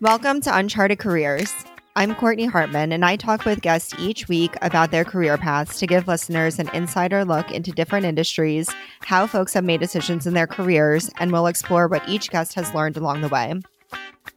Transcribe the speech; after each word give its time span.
Welcome 0.00 0.40
to 0.42 0.56
Uncharted 0.56 0.98
Careers. 0.98 1.52
I'm 1.96 2.14
Courtney 2.14 2.46
Hartman, 2.46 2.92
and 2.92 3.04
I 3.04 3.16
talk 3.16 3.44
with 3.44 3.60
guests 3.60 3.94
each 3.98 4.28
week 4.28 4.54
about 4.62 4.90
their 4.90 5.04
career 5.04 5.36
paths 5.36 5.78
to 5.80 5.86
give 5.86 6.08
listeners 6.08 6.58
an 6.58 6.68
insider 6.74 7.24
look 7.24 7.50
into 7.50 7.72
different 7.72 8.06
industries, 8.06 8.70
how 9.00 9.26
folks 9.26 9.52
have 9.54 9.64
made 9.64 9.80
decisions 9.80 10.26
in 10.26 10.34
their 10.34 10.46
careers, 10.46 11.10
and 11.18 11.32
we'll 11.32 11.46
explore 11.46 11.88
what 11.88 12.08
each 12.08 12.30
guest 12.30 12.54
has 12.54 12.74
learned 12.74 12.96
along 12.96 13.20
the 13.20 13.28
way. 13.28 13.54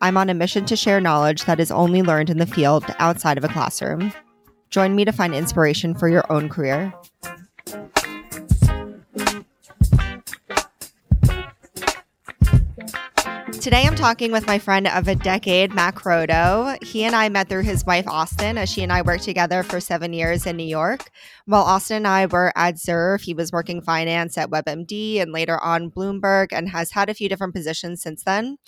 I'm 0.01 0.17
on 0.17 0.29
a 0.29 0.33
mission 0.33 0.65
to 0.65 0.75
share 0.75 0.99
knowledge 0.99 1.45
that 1.45 1.59
is 1.59 1.71
only 1.71 2.01
learned 2.01 2.29
in 2.29 2.39
the 2.39 2.45
field 2.45 2.85
outside 2.99 3.37
of 3.37 3.43
a 3.43 3.49
classroom. 3.49 4.11
Join 4.69 4.95
me 4.95 5.05
to 5.05 5.11
find 5.11 5.35
inspiration 5.35 5.93
for 5.93 6.09
your 6.09 6.29
own 6.31 6.49
career. 6.49 6.93
Today, 13.63 13.85
I'm 13.87 13.95
talking 13.95 14.33
with 14.33 14.45
my 14.45 14.59
friend 14.59 14.89
of 14.89 15.07
a 15.07 15.15
decade, 15.15 15.73
Matt 15.73 15.95
Croteau. 15.95 16.83
He 16.83 17.05
and 17.05 17.15
I 17.15 17.29
met 17.29 17.47
through 17.47 17.63
his 17.63 17.85
wife, 17.85 18.05
Austin, 18.09 18.57
as 18.57 18.69
she 18.69 18.83
and 18.83 18.91
I 18.91 19.03
worked 19.03 19.23
together 19.23 19.63
for 19.63 19.79
seven 19.79 20.11
years 20.11 20.45
in 20.45 20.57
New 20.57 20.65
York. 20.65 21.09
While 21.45 21.63
Austin 21.63 21.97
and 21.97 22.07
I 22.07 22.25
were 22.25 22.53
at 22.55 22.75
Zurf, 22.75 23.23
he 23.23 23.33
was 23.33 23.51
working 23.51 23.81
finance 23.81 24.37
at 24.37 24.49
WebMD 24.49 25.21
and 25.21 25.33
later 25.33 25.61
on 25.61 25.91
Bloomberg 25.91 26.53
and 26.53 26.69
has 26.69 26.91
had 26.91 27.09
a 27.09 27.13
few 27.13 27.27
different 27.27 27.53
positions 27.53 28.01
since 28.01 28.23
then. 28.23 28.59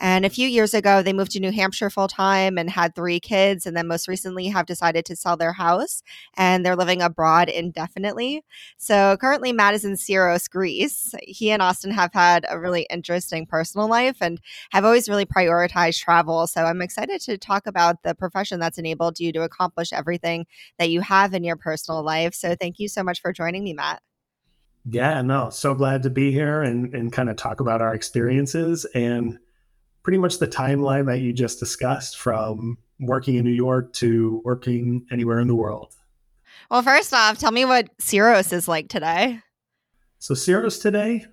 And 0.00 0.24
a 0.24 0.30
few 0.30 0.48
years 0.48 0.72
ago, 0.72 1.02
they 1.02 1.12
moved 1.12 1.32
to 1.32 1.40
New 1.40 1.52
Hampshire 1.52 1.90
full 1.90 2.08
time 2.08 2.56
and 2.56 2.70
had 2.70 2.94
three 2.94 3.20
kids. 3.20 3.66
And 3.66 3.76
then 3.76 3.86
most 3.86 4.08
recently 4.08 4.48
have 4.48 4.64
decided 4.64 5.04
to 5.06 5.16
sell 5.16 5.36
their 5.36 5.52
house 5.52 6.02
and 6.34 6.64
they're 6.64 6.74
living 6.74 7.02
abroad 7.02 7.50
indefinitely. 7.50 8.42
So 8.78 9.18
currently, 9.20 9.52
Matt 9.52 9.74
is 9.74 9.84
in 9.84 9.92
Syros, 9.92 10.48
Greece. 10.48 11.14
He 11.24 11.50
and 11.50 11.60
Austin 11.60 11.90
have 11.90 12.14
had 12.14 12.46
a 12.48 12.58
really 12.58 12.86
interesting 12.88 13.44
personal 13.44 13.88
life 13.88 14.16
and 14.22 14.40
have 14.70 14.86
always 14.86 15.06
really 15.06 15.26
prioritized 15.26 16.00
travel. 16.00 16.46
So 16.46 16.64
I'm 16.64 16.80
excited 16.80 17.20
to 17.22 17.36
talk 17.36 17.66
about 17.66 18.02
the 18.04 18.14
profession 18.14 18.58
that's 18.58 18.78
enabled 18.78 19.20
you 19.20 19.32
to 19.34 19.42
accomplish 19.42 19.92
everything 19.92 20.46
that 20.78 20.88
you 20.88 21.02
have 21.02 21.34
in 21.34 21.44
your 21.44 21.56
personal 21.56 22.02
life. 22.02 22.21
So 22.30 22.54
thank 22.54 22.78
you 22.78 22.88
so 22.88 23.02
much 23.02 23.20
for 23.20 23.32
joining 23.32 23.64
me, 23.64 23.74
Matt. 23.74 24.00
Yeah, 24.84 25.22
no, 25.22 25.50
so 25.50 25.74
glad 25.74 26.02
to 26.02 26.10
be 26.10 26.32
here 26.32 26.62
and, 26.62 26.92
and 26.94 27.12
kind 27.12 27.30
of 27.30 27.36
talk 27.36 27.60
about 27.60 27.80
our 27.80 27.94
experiences 27.94 28.84
and 28.94 29.38
pretty 30.02 30.18
much 30.18 30.38
the 30.38 30.48
timeline 30.48 31.06
that 31.06 31.20
you 31.20 31.32
just 31.32 31.60
discussed 31.60 32.18
from 32.18 32.78
working 32.98 33.36
in 33.36 33.44
New 33.44 33.52
York 33.52 33.92
to 33.94 34.42
working 34.44 35.06
anywhere 35.10 35.38
in 35.38 35.46
the 35.46 35.54
world. 35.54 35.94
Well, 36.70 36.82
first 36.82 37.12
off, 37.12 37.38
tell 37.38 37.52
me 37.52 37.64
what 37.64 37.96
Syros 37.98 38.52
is 38.52 38.66
like 38.66 38.88
today. 38.88 39.40
So, 40.18 40.34
Syros 40.34 40.80
today, 40.80 41.26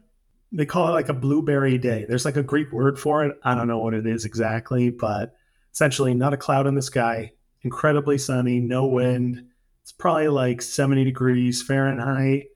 they 0.52 0.66
call 0.66 0.88
it 0.90 0.92
like 0.92 1.10
a 1.10 1.14
blueberry 1.14 1.78
day. 1.78 2.06
There's 2.08 2.26
like 2.26 2.38
a 2.38 2.44
Greek 2.44 2.72
word 2.72 3.00
for 3.00 3.24
it. 3.26 3.40
I 3.44 3.56
don't 3.56 3.68
know 3.68 3.80
what 3.80 3.94
it 3.94 4.06
is 4.06 4.26
exactly, 4.26 4.90
but 4.90 5.36
essentially, 5.72 6.14
not 6.14 6.34
a 6.34 6.38
cloud 6.38 6.68
in 6.68 6.76
the 6.76 6.82
sky, 6.82 7.34
incredibly 7.62 8.18
sunny, 8.18 8.60
no 8.60 8.86
wind. 8.86 9.46
It's 9.90 9.98
probably 9.98 10.28
like 10.28 10.62
70 10.62 11.04
degrees 11.04 11.62
Fahrenheit. 11.64 12.48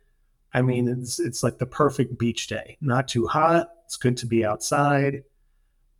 I 0.53 0.61
mean, 0.61 0.87
it's 0.87 1.19
it's 1.19 1.41
like 1.41 1.57
the 1.57 1.65
perfect 1.65 2.19
beach 2.19 2.47
day. 2.47 2.77
Not 2.79 3.07
too 3.07 3.25
hot. 3.25 3.69
It's 3.85 3.97
good 3.97 4.17
to 4.17 4.27
be 4.27 4.45
outside 4.45 5.23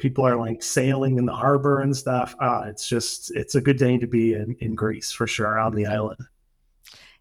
people 0.03 0.27
are 0.27 0.35
like 0.35 0.61
sailing 0.61 1.17
in 1.17 1.25
the 1.25 1.33
harbor 1.33 1.79
and 1.79 1.95
stuff. 1.95 2.35
Uh, 2.37 2.63
it's 2.67 2.89
just 2.89 3.31
it's 3.35 3.55
a 3.55 3.61
good 3.61 3.77
day 3.77 3.97
to 3.97 4.05
be 4.05 4.33
in, 4.33 4.53
in 4.59 4.75
Greece 4.75 5.13
for 5.13 5.25
sure 5.25 5.57
on 5.57 5.73
the 5.75 5.85
island. 5.85 6.19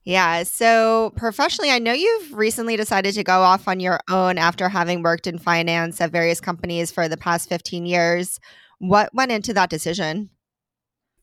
Yeah. 0.02 0.42
So 0.42 1.12
professionally, 1.16 1.70
I 1.70 1.78
know 1.78 1.92
you've 1.92 2.34
recently 2.34 2.76
decided 2.76 3.14
to 3.14 3.22
go 3.22 3.42
off 3.42 3.68
on 3.68 3.78
your 3.78 4.00
own 4.10 4.36
after 4.36 4.68
having 4.68 5.02
worked 5.02 5.28
in 5.28 5.38
finance 5.38 6.00
at 6.00 6.10
various 6.10 6.40
companies 6.40 6.90
for 6.90 7.06
the 7.08 7.16
past 7.16 7.48
15 7.48 7.86
years. 7.86 8.40
What 8.78 9.14
went 9.14 9.30
into 9.30 9.54
that 9.54 9.70
decision? 9.70 10.30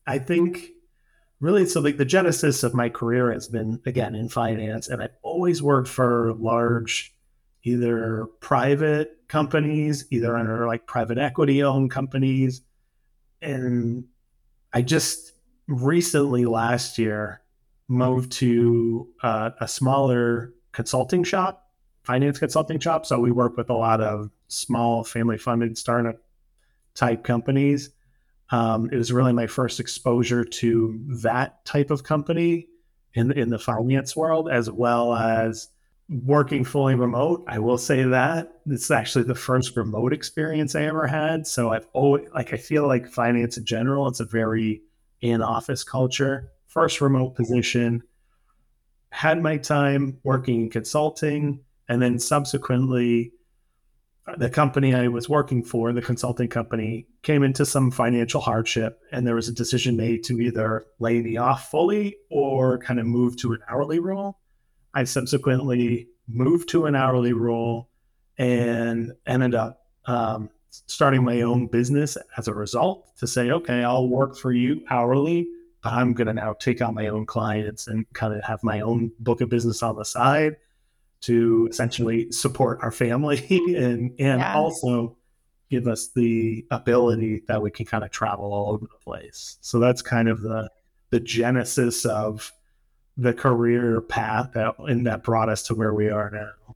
I 0.06 0.18
think 0.18 0.70
really 1.40 1.66
so 1.66 1.80
like 1.80 1.96
the 1.96 2.04
genesis 2.04 2.62
of 2.62 2.74
my 2.74 2.88
career 2.88 3.32
has 3.32 3.48
been 3.48 3.80
again 3.86 4.14
in 4.14 4.28
finance 4.28 4.88
and 4.88 5.02
I've 5.02 5.16
always 5.22 5.62
worked 5.62 5.88
for 5.88 6.34
large 6.34 7.14
either 7.62 8.26
private 8.40 9.18
companies, 9.28 10.06
either 10.10 10.36
under 10.36 10.66
like 10.66 10.86
private 10.86 11.18
equity 11.18 11.62
owned 11.62 11.90
companies. 11.90 12.62
And 13.42 14.04
I 14.72 14.82
just 14.82 15.32
recently 15.66 16.46
last 16.46 16.98
year 16.98 17.42
moved 17.88 18.32
to 18.32 19.08
uh, 19.22 19.50
a 19.60 19.68
smaller 19.68 20.52
consulting 20.72 21.24
shop, 21.24 21.70
finance 22.02 22.38
consulting 22.38 22.78
shop. 22.78 23.06
So 23.06 23.18
we 23.18 23.30
work 23.30 23.56
with 23.56 23.70
a 23.70 23.74
lot 23.74 24.00
of 24.00 24.30
small 24.48 25.04
family 25.04 25.38
funded 25.38 25.76
startup 25.76 26.16
type 26.94 27.24
companies. 27.24 27.90
Um, 28.50 28.90
it 28.90 28.96
was 28.96 29.12
really 29.12 29.32
my 29.32 29.46
first 29.46 29.80
exposure 29.80 30.44
to 30.44 31.00
that 31.22 31.64
type 31.64 31.90
of 31.90 32.02
company 32.02 32.68
in 33.14 33.32
in 33.32 33.50
the 33.50 33.58
finance 33.58 34.16
world, 34.16 34.48
as 34.50 34.70
well 34.70 35.14
as 35.14 35.68
working 36.08 36.64
fully 36.64 36.96
remote. 36.96 37.44
I 37.46 37.60
will 37.60 37.78
say 37.78 38.02
that 38.02 38.52
it's 38.66 38.90
actually 38.90 39.24
the 39.24 39.34
first 39.34 39.76
remote 39.76 40.12
experience 40.12 40.74
I 40.74 40.82
ever 40.82 41.06
had. 41.06 41.46
So 41.46 41.72
I've 41.72 41.86
always 41.92 42.28
like 42.34 42.52
I 42.52 42.56
feel 42.56 42.86
like 42.86 43.06
finance 43.06 43.56
in 43.56 43.64
general, 43.64 44.08
it's 44.08 44.20
a 44.20 44.24
very 44.24 44.82
in 45.20 45.42
office 45.42 45.84
culture. 45.84 46.50
First 46.66 47.00
remote 47.00 47.34
position. 47.34 48.02
Had 49.10 49.42
my 49.42 49.56
time 49.56 50.18
working 50.22 50.62
in 50.62 50.70
consulting, 50.70 51.60
and 51.88 52.00
then 52.00 52.18
subsequently, 52.20 53.32
the 54.38 54.50
company 54.50 54.94
I 54.94 55.08
was 55.08 55.28
working 55.28 55.62
for, 55.62 55.92
the 55.92 56.02
consulting 56.02 56.48
company, 56.48 57.06
came 57.22 57.42
into 57.42 57.64
some 57.66 57.90
financial 57.90 58.40
hardship, 58.40 59.00
and 59.12 59.26
there 59.26 59.34
was 59.34 59.48
a 59.48 59.52
decision 59.52 59.96
made 59.96 60.24
to 60.24 60.40
either 60.40 60.86
lay 60.98 61.20
me 61.20 61.36
off 61.36 61.70
fully 61.70 62.16
or 62.30 62.78
kind 62.78 63.00
of 63.00 63.06
move 63.06 63.36
to 63.38 63.52
an 63.52 63.60
hourly 63.68 63.98
role. 63.98 64.38
I 64.94 65.04
subsequently 65.04 66.08
moved 66.28 66.68
to 66.70 66.86
an 66.86 66.94
hourly 66.94 67.32
role 67.32 67.88
and 68.38 69.12
ended 69.26 69.54
up 69.54 69.80
um, 70.06 70.50
starting 70.70 71.24
my 71.24 71.42
own 71.42 71.66
business 71.66 72.16
as 72.36 72.48
a 72.48 72.54
result 72.54 73.16
to 73.18 73.26
say, 73.26 73.50
okay, 73.50 73.84
I'll 73.84 74.08
work 74.08 74.36
for 74.36 74.52
you 74.52 74.82
hourly, 74.90 75.48
but 75.82 75.92
I'm 75.92 76.14
going 76.14 76.26
to 76.26 76.34
now 76.34 76.54
take 76.54 76.80
on 76.82 76.94
my 76.94 77.08
own 77.08 77.26
clients 77.26 77.86
and 77.86 78.10
kind 78.12 78.34
of 78.34 78.42
have 78.44 78.62
my 78.62 78.80
own 78.80 79.12
book 79.18 79.40
of 79.40 79.48
business 79.48 79.82
on 79.82 79.96
the 79.96 80.04
side 80.04 80.56
to 81.22 81.68
essentially 81.70 82.30
support 82.32 82.78
our 82.82 82.90
family 82.90 83.46
and 83.76 84.12
and 84.18 84.40
yeah. 84.40 84.54
also 84.54 85.16
give 85.70 85.86
us 85.86 86.08
the 86.08 86.66
ability 86.70 87.42
that 87.46 87.62
we 87.62 87.70
can 87.70 87.86
kind 87.86 88.02
of 88.02 88.10
travel 88.10 88.52
all 88.52 88.72
over 88.72 88.86
the 88.86 89.04
place. 89.04 89.56
So 89.60 89.78
that's 89.78 90.02
kind 90.02 90.28
of 90.28 90.42
the 90.42 90.70
the 91.10 91.20
genesis 91.20 92.04
of 92.04 92.52
the 93.16 93.32
career 93.34 94.00
path 94.00 94.52
that 94.54 94.74
and 94.78 95.06
that 95.06 95.22
brought 95.22 95.48
us 95.48 95.62
to 95.64 95.74
where 95.74 95.94
we 95.94 96.08
are 96.08 96.30
now. 96.30 96.74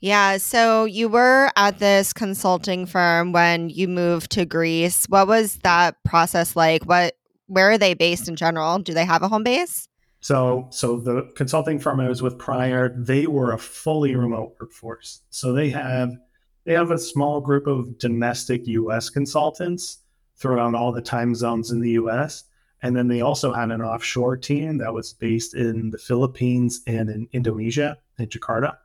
Yeah, 0.00 0.36
so 0.36 0.84
you 0.84 1.08
were 1.08 1.50
at 1.56 1.78
this 1.78 2.12
consulting 2.12 2.86
firm 2.86 3.32
when 3.32 3.70
you 3.70 3.88
moved 3.88 4.30
to 4.32 4.44
Greece. 4.44 5.06
What 5.06 5.26
was 5.26 5.56
that 5.58 5.96
process 6.04 6.54
like? 6.54 6.84
What 6.84 7.14
where 7.46 7.70
are 7.70 7.78
they 7.78 7.94
based 7.94 8.28
in 8.28 8.36
general? 8.36 8.78
Do 8.78 8.92
they 8.92 9.04
have 9.04 9.22
a 9.22 9.28
home 9.28 9.42
base? 9.42 9.88
So, 10.26 10.66
so 10.70 10.96
the 10.96 11.30
consulting 11.36 11.78
firm 11.78 12.00
I 12.00 12.08
was 12.08 12.20
with 12.20 12.36
prior, 12.36 12.88
they 12.88 13.28
were 13.28 13.52
a 13.52 13.58
fully 13.58 14.16
remote 14.16 14.56
workforce. 14.58 15.20
So 15.30 15.52
they 15.52 15.68
have 15.70 16.16
they 16.64 16.72
have 16.72 16.90
a 16.90 16.98
small 16.98 17.40
group 17.40 17.68
of 17.68 17.96
domestic 17.98 18.66
U.S. 18.66 19.08
consultants 19.08 19.98
throughout 20.34 20.74
all 20.74 20.90
the 20.90 21.00
time 21.00 21.36
zones 21.36 21.70
in 21.70 21.78
the 21.78 21.90
U.S. 21.90 22.42
And 22.82 22.96
then 22.96 23.06
they 23.06 23.20
also 23.20 23.52
had 23.52 23.70
an 23.70 23.80
offshore 23.80 24.36
team 24.36 24.78
that 24.78 24.92
was 24.92 25.12
based 25.12 25.54
in 25.54 25.90
the 25.90 25.98
Philippines 25.98 26.80
and 26.88 27.08
in 27.08 27.28
Indonesia, 27.32 27.96
in 28.18 28.26
Jakarta, 28.26 28.78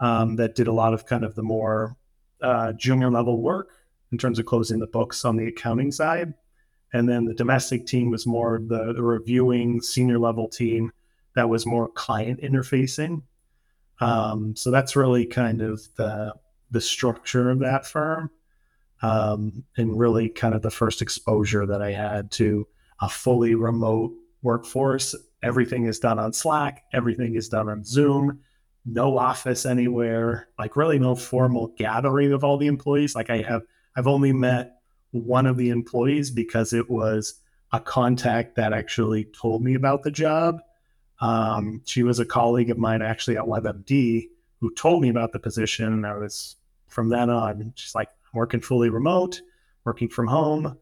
um, 0.00 0.36
that 0.36 0.56
did 0.56 0.66
a 0.66 0.74
lot 0.74 0.92
of 0.92 1.06
kind 1.06 1.24
of 1.24 1.36
the 1.36 1.42
more 1.42 1.96
uh, 2.42 2.74
junior 2.74 3.10
level 3.10 3.40
work 3.40 3.70
in 4.12 4.18
terms 4.18 4.38
of 4.38 4.44
closing 4.44 4.80
the 4.80 4.86
books 4.86 5.24
on 5.24 5.36
the 5.38 5.46
accounting 5.46 5.90
side. 5.90 6.34
And 6.92 7.08
then 7.08 7.24
the 7.24 7.34
domestic 7.34 7.86
team 7.86 8.10
was 8.10 8.26
more 8.26 8.60
the, 8.64 8.92
the 8.92 9.02
reviewing 9.02 9.80
senior 9.80 10.18
level 10.18 10.48
team 10.48 10.92
that 11.34 11.48
was 11.48 11.66
more 11.66 11.88
client 11.88 12.40
interfacing. 12.40 13.22
Um, 14.00 14.54
so 14.56 14.70
that's 14.70 14.96
really 14.96 15.26
kind 15.26 15.62
of 15.62 15.80
the 15.96 16.34
the 16.70 16.80
structure 16.80 17.50
of 17.50 17.60
that 17.60 17.86
firm, 17.86 18.30
um, 19.00 19.64
and 19.76 19.98
really 19.98 20.28
kind 20.28 20.54
of 20.54 20.62
the 20.62 20.70
first 20.70 21.00
exposure 21.00 21.64
that 21.66 21.80
I 21.80 21.92
had 21.92 22.30
to 22.32 22.66
a 23.00 23.08
fully 23.08 23.54
remote 23.54 24.12
workforce. 24.42 25.14
Everything 25.42 25.86
is 25.86 25.98
done 25.98 26.18
on 26.18 26.32
Slack, 26.32 26.84
everything 26.92 27.36
is 27.36 27.48
done 27.48 27.68
on 27.68 27.84
Zoom, 27.84 28.40
no 28.84 29.18
office 29.18 29.66
anywhere, 29.66 30.48
like 30.58 30.76
really 30.76 30.98
no 30.98 31.14
formal 31.14 31.68
gathering 31.76 32.32
of 32.32 32.42
all 32.42 32.56
the 32.56 32.66
employees. 32.66 33.14
Like 33.14 33.30
I 33.30 33.42
have, 33.42 33.62
I've 33.96 34.06
only 34.06 34.32
met 34.32 34.75
one 35.24 35.46
of 35.46 35.56
the 35.56 35.70
employees 35.70 36.30
because 36.30 36.72
it 36.72 36.90
was 36.90 37.40
a 37.72 37.80
contact 37.80 38.56
that 38.56 38.72
actually 38.72 39.24
told 39.24 39.62
me 39.62 39.74
about 39.74 40.02
the 40.02 40.10
job. 40.10 40.60
Um, 41.20 41.82
she 41.84 42.02
was 42.02 42.18
a 42.18 42.24
colleague 42.24 42.70
of 42.70 42.78
mine 42.78 43.02
actually 43.02 43.36
at 43.36 43.44
WebMD 43.44 44.28
who 44.60 44.74
told 44.74 45.02
me 45.02 45.08
about 45.08 45.32
the 45.32 45.38
position. 45.38 45.92
And 45.92 46.06
I 46.06 46.16
was 46.16 46.56
from 46.88 47.08
then 47.08 47.30
on, 47.30 47.72
she's 47.74 47.94
like, 47.94 48.08
working 48.34 48.60
fully 48.60 48.90
remote, 48.90 49.40
working 49.84 50.08
from 50.08 50.26
home 50.26 50.78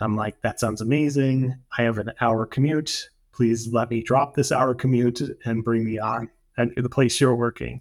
I'm 0.00 0.16
like, 0.16 0.40
that 0.42 0.60
sounds 0.60 0.80
amazing. 0.80 1.56
I 1.76 1.82
have 1.82 1.98
an 1.98 2.12
hour 2.20 2.46
commute. 2.46 3.10
Please 3.32 3.72
let 3.72 3.90
me 3.90 4.02
drop 4.02 4.34
this 4.34 4.52
hour 4.52 4.74
commute 4.74 5.20
and 5.44 5.64
bring 5.64 5.84
me 5.84 5.98
on 5.98 6.30
at 6.56 6.74
the 6.76 6.88
place 6.88 7.20
you're 7.20 7.34
working. 7.34 7.80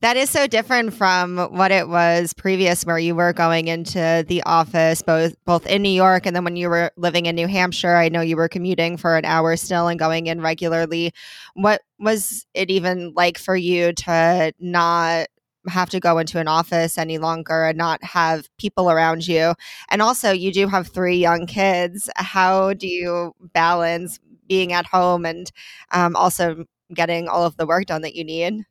That 0.00 0.16
is 0.16 0.28
so 0.28 0.46
different 0.46 0.92
from 0.92 1.38
what 1.38 1.70
it 1.70 1.88
was 1.88 2.32
previous 2.34 2.84
where 2.84 2.98
you 2.98 3.14
were 3.14 3.32
going 3.32 3.68
into 3.68 4.24
the 4.28 4.42
office 4.44 5.02
both 5.02 5.34
both 5.44 5.66
in 5.66 5.82
New 5.82 5.88
York 5.88 6.26
and 6.26 6.34
then 6.36 6.44
when 6.44 6.56
you 6.56 6.68
were 6.68 6.90
living 6.96 7.26
in 7.26 7.36
New 7.36 7.46
Hampshire, 7.46 7.96
I 7.96 8.08
know 8.08 8.20
you 8.20 8.36
were 8.36 8.48
commuting 8.48 8.96
for 8.96 9.16
an 9.16 9.24
hour 9.24 9.56
still 9.56 9.88
and 9.88 9.98
going 9.98 10.26
in 10.26 10.40
regularly. 10.40 11.12
What 11.54 11.82
was 11.98 12.46
it 12.54 12.70
even 12.70 13.12
like 13.14 13.38
for 13.38 13.56
you 13.56 13.92
to 13.92 14.52
not 14.58 15.28
have 15.68 15.88
to 15.90 16.00
go 16.00 16.18
into 16.18 16.38
an 16.38 16.48
office 16.48 16.98
any 16.98 17.16
longer 17.18 17.64
and 17.64 17.78
not 17.78 18.02
have 18.04 18.48
people 18.58 18.90
around 18.90 19.26
you? 19.26 19.54
And 19.88 20.02
also, 20.02 20.30
you 20.32 20.52
do 20.52 20.68
have 20.68 20.88
three 20.88 21.16
young 21.16 21.46
kids. 21.46 22.10
How 22.16 22.74
do 22.74 22.86
you 22.86 23.34
balance 23.54 24.18
being 24.48 24.72
at 24.72 24.86
home 24.86 25.24
and 25.24 25.50
um, 25.92 26.16
also 26.16 26.66
getting 26.92 27.28
all 27.28 27.44
of 27.44 27.56
the 27.56 27.66
work 27.66 27.86
done 27.86 28.02
that 28.02 28.14
you 28.14 28.24
need? 28.24 28.64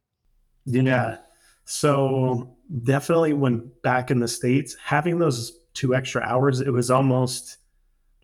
Yeah. 0.65 1.17
So 1.65 2.55
definitely 2.83 3.33
when 3.33 3.71
back 3.83 4.11
in 4.11 4.19
the 4.19 4.27
States, 4.27 4.75
having 4.83 5.19
those 5.19 5.57
two 5.73 5.95
extra 5.95 6.21
hours, 6.21 6.61
it 6.61 6.71
was 6.71 6.91
almost 6.91 7.57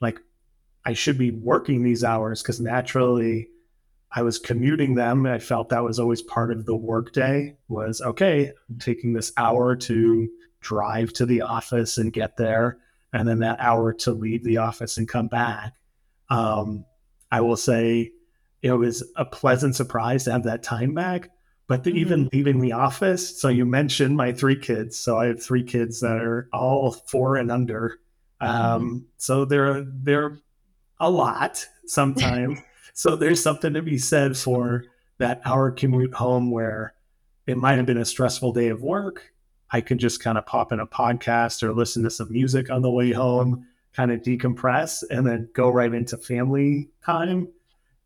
like 0.01 0.19
I 0.85 0.93
should 0.93 1.17
be 1.17 1.31
working 1.31 1.83
these 1.83 2.03
hours 2.03 2.41
because 2.41 2.59
naturally 2.59 3.49
I 4.11 4.23
was 4.23 4.39
commuting 4.39 4.95
them. 4.95 5.25
I 5.25 5.39
felt 5.39 5.69
that 5.69 5.83
was 5.83 5.99
always 5.99 6.21
part 6.21 6.51
of 6.51 6.65
the 6.65 6.75
workday 6.75 7.57
was 7.67 8.01
okay, 8.01 8.51
I'm 8.69 8.79
taking 8.79 9.13
this 9.13 9.31
hour 9.37 9.75
to 9.75 10.29
drive 10.61 11.13
to 11.13 11.25
the 11.25 11.41
office 11.41 11.97
and 11.97 12.11
get 12.11 12.37
there, 12.37 12.77
and 13.13 13.27
then 13.27 13.39
that 13.39 13.59
hour 13.59 13.93
to 13.93 14.11
leave 14.11 14.43
the 14.43 14.57
office 14.57 14.97
and 14.97 15.07
come 15.07 15.27
back. 15.27 15.75
Um, 16.29 16.85
I 17.31 17.41
will 17.41 17.57
say 17.57 18.11
it 18.61 18.71
was 18.71 19.03
a 19.15 19.25
pleasant 19.25 19.75
surprise 19.75 20.25
to 20.25 20.31
have 20.31 20.43
that 20.43 20.63
time 20.63 20.93
back 20.93 21.29
but 21.69 21.83
mm-hmm. 21.83 21.97
even 21.97 22.29
leaving 22.33 22.59
the 22.59 22.73
office, 22.73 23.39
so 23.39 23.47
you 23.47 23.63
mentioned 23.63 24.17
my 24.17 24.33
three 24.33 24.57
kids. 24.57 24.97
So 24.97 25.19
I 25.19 25.27
have 25.27 25.41
three 25.41 25.63
kids 25.63 26.01
that 26.01 26.17
are 26.17 26.49
all 26.51 26.91
four 26.91 27.37
and 27.37 27.51
under. 27.51 27.99
Um, 28.41 28.49
mm-hmm. 28.51 28.97
So 29.17 29.45
they're 29.45 29.85
they're 29.85 30.39
a 30.99 31.09
lot 31.09 31.65
sometimes. 31.85 32.59
so 32.93 33.15
there's 33.15 33.41
something 33.41 33.73
to 33.75 33.83
be 33.83 33.99
said 33.99 34.35
for 34.35 34.85
that 35.19 35.41
hour 35.45 35.69
commute 35.69 36.15
home 36.15 36.49
where 36.49 36.95
it 37.45 37.55
might 37.55 37.77
have 37.77 37.85
been 37.85 37.97
a 37.97 38.05
stressful 38.05 38.51
day 38.51 38.69
of 38.69 38.81
work. 38.81 39.31
I 39.71 39.81
can 39.81 39.99
just 39.99 40.23
kind 40.23 40.39
of 40.39 40.47
pop 40.47 40.71
in 40.71 40.79
a 40.79 40.87
podcast 40.87 41.61
or 41.61 41.71
listen 41.71 42.01
to 42.01 42.09
some 42.09 42.31
music 42.31 42.71
on 42.71 42.81
the 42.81 42.89
way 42.89 43.11
home, 43.11 43.67
kind 43.93 44.11
of 44.11 44.23
decompress, 44.23 45.03
and 45.11 45.27
then 45.27 45.49
go 45.53 45.69
right 45.69 45.93
into 45.93 46.17
family 46.17 46.89
time. 47.05 47.47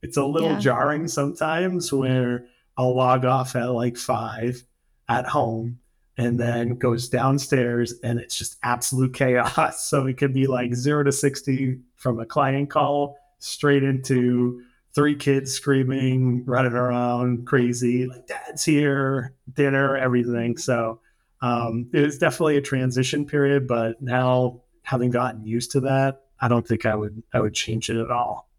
It's 0.02 0.18
a 0.18 0.26
little 0.26 0.52
yeah. 0.52 0.60
jarring 0.60 1.08
sometimes 1.08 1.94
where 1.94 2.48
I'll 2.78 2.96
log 2.96 3.26
off 3.26 3.56
at 3.56 3.72
like 3.72 3.98
five 3.98 4.64
at 5.08 5.26
home 5.26 5.80
and 6.18 6.40
then 6.40 6.76
goes 6.76 7.10
downstairs 7.10 7.94
and 8.04 8.20
it's 8.20 8.38
just 8.38 8.58
absolute 8.64 9.14
chaos. 9.14 9.88
So 9.90 10.08
it 10.08 10.18
could 10.18 10.34
be 10.34 10.48
like 10.48 10.74
zero 10.74 11.04
to 11.04 11.12
60 11.12 11.80
from 11.96 12.20
a 12.20 12.26
client 12.26 12.70
call 12.70 13.18
straight 13.40 13.84
into 13.84 14.62
three 14.94 15.16
kids 15.16 15.52
screaming, 15.52 16.46
running 16.46 16.74
around 16.74 17.46
crazy, 17.46 18.06
like 18.06 18.28
dad's 18.28 18.64
here, 18.64 19.34
dinner, 19.54 19.98
everything. 19.98 20.58
So 20.58 21.00
um, 21.42 21.90
it 21.94 22.02
was 22.02 22.18
definitely 22.18 22.58
a 22.58 22.62
transition 22.62 23.26
period, 23.26 23.68
but 23.68 24.02
now 24.02 24.62
having 24.84 25.10
gotten 25.10 25.46
used 25.46 25.72
to 25.72 25.82
that, 25.82 26.22
I 26.40 26.48
don't 26.48 26.68
think 26.68 26.86
I 26.86 26.96
would 26.96 27.24
I 27.34 27.40
would 27.40 27.54
change 27.54 27.90
it 27.90 27.98
at 27.98 28.12
all. 28.12 28.50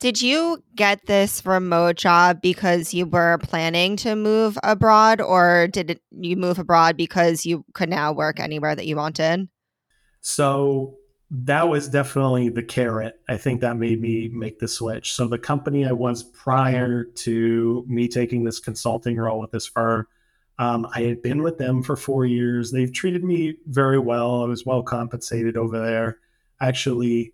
Did 0.00 0.20
you 0.20 0.62
get 0.74 1.06
this 1.06 1.44
remote 1.46 1.96
job 1.96 2.42
because 2.42 2.92
you 2.92 3.06
were 3.06 3.38
planning 3.38 3.96
to 3.98 4.16
move 4.16 4.58
abroad, 4.62 5.20
or 5.20 5.68
did 5.68 5.98
you 6.10 6.36
move 6.36 6.58
abroad 6.58 6.96
because 6.96 7.46
you 7.46 7.64
could 7.72 7.88
now 7.88 8.12
work 8.12 8.38
anywhere 8.38 8.74
that 8.74 8.86
you 8.86 8.96
wanted? 8.96 9.48
So 10.20 10.96
that 11.30 11.68
was 11.68 11.88
definitely 11.88 12.48
the 12.48 12.62
carrot. 12.62 13.20
I 13.28 13.36
think 13.36 13.60
that 13.60 13.76
made 13.76 14.00
me 14.00 14.28
make 14.28 14.58
the 14.58 14.68
switch. 14.68 15.14
So 15.14 15.26
the 15.26 15.38
company 15.38 15.86
I 15.86 15.92
was 15.92 16.22
prior 16.22 17.04
to 17.04 17.84
me 17.88 18.08
taking 18.08 18.44
this 18.44 18.60
consulting 18.60 19.16
role 19.16 19.40
with 19.40 19.50
this 19.50 19.66
firm, 19.66 20.06
um, 20.58 20.86
I 20.94 21.02
had 21.02 21.22
been 21.22 21.42
with 21.42 21.58
them 21.58 21.82
for 21.82 21.96
four 21.96 22.24
years. 22.24 22.70
They've 22.70 22.92
treated 22.92 23.24
me 23.24 23.56
very 23.66 23.98
well. 23.98 24.42
I 24.42 24.46
was 24.46 24.64
well 24.64 24.82
compensated 24.82 25.56
over 25.56 25.80
there. 25.80 26.18
Actually, 26.60 27.32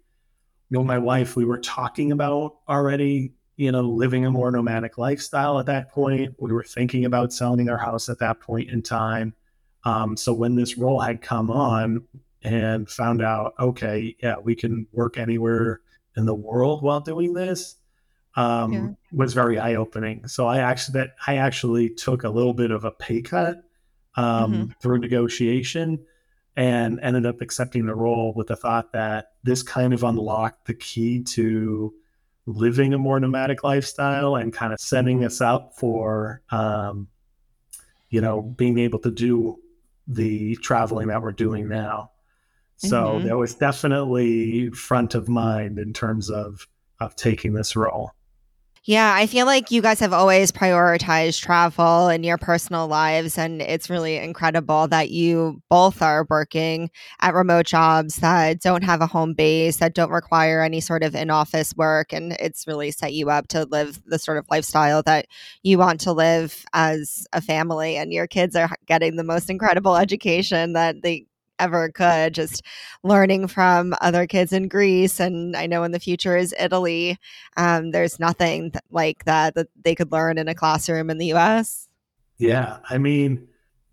you 0.71 0.79
know, 0.79 0.85
my 0.85 0.99
wife, 0.99 1.37
we 1.37 1.45
were 1.45 1.59
talking 1.59 2.13
about 2.13 2.59
already, 2.69 3.33
you 3.57 3.73
know, 3.73 3.83
living 3.83 4.25
a 4.25 4.31
more 4.31 4.51
nomadic 4.51 4.99
lifestyle 4.99 5.59
at 5.59 5.67
that 5.67 5.91
point. 5.91 6.35
We 6.39 6.53
were 6.53 6.63
thinking 6.63 7.05
about 7.05 7.33
selling 7.33 7.69
our 7.69 7.77
house 7.77 8.09
at 8.09 8.21
that 8.21 8.41
point 8.41 8.71
in 8.71 8.81
time. 8.81 9.35
Um, 9.85 10.17
so 10.17 10.33
when 10.33 10.55
this 10.55 10.79
role 10.79 11.01
had 11.01 11.23
come 11.23 11.51
on 11.51 12.05
and 12.43 12.89
found 12.89 13.21
out, 13.21 13.55
okay, 13.59 14.17
yeah, 14.23 14.37
we 14.41 14.55
can 14.55 14.87
work 14.93 15.19
anywhere 15.19 15.81
in 16.17 16.25
the 16.25 16.35
world 16.35 16.83
while 16.83 17.01
doing 17.01 17.35
this, 17.35 17.77
um, 18.37 18.73
yeah. 18.73 18.89
was 19.13 19.35
very 19.35 19.59
eye 19.59 19.75
opening. 19.75 20.29
So 20.29 20.47
I 20.47 20.59
actually, 20.59 21.01
that 21.01 21.17
I 21.27 21.39
actually 21.39 21.91
took 21.91 22.23
a 22.23 22.31
little 22.31 22.55
bit 22.55 22.71
of 22.71 22.85
a 22.85 22.93
pay 22.93 23.23
cut 23.23 23.65
um, 24.15 24.53
mm-hmm. 24.53 24.65
through 24.81 24.99
negotiation 24.99 25.99
and 26.61 27.01
ended 27.01 27.25
up 27.25 27.41
accepting 27.41 27.87
the 27.87 27.95
role 27.95 28.35
with 28.37 28.49
the 28.49 28.55
thought 28.55 28.93
that 28.93 29.33
this 29.43 29.63
kind 29.63 29.95
of 29.95 30.05
unlocked 30.05 30.67
the 30.67 30.75
key 30.75 31.23
to 31.23 31.95
living 32.45 32.93
a 32.93 32.99
more 32.99 33.19
nomadic 33.19 33.65
lifestyle 33.65 34.37
and 34.37 34.53
kind 34.53 34.75
of 34.75 34.79
setting 34.79 35.25
us 35.25 35.41
up 35.41 35.73
for 35.75 36.43
um, 36.51 37.09
you 38.11 38.21
know 38.21 38.43
being 38.43 38.79
able 38.79 38.99
to 38.99 39.11
do 39.11 39.59
the 40.07 40.55
traveling 40.57 41.09
that 41.09 41.23
we're 41.23 41.33
doing 41.33 41.67
now 41.67 42.11
so 42.77 43.05
mm-hmm. 43.05 43.27
that 43.27 43.39
was 43.39 43.55
definitely 43.55 44.69
front 44.73 45.15
of 45.15 45.31
mind 45.31 45.79
in 45.79 45.95
terms 45.95 46.29
of 46.29 46.69
of 47.01 47.17
taking 47.17 47.55
this 47.55 47.75
role 47.75 48.13
yeah, 48.85 49.13
I 49.15 49.27
feel 49.27 49.45
like 49.45 49.71
you 49.71 49.83
guys 49.83 50.01
have 50.01 50.15
always 50.15 50.51
prioritized 50.51 51.43
travel 51.43 52.09
in 52.09 52.25
your 52.25 52.39
personal 52.39 52.87
lives. 52.89 53.37
And 53.37 53.61
it's 53.61 53.91
really 53.91 54.17
incredible 54.17 54.89
that 54.89 55.11
you 55.11 55.61
both 55.69 56.01
are 56.01 56.27
working 56.31 56.91
at 57.21 57.35
remote 57.35 57.67
jobs 57.67 58.17
that 58.17 58.63
don't 58.63 58.83
have 58.83 59.03
a 59.03 59.07
home 59.07 59.35
base, 59.35 59.77
that 59.77 59.95
don't 59.95 60.11
require 60.11 60.63
any 60.63 60.81
sort 60.81 61.03
of 61.03 61.15
in 61.15 61.29
office 61.29 61.75
work. 61.77 62.15
And 62.15 62.33
it's 62.41 62.67
really 62.67 62.91
set 62.91 63.13
you 63.13 63.29
up 63.29 63.49
to 63.49 63.67
live 63.67 64.01
the 64.07 64.19
sort 64.19 64.39
of 64.39 64.47
lifestyle 64.51 65.03
that 65.03 65.27
you 65.63 65.77
want 65.77 66.01
to 66.01 66.13
live 66.13 66.65
as 66.73 67.27
a 67.35 67.43
family. 67.43 67.97
And 67.99 68.15
your 68.15 68.27
kids 68.27 68.57
are 68.57 68.71
getting 68.87 69.17
the 69.17 69.25
most 69.25 69.51
incredible 69.51 69.97
education 69.99 70.73
that 70.73 71.03
they 71.03 71.27
ever 71.61 71.91
could, 71.91 72.35
just 72.35 72.63
learning 73.03 73.49
from 73.49 73.95
other 74.01 74.27
kids 74.27 74.53
in 74.53 74.69
Greece. 74.69 75.21
And 75.21 75.57
I 75.57 75.67
know 75.67 75.85
in 75.85 75.93
the 75.93 76.01
future 76.01 76.37
is 76.37 76.55
Italy. 76.59 77.19
Um, 77.57 77.91
there's 77.91 78.19
nothing 78.19 78.73
th- 78.73 78.83
like 78.91 79.25
that 79.25 79.55
that 79.55 79.69
they 79.85 79.95
could 79.95 80.11
learn 80.11 80.39
in 80.39 80.49
a 80.49 80.55
classroom 80.55 81.11
in 81.11 81.19
the 81.19 81.33
US. 81.35 81.89
Yeah. 82.39 82.79
I 82.89 82.99
mean, 82.99 83.47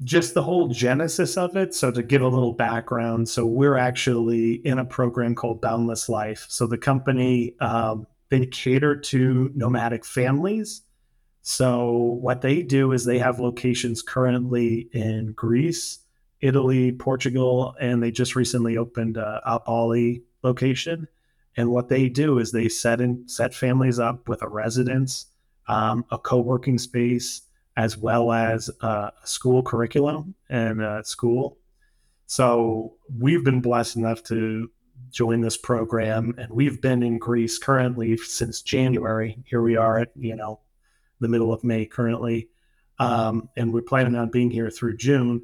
just 0.03 0.33
the 0.33 0.43
whole 0.43 0.67
genesis 0.67 1.37
of 1.37 1.55
it. 1.55 1.73
So, 1.73 1.91
to 1.91 2.03
give 2.03 2.21
a 2.21 2.27
little 2.27 2.53
background, 2.53 3.29
so 3.29 3.45
we're 3.45 3.77
actually 3.77 4.53
in 4.53 4.79
a 4.79 4.85
program 4.85 5.35
called 5.35 5.61
Boundless 5.61 6.07
Life. 6.07 6.45
So, 6.49 6.67
the 6.67 6.77
company, 6.77 7.55
um, 7.59 8.07
they 8.29 8.45
cater 8.45 8.95
to 8.95 9.51
nomadic 9.55 10.05
families. 10.05 10.83
So, 11.41 11.91
what 12.21 12.41
they 12.41 12.61
do 12.61 12.91
is 12.91 13.05
they 13.05 13.19
have 13.19 13.39
locations 13.39 14.01
currently 14.01 14.89
in 14.91 15.31
Greece, 15.31 15.99
Italy, 16.41 16.91
Portugal, 16.91 17.75
and 17.79 18.01
they 18.01 18.11
just 18.11 18.35
recently 18.35 18.77
opened 18.77 19.17
a, 19.17 19.61
Bali 19.65 20.23
location. 20.43 21.07
And 21.55 21.71
what 21.71 21.89
they 21.89 22.09
do 22.09 22.37
is 22.37 22.51
they 22.51 22.69
set 22.69 23.01
in, 23.01 23.27
set 23.27 23.53
families 23.53 23.97
up 23.99 24.27
with 24.29 24.43
a 24.43 24.47
residence, 24.47 25.25
um, 25.67 26.05
a 26.11 26.17
co-working 26.17 26.77
space, 26.77 27.41
as 27.75 27.97
well 27.97 28.31
as 28.31 28.69
a 28.81 29.11
school 29.23 29.63
curriculum 29.63 30.35
and 30.49 30.81
a 30.81 31.03
school. 31.03 31.57
So 32.25 32.95
we've 33.19 33.43
been 33.43 33.61
blessed 33.61 33.95
enough 33.95 34.23
to 34.25 34.69
join 35.11 35.41
this 35.41 35.57
program, 35.57 36.35
and 36.37 36.51
we've 36.51 36.81
been 36.81 37.03
in 37.03 37.17
Greece 37.17 37.57
currently 37.57 38.17
since 38.17 38.61
January. 38.61 39.37
Here 39.45 39.61
we 39.61 39.77
are 39.77 39.99
at 39.99 40.11
you 40.15 40.35
know 40.35 40.59
the 41.19 41.27
middle 41.27 41.53
of 41.53 41.63
May 41.63 41.85
currently, 41.85 42.49
um, 42.99 43.49
and 43.55 43.73
we're 43.73 43.81
planning 43.81 44.15
on 44.15 44.29
being 44.29 44.51
here 44.51 44.69
through 44.69 44.97
June. 44.97 45.41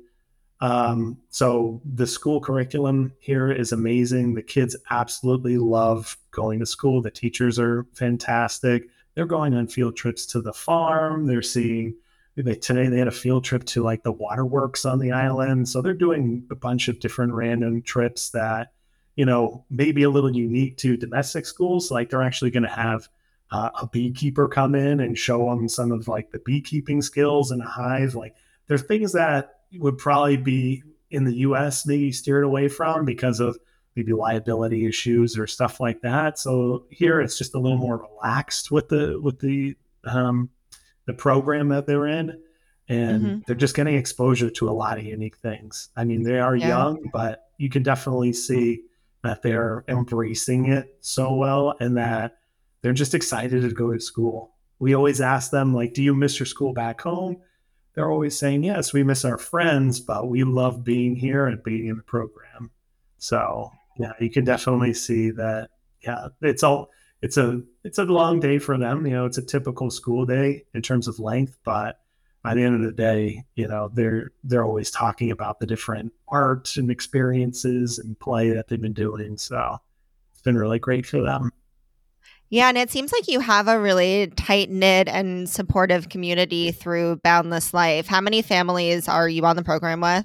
Um, 0.64 1.18
so 1.30 1.82
the 1.84 2.08
school 2.08 2.40
curriculum 2.40 3.12
here 3.20 3.52
is 3.52 3.74
amazing. 3.74 4.34
The 4.34 4.42
kids 4.42 4.78
absolutely 4.90 5.58
love 5.58 6.18
going 6.32 6.60
to 6.60 6.66
school. 6.66 7.02
The 7.02 7.12
teachers 7.12 7.60
are 7.60 7.86
fantastic. 7.94 8.88
They're 9.14 9.26
going 9.26 9.54
on 9.54 9.68
field 9.68 9.98
trips 9.98 10.26
to 10.28 10.42
the 10.42 10.54
farm. 10.54 11.28
They're 11.28 11.42
seeing 11.42 11.96
they, 12.38 12.56
today 12.56 12.88
they 12.88 12.98
had 12.98 13.10
a 13.10 13.12
field 13.12 13.44
trip 13.44 13.66
to 13.66 13.84
like 13.84 14.04
the 14.04 14.12
waterworks 14.14 14.86
on 14.86 15.00
the 15.00 15.12
island. 15.12 15.68
So 15.68 15.82
they're 15.82 15.94
doing 15.94 16.48
a 16.50 16.56
bunch 16.56 16.88
of 16.88 17.02
different 17.02 17.34
random 17.34 17.82
trips 17.82 18.30
that 18.30 18.72
you 19.16 19.26
know, 19.26 19.64
maybe 19.70 20.04
a 20.04 20.10
little 20.10 20.36
unique 20.36 20.78
to 20.78 20.98
domestic 20.98 21.46
schools. 21.46 21.92
Like 21.92 22.10
they're 22.10 22.24
actually 22.24 22.52
going 22.52 22.64
to 22.64 22.70
have 22.70 23.08
uh, 23.52 23.70
a 23.82 23.88
beekeeper 23.88 24.48
come 24.48 24.74
in 24.76 25.00
and 25.00 25.18
show 25.18 25.50
them 25.50 25.70
some 25.70 25.92
of 25.92 26.08
like 26.08 26.32
the 26.32 26.40
beekeeping 26.40 27.02
skills 27.02 27.52
in 27.52 27.62
a 27.62 27.68
hive. 27.68 28.16
Like 28.16 28.36
there's 28.68 28.82
things 28.84 29.12
that 29.14 29.60
would 29.80 29.98
probably 29.98 30.38
be 30.38 30.84
in 31.12 31.26
the 31.26 31.36
U.S. 31.38 31.86
maybe 31.86 32.12
steered 32.12 32.44
away 32.44 32.68
from 32.68 33.06
because 33.06 33.40
of 33.40 33.58
maybe 33.96 34.14
liability 34.14 34.86
issues 34.86 35.38
or 35.38 35.48
stuff 35.48 35.80
like 35.80 36.02
that. 36.02 36.40
So 36.40 36.86
here 36.90 37.22
it's 37.22 37.38
just 37.38 37.56
a 37.56 37.60
little 37.60 37.78
more 37.78 37.98
relaxed 37.98 38.72
with 38.72 38.90
the 38.90 39.20
with 39.22 39.40
the 39.40 39.76
um, 40.06 40.50
the 41.06 41.14
program 41.14 41.70
that 41.70 41.86
they're 41.86 42.08
in, 42.08 42.42
and 42.90 43.24
mm-hmm. 43.24 43.40
they're 43.46 43.56
just 43.56 43.76
getting 43.76 43.96
exposure 43.96 44.50
to 44.50 44.70
a 44.70 44.72
lot 44.72 44.98
of 44.98 45.06
unique 45.06 45.38
things. 45.38 45.90
I 45.96 46.04
mean, 46.04 46.24
they 46.24 46.40
are 46.40 46.56
yeah. 46.56 46.70
young, 46.70 47.10
but 47.14 47.50
you 47.58 47.70
can 47.70 47.84
definitely 47.84 48.34
see 48.34 48.84
that 49.24 49.42
they're 49.42 49.86
embracing 49.88 50.72
it 50.72 50.98
so 51.02 51.34
well, 51.34 51.76
and 51.80 51.98
that 51.98 52.38
they're 52.82 52.94
just 52.94 53.14
excited 53.14 53.62
to 53.62 53.70
go 53.70 53.94
to 53.94 54.00
school. 54.00 54.56
We 54.80 54.96
always 54.96 55.22
ask 55.22 55.52
them 55.52 55.74
like, 55.74 55.94
"Do 55.94 56.02
you 56.02 56.16
miss 56.16 56.40
your 56.40 56.48
school 56.48 56.74
back 56.74 57.02
home?" 57.02 57.38
They're 57.94 58.12
always 58.12 58.38
saying, 58.38 58.64
"Yes, 58.64 58.94
we 58.94 59.04
miss 59.04 59.26
our 59.26 59.38
friends, 59.38 60.00
but 60.00 60.28
we 60.28 60.44
love 60.44 60.84
being 60.84 61.16
here 61.16 61.46
and 61.46 61.64
being 61.64 61.88
in 61.88 61.98
the 61.98 62.04
program." 62.04 62.72
So 63.18 63.72
yeah, 63.98 64.14
you 64.20 64.30
can 64.30 64.46
definitely 64.46 64.94
see 64.94 65.32
that. 65.32 65.70
Yeah, 66.02 66.30
it's 66.42 66.64
all 66.64 66.90
it's 67.22 67.38
a 67.38 67.62
it's 67.84 67.98
a 67.98 68.04
long 68.04 68.40
day 68.40 68.60
for 68.60 68.78
them. 68.78 69.06
You 69.06 69.14
know, 69.14 69.26
it's 69.26 69.38
a 69.38 69.46
typical 69.46 69.90
school 69.90 70.26
day 70.26 70.66
in 70.74 70.82
terms 70.82 71.08
of 71.08 71.20
length, 71.20 71.58
but 71.64 72.00
by 72.44 72.54
the 72.54 72.62
end 72.62 72.76
of 72.76 72.82
the 72.82 72.92
day, 72.92 73.46
you 73.56 73.68
know, 73.68 73.90
they're 73.94 74.32
they're 74.44 74.66
always 74.66 74.92
talking 74.92 75.32
about 75.32 75.60
the 75.60 75.66
different 75.66 76.12
art 76.28 76.76
and 76.76 76.92
experiences 76.92 78.00
and 78.00 78.20
play 78.20 78.50
that 78.50 78.68
they've 78.68 78.82
been 78.82 78.94
doing. 78.94 79.38
So 79.38 79.78
it's 80.34 80.42
been 80.42 80.58
really 80.58 80.80
great 80.80 81.06
for 81.06 81.22
them. 81.22 81.52
Yeah, 82.54 82.70
and 82.70 82.78
it 82.78 82.92
seems 82.92 83.12
like 83.12 83.28
you 83.28 83.40
have 83.40 83.68
a 83.68 83.80
really 83.80 84.28
tight 84.28 84.70
knit 84.70 85.10
and 85.10 85.50
supportive 85.50 86.10
community 86.10 86.72
through 86.72 87.16
Boundless 87.24 87.74
Life. 87.74 88.06
How 88.06 88.22
many 88.22 88.44
families 88.44 89.08
are 89.08 89.28
you 89.28 89.44
on 89.46 89.56
the 89.56 89.64
program 89.64 90.02
with? 90.02 90.24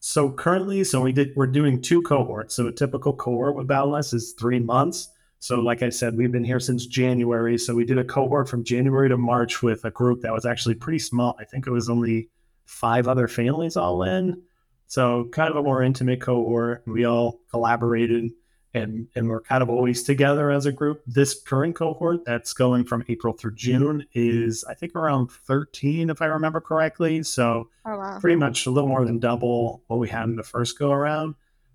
So 0.00 0.32
currently, 0.32 0.82
so 0.82 1.02
we 1.02 1.12
did 1.12 1.30
we're 1.36 1.46
doing 1.46 1.80
two 1.80 2.02
cohorts. 2.02 2.56
So 2.56 2.66
a 2.66 2.72
typical 2.72 3.12
cohort 3.12 3.54
with 3.54 3.68
Boundless 3.68 4.12
is 4.12 4.34
three 4.36 4.58
months. 4.58 5.08
So 5.38 5.60
like 5.60 5.84
I 5.84 5.90
said, 5.90 6.16
we've 6.16 6.32
been 6.32 6.42
here 6.42 6.58
since 6.58 6.84
January. 6.84 7.56
So 7.56 7.76
we 7.76 7.84
did 7.84 7.96
a 7.96 8.02
cohort 8.02 8.48
from 8.48 8.64
January 8.64 9.08
to 9.08 9.16
March 9.16 9.62
with 9.62 9.84
a 9.84 9.90
group 9.92 10.22
that 10.22 10.32
was 10.32 10.44
actually 10.44 10.74
pretty 10.74 10.98
small. 10.98 11.36
I 11.38 11.44
think 11.44 11.68
it 11.68 11.70
was 11.70 11.88
only 11.88 12.28
five 12.64 13.06
other 13.06 13.28
families 13.28 13.76
all 13.76 14.02
in. 14.02 14.42
So 14.88 15.28
kind 15.30 15.48
of 15.48 15.54
a 15.54 15.62
more 15.62 15.80
intimate 15.80 16.22
cohort. 16.22 16.82
We 16.88 17.04
all 17.04 17.38
collaborated 17.52 18.32
and 18.74 19.06
and 19.14 19.28
we're 19.28 19.40
kind 19.40 19.62
of 19.62 19.68
always 19.68 20.02
together 20.02 20.50
as 20.50 20.66
a 20.66 20.72
group. 20.72 21.02
This 21.06 21.40
current 21.40 21.74
cohort 21.74 22.24
that's 22.24 22.52
going 22.52 22.84
from 22.84 23.04
April 23.08 23.32
through 23.34 23.54
June 23.54 24.06
is 24.14 24.64
I 24.64 24.74
think 24.74 24.94
around 24.94 25.30
13 25.30 26.10
if 26.10 26.22
I 26.22 26.26
remember 26.26 26.60
correctly. 26.60 27.22
So 27.22 27.68
oh, 27.84 27.98
wow. 27.98 28.18
pretty 28.20 28.36
much 28.36 28.66
a 28.66 28.70
little 28.70 28.88
more 28.88 29.04
than 29.04 29.18
double 29.18 29.82
what 29.86 29.98
we 29.98 30.08
had 30.08 30.24
in 30.24 30.36
the 30.36 30.42
first 30.42 30.78
go 30.78 30.90
around. 30.90 31.34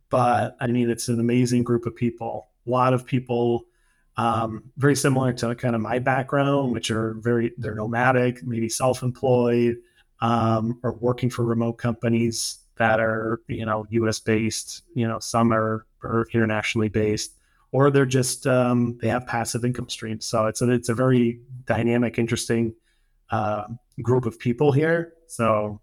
But 0.10 0.58
I 0.60 0.68
mean 0.68 0.89
it's 0.89 1.08
an 1.08 1.20
amazing 1.20 1.63
group 1.63 1.86
of 1.86 1.96
people. 1.96 2.50
A 2.66 2.70
lot 2.70 2.94
of 2.94 3.06
people 3.06 3.66
um, 4.18 4.63
very 4.77 4.96
similar 4.96 5.32
to 5.34 5.54
kind 5.54 5.75
of 5.75 5.82
my 5.82 6.00
background, 6.00 6.72
which 6.72 6.89
are 6.89 7.13
very 7.20 7.54
they're 7.58 7.75
nomadic, 7.75 8.44
maybe 8.44 8.68
self-employed, 8.68 9.77
um, 10.22 10.80
or 10.82 10.94
working 10.94 11.30
for 11.30 11.44
remote 11.44 11.74
companies 11.74 12.58
that 12.77 13.00
are 13.00 13.41
you 13.48 13.65
know 13.65 13.86
U.S. 13.89 14.19
based. 14.19 14.84
You 14.93 15.07
know, 15.07 15.19
some 15.19 15.51
are, 15.53 15.86
are 16.03 16.25
internationally 16.34 16.89
based, 16.89 17.34
or 17.72 17.91
they're 17.91 18.05
just 18.05 18.48
um, 18.48 18.98
they 19.01 19.07
have 19.07 19.27
passive 19.27 19.65
income 19.65 19.89
streams. 19.89 20.25
So 20.25 20.48
it's 20.48 20.62
a 20.62 20.72
it's 20.72 20.89
a 20.89 20.93
very 20.93 21.41
dynamic, 21.65 22.17
interesting 22.17 22.74
uh, 23.29 23.65
group 24.01 24.25
of 24.25 24.39
people 24.39 24.72
here. 24.72 25.13
So 25.27 25.81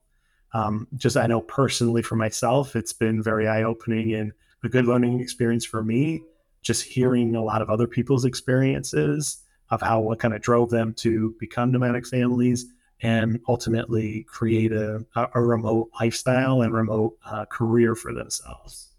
um, 0.53 0.87
just 0.97 1.17
I 1.17 1.27
know 1.27 1.41
personally 1.41 2.03
for 2.03 2.17
myself, 2.17 2.77
it's 2.77 2.93
been 2.93 3.23
very 3.23 3.49
eye 3.49 3.65
opening 3.65 4.15
and 4.15 4.33
a 4.63 4.69
good 4.69 4.87
learning 4.87 5.21
experience 5.21 5.65
for 5.65 5.83
me. 5.83 6.23
Just 6.63 6.85
hearing 6.85 7.35
a 7.35 7.43
lot 7.43 7.61
of 7.61 7.69
other 7.69 7.87
people's 7.87 8.25
experiences 8.25 9.43
of 9.71 9.83
how 9.83 10.01
what 10.01 10.19
kind 10.19 10.35
of 10.35 10.41
drove 10.41 10.71
them 10.71 10.95
to 10.95 11.35
become 11.39 11.73
nomadic 11.73 12.07
families 12.07 12.67
and 13.03 13.41
ultimately 13.49 14.25
create 14.29 14.73
a, 14.73 15.05
a 15.35 15.43
remote 15.43 15.91
lifestyle 16.01 16.63
and 16.63 16.73
remote 16.73 17.17
uh, 17.27 17.45
career 17.47 17.95
for 17.95 18.13
themselves. 18.13 18.95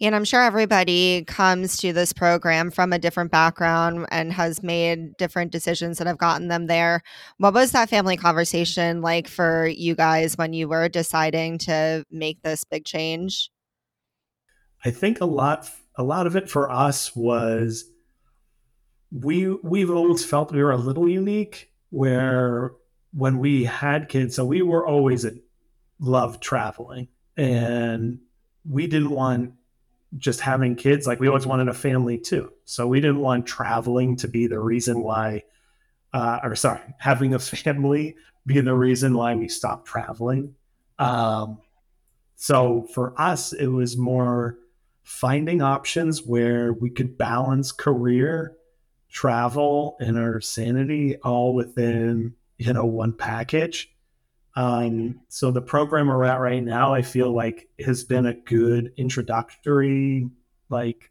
And 0.00 0.16
I'm 0.16 0.24
sure 0.24 0.42
everybody 0.42 1.24
comes 1.26 1.76
to 1.76 1.92
this 1.92 2.12
program 2.12 2.72
from 2.72 2.92
a 2.92 2.98
different 2.98 3.30
background 3.30 4.06
and 4.10 4.32
has 4.32 4.60
made 4.60 5.16
different 5.16 5.52
decisions 5.52 5.98
that 5.98 6.08
have 6.08 6.18
gotten 6.18 6.48
them 6.48 6.66
there. 6.66 7.02
What 7.38 7.54
was 7.54 7.70
that 7.70 7.88
family 7.88 8.16
conversation 8.16 9.00
like 9.00 9.28
for 9.28 9.68
you 9.68 9.94
guys 9.94 10.36
when 10.36 10.54
you 10.54 10.66
were 10.66 10.88
deciding 10.88 11.58
to 11.58 12.04
make 12.10 12.42
this 12.42 12.64
big 12.64 12.84
change? 12.84 13.48
I 14.84 14.90
think 14.90 15.20
a 15.20 15.24
lot 15.24 15.70
a 15.96 16.02
lot 16.02 16.26
of 16.26 16.34
it 16.34 16.50
for 16.50 16.68
us 16.68 17.14
was 17.14 17.84
we 19.12 19.48
we've 19.62 19.90
always 19.90 20.24
felt 20.24 20.50
we 20.50 20.64
were 20.64 20.72
a 20.72 20.76
little 20.76 21.08
unique 21.08 21.70
where 21.90 22.72
when 23.12 23.38
we 23.38 23.64
had 23.64 24.08
kids, 24.08 24.36
so 24.36 24.44
we 24.44 24.62
were 24.62 24.86
always 24.86 25.26
loved 25.98 26.42
traveling 26.42 27.08
and 27.36 28.18
we 28.68 28.86
didn't 28.86 29.10
want 29.10 29.52
just 30.18 30.40
having 30.40 30.76
kids. 30.76 31.06
Like 31.06 31.20
we 31.20 31.28
always 31.28 31.46
wanted 31.46 31.68
a 31.68 31.74
family 31.74 32.18
too. 32.18 32.52
So 32.64 32.86
we 32.86 33.00
didn't 33.00 33.20
want 33.20 33.46
traveling 33.46 34.16
to 34.16 34.28
be 34.28 34.46
the 34.46 34.58
reason 34.58 35.02
why, 35.02 35.44
uh, 36.12 36.40
or 36.42 36.54
sorry, 36.54 36.80
having 36.98 37.34
a 37.34 37.38
family 37.38 38.16
be 38.44 38.60
the 38.60 38.74
reason 38.74 39.14
why 39.14 39.34
we 39.34 39.48
stopped 39.48 39.86
traveling. 39.86 40.54
Um, 40.98 41.58
so 42.36 42.88
for 42.92 43.18
us, 43.20 43.52
it 43.52 43.68
was 43.68 43.96
more 43.96 44.58
finding 45.02 45.62
options 45.62 46.22
where 46.22 46.72
we 46.72 46.90
could 46.90 47.16
balance 47.18 47.72
career, 47.72 48.56
travel, 49.08 49.96
and 50.00 50.18
our 50.18 50.40
sanity 50.40 51.16
all 51.18 51.54
within 51.54 52.34
you 52.62 52.72
know 52.72 52.84
one 52.84 53.12
package. 53.12 53.90
Um, 54.54 55.20
so 55.28 55.50
the 55.50 55.62
program 55.62 56.08
we're 56.08 56.24
at 56.24 56.40
right 56.40 56.62
now, 56.62 56.92
I 56.92 57.02
feel 57.02 57.34
like 57.34 57.68
has 57.84 58.04
been 58.04 58.26
a 58.26 58.34
good 58.34 58.92
introductory, 58.96 60.28
like 60.68 61.10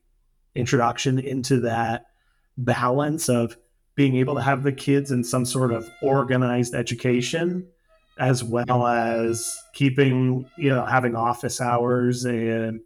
introduction 0.53 1.17
into 1.20 1.62
that 1.62 2.05
balance 2.58 3.29
of 3.29 3.58
being 3.96 4.15
able 4.15 4.36
to 4.36 4.41
have 4.41 4.63
the 4.63 4.72
kids 4.72 5.12
in 5.12 5.24
some 5.24 5.46
sort 5.46 5.72
of 5.72 5.89
organized 6.01 6.75
education 6.75 7.67
as 8.17 8.43
well 8.43 8.86
as 8.86 9.58
keeping 9.74 10.46
you 10.58 10.70
know 10.70 10.86
having 10.86 11.15
office 11.15 11.60
hours 11.60 12.25
and 12.25 12.81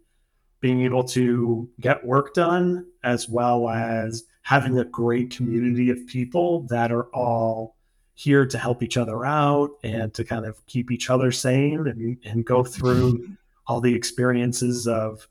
being 0.60 0.82
able 0.82 1.04
to 1.04 1.68
get 1.80 2.04
work 2.04 2.32
done 2.32 2.86
as 3.04 3.28
well 3.28 3.68
as 3.68 4.24
having 4.42 4.78
a 4.78 4.84
great 4.84 5.30
community 5.30 5.90
of 5.90 6.06
people 6.06 6.66
that 6.68 6.90
are 6.90 7.06
all 7.14 7.75
here 8.16 8.46
to 8.46 8.58
help 8.58 8.82
each 8.82 8.96
other 8.96 9.24
out 9.24 9.70
mm-hmm. 9.84 10.00
and 10.00 10.14
to 10.14 10.24
kind 10.24 10.46
of 10.46 10.64
keep 10.66 10.90
each 10.90 11.08
other 11.10 11.30
sane 11.30 11.86
and, 11.86 12.18
and 12.24 12.44
go 12.44 12.62
mm-hmm. 12.62 12.72
through 12.72 13.36
all 13.68 13.80
the 13.80 13.94
experiences 13.94 14.88
of 14.88 15.28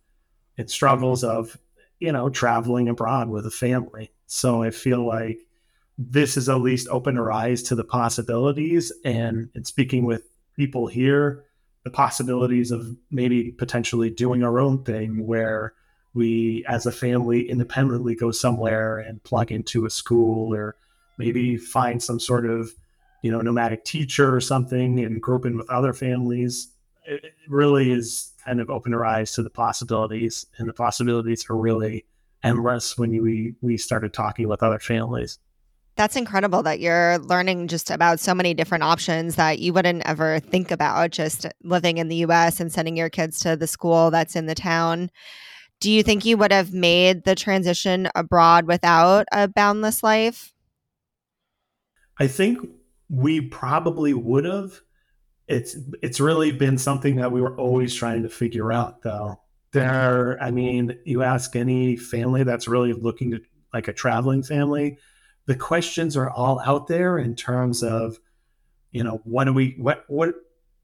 and 0.57 0.69
struggles 0.69 1.23
of 1.23 1.57
you 1.99 2.11
know 2.11 2.29
traveling 2.29 2.87
abroad 2.87 3.27
with 3.27 3.45
a 3.45 3.51
family. 3.51 4.11
So 4.27 4.63
i 4.63 4.71
feel 4.71 5.05
like 5.05 5.39
this 5.97 6.35
has 6.35 6.47
at 6.49 6.61
least 6.61 6.87
opened 6.89 7.17
our 7.17 7.31
eyes 7.31 7.63
to 7.63 7.75
the 7.75 7.83
possibilities 7.83 8.91
and, 9.05 9.49
and 9.55 9.65
speaking 9.65 10.05
with 10.05 10.23
people 10.55 10.87
here 10.87 11.45
the 11.83 11.91
possibilities 11.91 12.71
of 12.71 12.95
maybe 13.11 13.51
potentially 13.51 14.09
doing 14.09 14.43
our 14.43 14.59
own 14.59 14.83
thing 14.83 15.25
where 15.25 15.73
we 16.13 16.65
as 16.67 16.85
a 16.85 16.91
family 16.91 17.49
independently 17.49 18.15
go 18.15 18.31
somewhere 18.31 18.97
and 18.97 19.23
plug 19.23 19.51
into 19.51 19.85
a 19.85 19.89
school 19.89 20.53
or 20.53 20.75
maybe 21.17 21.57
find 21.57 22.01
some 22.01 22.19
sort 22.19 22.45
of 22.45 22.71
you 23.21 23.31
know 23.31 23.41
nomadic 23.41 23.83
teacher 23.83 24.35
or 24.35 24.41
something 24.41 24.99
and 24.99 25.21
group 25.21 25.45
in 25.45 25.57
with 25.57 25.69
other 25.69 25.93
families 25.93 26.71
it 27.05 27.33
really 27.47 27.91
is 27.91 28.33
kind 28.43 28.59
of 28.59 28.69
open 28.69 28.93
our 28.93 29.05
eyes 29.05 29.31
to 29.31 29.43
the 29.43 29.49
possibilities 29.49 30.45
and 30.57 30.67
the 30.67 30.73
possibilities 30.73 31.45
are 31.49 31.57
really 31.57 32.05
endless 32.43 32.97
when 32.97 33.09
we 33.23 33.55
we 33.61 33.77
started 33.77 34.13
talking 34.13 34.47
with 34.47 34.61
other 34.61 34.79
families 34.79 35.39
that's 35.95 36.17
incredible 36.17 36.61
that 36.63 36.81
you're 36.81 37.17
learning 37.19 37.67
just 37.67 37.89
about 37.89 38.19
so 38.19 38.35
many 38.35 38.53
different 38.53 38.83
options 38.83 39.35
that 39.35 39.59
you 39.59 39.71
wouldn't 39.71 40.05
ever 40.05 40.39
think 40.39 40.69
about 40.69 41.11
just 41.11 41.45
living 41.63 41.97
in 41.97 42.09
the 42.09 42.17
US 42.17 42.59
and 42.59 42.71
sending 42.71 42.97
your 42.97 43.09
kids 43.09 43.39
to 43.39 43.55
the 43.55 43.67
school 43.67 44.11
that's 44.11 44.35
in 44.35 44.45
the 44.45 44.55
town. 44.55 45.09
Do 45.79 45.89
you 45.89 46.03
think 46.03 46.25
you 46.25 46.35
would 46.37 46.51
have 46.51 46.73
made 46.73 47.23
the 47.23 47.35
transition 47.35 48.09
abroad 48.13 48.67
without 48.67 49.25
a 49.31 49.47
boundless 49.47 50.03
life? 50.03 50.53
I 52.19 52.27
think 52.27 52.59
we 53.09 53.41
probably 53.41 54.13
would 54.13 54.45
have. 54.45 54.81
It's 55.47 55.77
it's 56.01 56.19
really 56.19 56.51
been 56.51 56.77
something 56.77 57.17
that 57.17 57.31
we 57.31 57.41
were 57.41 57.55
always 57.57 57.93
trying 57.93 58.23
to 58.23 58.29
figure 58.29 58.71
out 58.71 59.01
though. 59.03 59.39
there, 59.75 60.41
I 60.41 60.51
mean, 60.51 60.97
you 61.03 61.21
ask 61.21 61.55
any 61.55 61.97
family 61.97 62.43
that's 62.43 62.67
really 62.67 62.93
looking 62.93 63.31
to 63.31 63.41
like 63.73 63.89
a 63.89 63.93
traveling 63.93 64.41
family, 64.41 64.97
the 65.47 65.55
questions 65.55 66.15
are 66.15 66.29
all 66.29 66.61
out 66.61 66.87
there 66.87 67.17
in 67.17 67.35
terms 67.35 67.83
of, 67.83 68.17
you 68.91 69.03
know, 69.03 69.19
what 69.25 69.43
do 69.43 69.53
we, 69.53 69.75
what, 69.77 70.05
what 70.07 70.33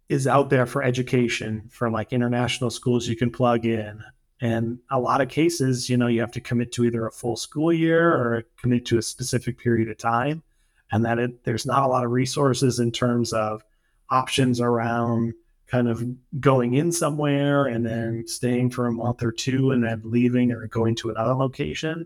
is 0.10 0.28
out 0.28 0.50
there 0.50 0.66
for 0.66 0.84
education 0.84 1.70
from 1.72 1.94
like 1.94 2.12
international 2.12 2.70
schools 2.70 3.08
you 3.08 3.16
can 3.16 3.32
plug 3.32 3.66
in. 3.66 4.04
And 4.42 4.80
a 4.90 5.00
lot 5.00 5.22
of 5.22 5.30
cases, 5.30 5.90
you 5.90 5.96
know, 5.96 6.08
you 6.08 6.20
have 6.20 6.34
to 6.34 6.42
commit 6.42 6.74
to 6.74 6.84
either 6.84 7.08
a 7.08 7.12
full 7.12 7.38
school 7.38 7.72
year 7.72 8.12
or 8.12 8.44
commit 8.60 8.86
to 8.88 8.98
a 8.98 9.02
specific 9.02 9.58
period 9.58 9.90
of 9.90 9.98
time. 9.98 10.44
And 10.92 11.06
that 11.06 11.20
it, 11.20 11.44
there's 11.44 11.66
not 11.66 11.84
a 11.84 11.88
lot 11.88 12.04
of 12.04 12.12
resources 12.12 12.80
in 12.80 12.92
terms 12.92 13.34
of 13.34 13.64
options 14.10 14.60
around 14.60 15.34
kind 15.68 15.88
of 15.88 16.04
going 16.42 16.74
in 16.74 16.92
somewhere 16.92 17.66
and 17.66 17.86
then 17.86 18.28
staying 18.28 18.70
for 18.70 18.88
a 18.88 18.92
month 18.92 19.24
or 19.24 19.32
two 19.32 19.72
and 19.72 19.84
then 19.84 20.02
leaving 20.04 20.52
or 20.52 20.68
going 20.68 20.96
to 20.96 21.10
another 21.10 21.34
location. 21.34 22.06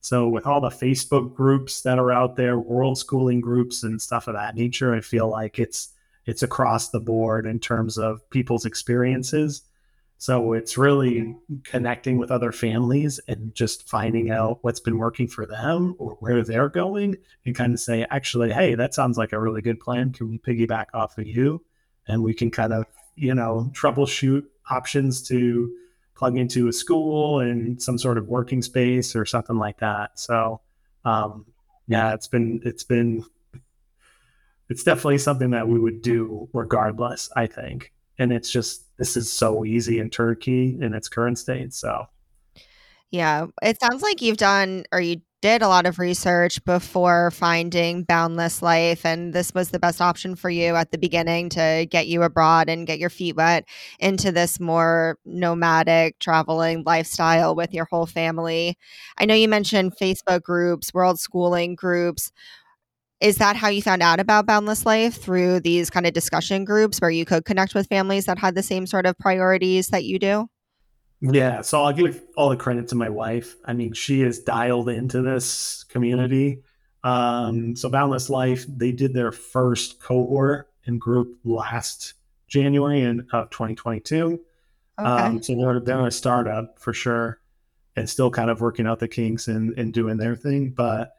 So 0.00 0.28
with 0.28 0.46
all 0.46 0.60
the 0.60 0.68
Facebook 0.68 1.34
groups 1.34 1.80
that 1.82 1.98
are 1.98 2.10
out 2.10 2.36
there, 2.36 2.58
world 2.58 2.98
schooling 2.98 3.40
groups 3.40 3.84
and 3.84 4.02
stuff 4.02 4.26
of 4.26 4.34
that 4.34 4.56
nature, 4.56 4.94
I 4.94 5.00
feel 5.00 5.28
like 5.28 5.58
it's 5.58 5.90
it's 6.26 6.42
across 6.42 6.90
the 6.90 7.00
board 7.00 7.46
in 7.46 7.60
terms 7.60 7.98
of 7.98 8.28
people's 8.30 8.64
experiences. 8.64 9.62
So 10.18 10.54
it's 10.54 10.78
really 10.78 11.36
connecting 11.64 12.18
with 12.18 12.30
other 12.30 12.52
families 12.52 13.20
and 13.28 13.54
just 13.54 13.88
finding 13.88 14.30
out 14.30 14.58
what's 14.62 14.80
been 14.80 14.96
working 14.96 15.28
for 15.28 15.44
them 15.44 15.96
or 15.98 16.12
where 16.20 16.42
they're 16.42 16.68
going 16.68 17.16
and 17.44 17.54
kind 17.54 17.74
of 17.74 17.80
say, 17.80 18.06
actually, 18.10 18.52
hey, 18.52 18.74
that 18.74 18.94
sounds 18.94 19.18
like 19.18 19.32
a 19.32 19.40
really 19.40 19.60
good 19.60 19.80
plan. 19.80 20.12
Can 20.12 20.30
we 20.30 20.38
piggyback 20.38 20.86
off 20.94 21.18
of 21.18 21.26
you? 21.26 21.62
And 22.06 22.22
we 22.22 22.32
can 22.32 22.50
kind 22.50 22.72
of 22.72 22.86
you 23.16 23.34
know, 23.34 23.70
troubleshoot 23.72 24.44
options 24.70 25.22
to 25.28 25.72
plug 26.14 26.36
into 26.36 26.68
a 26.68 26.72
school 26.72 27.40
and 27.40 27.80
some 27.80 27.98
sort 27.98 28.18
of 28.18 28.28
working 28.28 28.62
space 28.62 29.16
or 29.16 29.24
something 29.24 29.56
like 29.56 29.78
that. 29.78 30.18
So, 30.18 30.60
um, 31.04 31.46
yeah, 31.86 32.14
it's 32.14 32.28
been, 32.28 32.60
it's 32.64 32.84
been, 32.84 33.24
it's 34.68 34.84
definitely 34.84 35.18
something 35.18 35.50
that 35.50 35.68
we 35.68 35.78
would 35.78 36.02
do 36.02 36.48
regardless, 36.52 37.30
I 37.36 37.46
think. 37.46 37.92
And 38.18 38.32
it's 38.32 38.50
just, 38.50 38.83
this 38.98 39.16
is 39.16 39.30
so 39.30 39.64
easy 39.64 39.98
in 39.98 40.10
Turkey 40.10 40.78
in 40.80 40.94
its 40.94 41.08
current 41.08 41.38
state. 41.38 41.74
So, 41.74 42.06
yeah, 43.10 43.46
it 43.62 43.80
sounds 43.80 44.02
like 44.02 44.22
you've 44.22 44.36
done 44.36 44.84
or 44.92 45.00
you 45.00 45.20
did 45.44 45.60
a 45.60 45.68
lot 45.68 45.84
of 45.84 45.98
research 45.98 46.64
before 46.64 47.30
finding 47.30 48.02
Boundless 48.02 48.62
Life, 48.62 49.04
and 49.04 49.34
this 49.34 49.52
was 49.52 49.68
the 49.68 49.78
best 49.78 50.00
option 50.00 50.36
for 50.36 50.48
you 50.48 50.74
at 50.74 50.90
the 50.90 50.96
beginning 50.96 51.50
to 51.50 51.86
get 51.90 52.06
you 52.06 52.22
abroad 52.22 52.70
and 52.70 52.86
get 52.86 52.98
your 52.98 53.10
feet 53.10 53.36
wet 53.36 53.66
into 54.00 54.32
this 54.32 54.58
more 54.58 55.18
nomadic 55.26 56.18
traveling 56.18 56.82
lifestyle 56.86 57.54
with 57.54 57.74
your 57.74 57.84
whole 57.84 58.06
family. 58.06 58.78
I 59.18 59.26
know 59.26 59.34
you 59.34 59.46
mentioned 59.46 59.98
Facebook 60.00 60.40
groups, 60.42 60.94
world 60.94 61.20
schooling 61.20 61.74
groups. 61.74 62.32
Is 63.24 63.38
that 63.38 63.56
how 63.56 63.68
you 63.68 63.80
found 63.80 64.02
out 64.02 64.20
about 64.20 64.44
Boundless 64.44 64.84
Life 64.84 65.14
through 65.14 65.60
these 65.60 65.88
kind 65.88 66.06
of 66.06 66.12
discussion 66.12 66.66
groups 66.66 67.00
where 67.00 67.08
you 67.08 67.24
could 67.24 67.46
connect 67.46 67.74
with 67.74 67.86
families 67.86 68.26
that 68.26 68.38
had 68.38 68.54
the 68.54 68.62
same 68.62 68.86
sort 68.86 69.06
of 69.06 69.16
priorities 69.16 69.88
that 69.88 70.04
you 70.04 70.18
do? 70.18 70.46
Yeah, 71.22 71.62
so 71.62 71.82
I'll 71.82 71.94
give 71.94 72.22
all 72.36 72.50
the 72.50 72.56
credit 72.58 72.88
to 72.88 72.96
my 72.96 73.08
wife. 73.08 73.56
I 73.64 73.72
mean, 73.72 73.94
she 73.94 74.20
is 74.20 74.40
dialed 74.40 74.90
into 74.90 75.22
this 75.22 75.84
community. 75.84 76.60
Um, 77.02 77.74
so 77.74 77.88
Boundless 77.88 78.28
Life, 78.28 78.66
they 78.68 78.92
did 78.92 79.14
their 79.14 79.32
first 79.32 80.02
cohort 80.02 80.70
and 80.84 81.00
group 81.00 81.38
last 81.44 82.12
January 82.46 83.00
in, 83.00 83.26
of 83.32 83.48
2022. 83.48 84.38
Okay. 85.00 85.08
Um, 85.08 85.42
so 85.42 85.56
they're, 85.56 85.80
they're 85.80 86.06
a 86.06 86.10
startup 86.10 86.78
for 86.78 86.92
sure 86.92 87.40
and 87.96 88.06
still 88.06 88.30
kind 88.30 88.50
of 88.50 88.60
working 88.60 88.86
out 88.86 88.98
the 88.98 89.08
kinks 89.08 89.48
and, 89.48 89.72
and 89.78 89.94
doing 89.94 90.18
their 90.18 90.36
thing. 90.36 90.72
But 90.72 91.16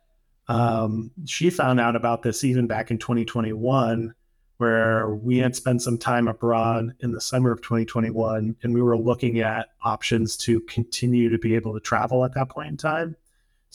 um, 0.47 1.11
she 1.25 1.49
found 1.49 1.79
out 1.79 1.95
about 1.95 2.21
this 2.21 2.43
even 2.43 2.67
back 2.67 2.91
in 2.91 2.97
2021 2.97 4.13
where 4.57 5.09
we 5.09 5.37
had 5.37 5.55
spent 5.55 5.81
some 5.81 5.97
time 5.97 6.27
abroad 6.27 6.93
in 7.01 7.11
the 7.11 7.19
summer 7.19 7.51
of 7.51 7.61
2021 7.61 8.55
and 8.63 8.73
we 8.73 8.81
were 8.81 8.97
looking 8.97 9.39
at 9.39 9.67
options 9.83 10.37
to 10.37 10.61
continue 10.61 11.29
to 11.29 11.37
be 11.37 11.55
able 11.55 11.73
to 11.73 11.79
travel 11.79 12.23
at 12.23 12.33
that 12.33 12.49
point 12.49 12.69
in 12.69 12.77
time. 12.77 13.15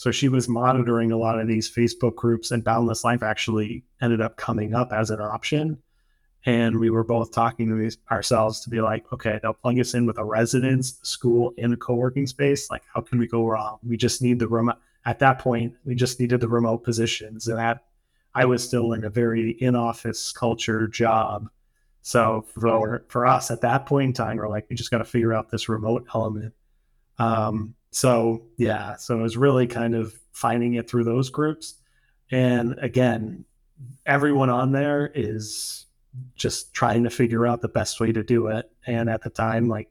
So 0.01 0.09
she 0.09 0.29
was 0.29 0.49
monitoring 0.49 1.11
a 1.11 1.17
lot 1.17 1.39
of 1.39 1.47
these 1.47 1.69
Facebook 1.69 2.15
groups, 2.15 2.49
and 2.49 2.63
Boundless 2.63 3.03
Life 3.03 3.21
actually 3.21 3.83
ended 4.01 4.19
up 4.19 4.35
coming 4.35 4.73
up 4.73 4.91
as 4.91 5.11
an 5.11 5.21
option. 5.21 5.77
And 6.43 6.79
we 6.79 6.89
were 6.89 7.03
both 7.03 7.31
talking 7.31 7.69
to 7.69 7.75
these 7.75 7.99
ourselves 8.09 8.61
to 8.61 8.71
be 8.71 8.81
like, 8.81 9.05
okay, 9.13 9.39
they'll 9.43 9.53
plug 9.53 9.77
us 9.77 9.93
in 9.93 10.07
with 10.07 10.17
a 10.17 10.25
residence, 10.25 10.97
school, 11.03 11.53
and 11.59 11.73
a 11.75 11.77
co 11.77 11.93
working 11.93 12.25
space. 12.25 12.71
Like, 12.71 12.81
how 12.91 13.01
can 13.01 13.19
we 13.19 13.27
go 13.27 13.45
wrong? 13.45 13.77
We 13.87 13.95
just 13.95 14.23
need 14.23 14.39
the 14.39 14.47
remote. 14.47 14.77
At 15.05 15.19
that 15.19 15.39
point, 15.39 15.73
we 15.85 15.95
just 15.95 16.19
needed 16.19 16.41
the 16.41 16.47
remote 16.47 16.79
positions. 16.79 17.47
And 17.47 17.57
that 17.57 17.85
I 18.33 18.45
was 18.45 18.63
still 18.63 18.93
in 18.93 19.03
a 19.03 19.09
very 19.09 19.51
in 19.51 19.75
office 19.75 20.31
culture 20.31 20.87
job. 20.87 21.49
So 22.01 22.45
for 22.47 23.05
for 23.09 23.25
us 23.25 23.51
at 23.51 23.61
that 23.61 23.85
point 23.85 24.07
in 24.07 24.13
time, 24.13 24.37
we're 24.37 24.49
like, 24.49 24.67
we 24.69 24.75
just 24.75 24.91
got 24.91 24.99
to 24.99 25.05
figure 25.05 25.33
out 25.33 25.49
this 25.49 25.69
remote 25.69 26.07
element. 26.13 26.53
Um, 27.19 27.75
so 27.91 28.43
yeah, 28.57 28.95
so 28.95 29.19
it 29.19 29.21
was 29.21 29.37
really 29.37 29.67
kind 29.67 29.95
of 29.95 30.17
finding 30.31 30.75
it 30.75 30.89
through 30.89 31.03
those 31.03 31.29
groups. 31.29 31.75
And 32.31 32.77
again, 32.79 33.45
everyone 34.05 34.49
on 34.49 34.71
there 34.71 35.11
is 35.13 35.85
just 36.35 36.73
trying 36.73 37.03
to 37.03 37.09
figure 37.09 37.45
out 37.45 37.61
the 37.61 37.67
best 37.67 37.99
way 37.99 38.11
to 38.11 38.23
do 38.23 38.47
it. 38.47 38.71
And 38.85 39.09
at 39.09 39.21
the 39.21 39.29
time, 39.29 39.67
like 39.67 39.89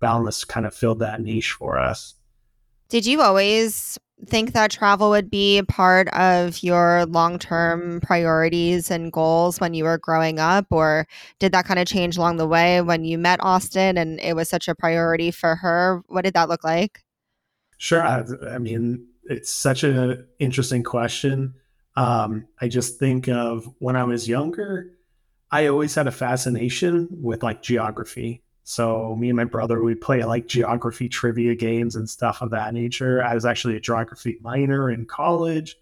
Boundless 0.00 0.44
kind 0.44 0.66
of 0.66 0.74
filled 0.74 1.00
that 1.00 1.20
niche 1.20 1.52
for 1.52 1.78
us. 1.78 2.14
Did 2.88 3.04
you 3.04 3.20
always 3.20 3.98
think 4.26 4.52
that 4.52 4.70
travel 4.70 5.10
would 5.10 5.30
be 5.30 5.62
part 5.62 6.08
of 6.08 6.62
your 6.62 7.06
long 7.06 7.38
term 7.38 8.00
priorities 8.00 8.90
and 8.90 9.12
goals 9.12 9.60
when 9.60 9.74
you 9.74 9.84
were 9.84 9.98
growing 9.98 10.38
up? 10.38 10.66
Or 10.70 11.06
did 11.38 11.52
that 11.52 11.66
kind 11.66 11.78
of 11.78 11.86
change 11.86 12.16
along 12.16 12.36
the 12.36 12.46
way 12.46 12.80
when 12.80 13.04
you 13.04 13.18
met 13.18 13.42
Austin 13.42 13.96
and 13.96 14.20
it 14.20 14.34
was 14.34 14.48
such 14.48 14.68
a 14.68 14.74
priority 14.74 15.30
for 15.30 15.56
her? 15.56 16.02
What 16.08 16.24
did 16.24 16.34
that 16.34 16.48
look 16.48 16.64
like? 16.64 17.04
Sure. 17.78 18.02
I, 18.02 18.24
I 18.50 18.58
mean, 18.58 19.06
it's 19.24 19.52
such 19.52 19.84
an 19.84 20.26
interesting 20.38 20.82
question. 20.82 21.54
Um, 21.96 22.46
I 22.60 22.68
just 22.68 22.98
think 22.98 23.28
of 23.28 23.68
when 23.78 23.96
I 23.96 24.04
was 24.04 24.28
younger, 24.28 24.92
I 25.50 25.66
always 25.66 25.94
had 25.94 26.06
a 26.06 26.12
fascination 26.12 27.08
with 27.10 27.42
like 27.42 27.62
geography. 27.62 28.42
So 28.68 29.16
me 29.16 29.30
and 29.30 29.36
my 29.36 29.44
brother, 29.44 29.82
we 29.82 29.94
play 29.94 30.22
like 30.24 30.46
geography 30.46 31.08
trivia 31.08 31.54
games 31.54 31.96
and 31.96 32.08
stuff 32.08 32.42
of 32.42 32.50
that 32.50 32.74
nature. 32.74 33.24
I 33.24 33.34
was 33.34 33.46
actually 33.46 33.76
a 33.76 33.80
geography 33.80 34.36
minor 34.42 34.90
in 34.90 35.06
college, 35.06 35.76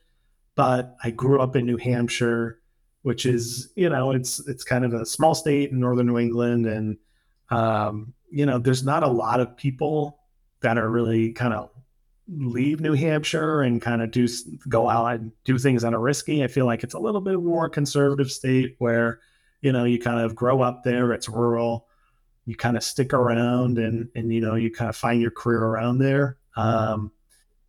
but 0.54 0.94
I 1.02 1.10
grew 1.10 1.40
up 1.40 1.56
in 1.56 1.66
New 1.66 1.78
Hampshire, 1.78 2.60
which 3.02 3.26
is, 3.26 3.72
you 3.74 3.88
know, 3.88 4.12
it's 4.12 4.38
it's 4.46 4.62
kind 4.62 4.84
of 4.84 4.94
a 4.94 5.04
small 5.04 5.34
state 5.34 5.72
in 5.72 5.80
northern 5.80 6.06
New 6.06 6.16
England. 6.16 6.66
And 6.66 6.96
um, 7.50 8.14
you 8.30 8.46
know, 8.46 8.58
there's 8.58 8.84
not 8.84 9.02
a 9.02 9.08
lot 9.08 9.40
of 9.40 9.56
people 9.56 10.20
that 10.60 10.78
are 10.78 10.88
really 10.88 11.32
kind 11.32 11.54
of 11.54 11.70
leave 12.28 12.80
New 12.80 12.92
Hampshire 12.92 13.62
and 13.62 13.82
kind 13.82 14.00
of 14.00 14.12
do 14.12 14.28
go 14.68 14.88
out 14.88 15.06
and 15.16 15.32
do 15.42 15.58
things 15.58 15.82
that 15.82 15.92
are 15.92 16.00
risky. 16.00 16.44
I 16.44 16.46
feel 16.46 16.66
like 16.66 16.84
it's 16.84 16.94
a 16.94 17.00
little 17.00 17.20
bit 17.20 17.42
more 17.42 17.68
conservative 17.68 18.30
state 18.30 18.76
where, 18.78 19.18
you 19.60 19.72
know, 19.72 19.82
you 19.82 19.98
kind 19.98 20.20
of 20.20 20.36
grow 20.36 20.62
up 20.62 20.84
there, 20.84 21.12
it's 21.12 21.28
rural 21.28 21.88
you 22.46 22.54
kind 22.54 22.76
of 22.76 22.84
stick 22.84 23.12
around 23.12 23.76
and 23.76 24.08
and 24.14 24.32
you 24.32 24.40
know 24.40 24.54
you 24.54 24.70
kind 24.70 24.88
of 24.88 24.96
find 24.96 25.20
your 25.20 25.32
career 25.32 25.62
around 25.62 25.98
there. 25.98 26.38
Um, 26.56 27.10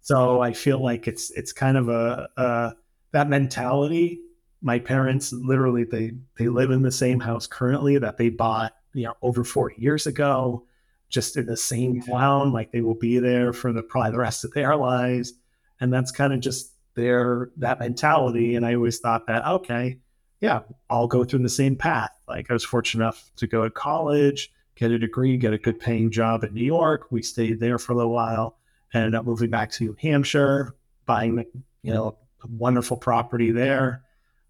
so 0.02 0.40
I 0.40 0.54
feel 0.54 0.82
like 0.82 1.08
it's 1.08 1.32
it's 1.32 1.52
kind 1.52 1.76
of 1.76 1.90
a, 1.90 2.30
a 2.38 2.76
that 3.12 3.28
mentality. 3.28 4.22
My 4.62 4.80
parents 4.80 5.34
literally 5.34 5.84
they 5.84 6.12
they 6.38 6.48
live 6.48 6.72
in 6.72 6.84
the 6.84 6.92
same 6.92 7.20
house 7.20 7.48
currently 7.48 7.98
that 7.98 8.18
they 8.18 8.30
bought 8.30 8.74
you 8.94 9.06
know 9.06 9.16
over 9.22 9.44
40 9.44 9.76
years 9.82 10.06
ago, 10.06 10.64
just 11.10 11.38
in 11.38 11.48
the 11.48 11.58
same 11.58 12.02
town. 12.02 12.54
Like 12.54 12.72
they 12.72 12.82
will 12.82 12.96
be 12.96 13.18
there 13.20 13.54
for 13.54 13.74
the 13.74 13.82
probably 13.82 14.12
the 14.12 14.20
rest 14.20 14.46
of 14.46 14.54
their 14.54 14.76
lives, 14.76 15.34
and 15.82 15.92
that's 15.92 16.12
kind 16.12 16.34
of 16.34 16.40
just 16.40 16.72
their 16.94 17.50
that 17.58 17.80
mentality. 17.80 18.56
And 18.56 18.66
I 18.66 18.76
always 18.76 19.00
thought 19.00 19.26
that 19.26 19.44
okay, 19.46 19.98
yeah, 20.40 20.62
I'll 20.88 21.08
go 21.08 21.24
through 21.24 21.40
the 21.40 21.50
same 21.50 21.76
path. 21.76 22.12
Like 22.28 22.52
I 22.52 22.54
was 22.54 22.64
fortunate 22.64 23.04
enough 23.04 23.32
to 23.38 23.48
go 23.48 23.64
to 23.64 23.72
college 23.72 24.52
get 24.78 24.92
a 24.92 25.00
degree, 25.00 25.38
get 25.38 25.54
a 25.54 25.58
good 25.58 25.80
paying 25.80 26.12
job 26.12 26.44
in 26.44 26.54
New 26.54 26.64
York. 26.64 27.08
We 27.10 27.24
stayed 27.24 27.60
there 27.60 27.80
for 27.80 27.94
a 27.94 27.96
little 27.96 28.14
while, 28.14 28.58
ended 28.94 29.16
up 29.16 29.26
moving 29.26 29.50
back 29.50 29.72
to 29.72 29.84
New 29.84 29.98
Hampshire, 30.00 30.76
buying, 31.06 31.44
you 31.82 31.94
know, 31.94 32.18
a 32.44 32.48
wonderful 32.48 32.96
property 32.96 33.52
there. 33.52 34.04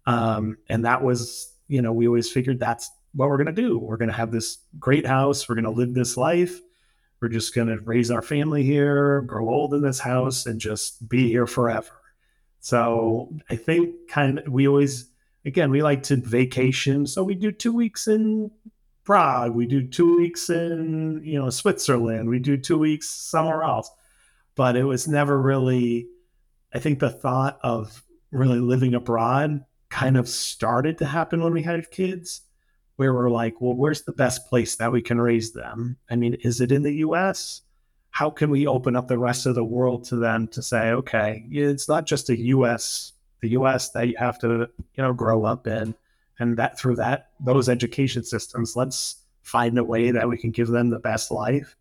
Um, 0.06 0.58
and 0.68 0.84
that 0.84 1.02
was, 1.02 1.52
you 1.66 1.80
know, 1.80 1.92
we 1.92 2.06
always 2.06 2.30
figured 2.30 2.60
that's 2.60 2.90
what 3.14 3.28
we're 3.28 3.38
going 3.38 3.54
to 3.54 3.62
do. 3.62 3.78
We're 3.78 3.96
going 3.96 4.10
to 4.10 4.14
have 4.14 4.30
this 4.30 4.58
great 4.78 5.06
house. 5.06 5.48
We're 5.48 5.54
going 5.54 5.64
to 5.64 5.70
live 5.70 5.94
this 5.94 6.16
life. 6.16 6.60
We're 7.20 7.28
just 7.28 7.54
going 7.54 7.68
to 7.68 7.78
raise 7.80 8.10
our 8.10 8.22
family 8.22 8.62
here, 8.62 9.22
grow 9.22 9.48
old 9.48 9.74
in 9.74 9.82
this 9.82 9.98
house, 9.98 10.46
and 10.46 10.60
just 10.60 11.08
be 11.08 11.28
here 11.28 11.46
forever. 11.46 11.90
So 12.60 13.34
I 13.48 13.56
think 13.56 13.94
kind 14.08 14.40
of 14.40 14.48
we 14.48 14.68
always, 14.68 15.10
again, 15.44 15.70
we 15.70 15.82
like 15.82 16.02
to 16.04 16.16
vacation. 16.16 17.06
So 17.06 17.24
we 17.24 17.34
do 17.34 17.50
two 17.50 17.72
weeks 17.72 18.06
in 18.06 18.50
Prague, 19.08 19.54
we 19.54 19.64
do 19.64 19.88
two 19.88 20.18
weeks 20.18 20.50
in, 20.50 21.22
you 21.24 21.40
know, 21.40 21.48
Switzerland, 21.48 22.28
we 22.28 22.38
do 22.38 22.58
two 22.58 22.76
weeks 22.76 23.08
somewhere 23.08 23.62
else. 23.62 23.90
But 24.54 24.76
it 24.76 24.84
was 24.84 25.08
never 25.08 25.40
really, 25.40 26.08
I 26.74 26.78
think 26.78 26.98
the 26.98 27.08
thought 27.08 27.58
of 27.62 28.04
really 28.32 28.58
living 28.58 28.92
abroad 28.92 29.64
kind 29.88 30.18
of 30.18 30.28
started 30.28 30.98
to 30.98 31.06
happen 31.06 31.42
when 31.42 31.54
we 31.54 31.62
had 31.62 31.90
kids, 31.90 32.42
where 32.96 33.14
we're 33.14 33.30
like, 33.30 33.62
well, 33.62 33.72
where's 33.72 34.02
the 34.02 34.12
best 34.12 34.46
place 34.46 34.76
that 34.76 34.92
we 34.92 35.00
can 35.00 35.18
raise 35.18 35.54
them? 35.54 35.96
I 36.10 36.16
mean, 36.16 36.34
is 36.44 36.60
it 36.60 36.70
in 36.70 36.82
the 36.82 36.96
US? 36.96 37.62
How 38.10 38.28
can 38.28 38.50
we 38.50 38.66
open 38.66 38.94
up 38.94 39.08
the 39.08 39.16
rest 39.16 39.46
of 39.46 39.54
the 39.54 39.64
world 39.64 40.04
to 40.08 40.16
them 40.16 40.48
to 40.48 40.60
say, 40.60 40.90
okay, 40.90 41.46
it's 41.50 41.88
not 41.88 42.04
just 42.04 42.28
a 42.28 42.38
US, 42.38 43.14
the 43.40 43.48
US 43.52 43.88
that 43.92 44.06
you 44.06 44.16
have 44.18 44.38
to, 44.40 44.68
you 44.96 45.02
know, 45.02 45.14
grow 45.14 45.46
up 45.46 45.66
in. 45.66 45.94
And 46.38 46.56
that 46.56 46.78
through 46.78 46.96
that, 46.96 47.30
those 47.40 47.68
education 47.68 48.24
systems, 48.24 48.76
let's 48.76 49.22
find 49.42 49.78
a 49.78 49.84
way 49.84 50.10
that 50.10 50.28
we 50.28 50.38
can 50.38 50.50
give 50.50 50.68
them 50.68 50.90
the 50.90 50.98
best 50.98 51.30
life, 51.30 51.76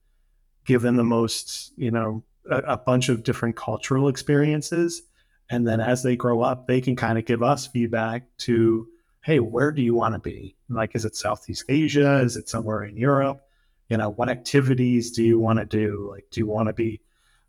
give 0.65 0.81
them 0.81 0.95
the 0.95 1.03
most, 1.03 1.73
you 1.77 1.91
know, 1.91 2.23
a, 2.49 2.57
a 2.59 2.77
bunch 2.77 3.09
of 3.09 3.23
different 3.23 3.55
cultural 3.55 4.07
experiences 4.07 5.03
and 5.49 5.67
then 5.67 5.79
as 5.79 6.03
they 6.03 6.15
grow 6.15 6.41
up, 6.41 6.67
they 6.67 6.81
can 6.81 6.95
kind 6.95 7.17
of 7.17 7.25
give 7.25 7.41
us 7.41 7.67
feedback 7.67 8.25
to, 8.39 8.87
hey, 9.23 9.39
where 9.39 9.71
do 9.71 9.81
you 9.81 9.95
want 9.95 10.13
to 10.13 10.19
be? 10.19 10.55
Like, 10.69 10.95
is 10.95 11.05
it 11.05 11.15
Southeast 11.15 11.63
Asia? 11.69 12.19
Is 12.19 12.35
it 12.35 12.49
somewhere 12.49 12.83
in 12.83 12.97
Europe? 12.97 13.41
You 13.89 13.97
know, 13.97 14.09
what 14.09 14.29
activities 14.29 15.11
do 15.11 15.23
you 15.23 15.39
want 15.39 15.59
to 15.59 15.65
do? 15.65 16.09
Like, 16.11 16.25
do 16.31 16.41
you 16.41 16.47
want 16.47 16.67
to 16.67 16.73
be 16.73 17.01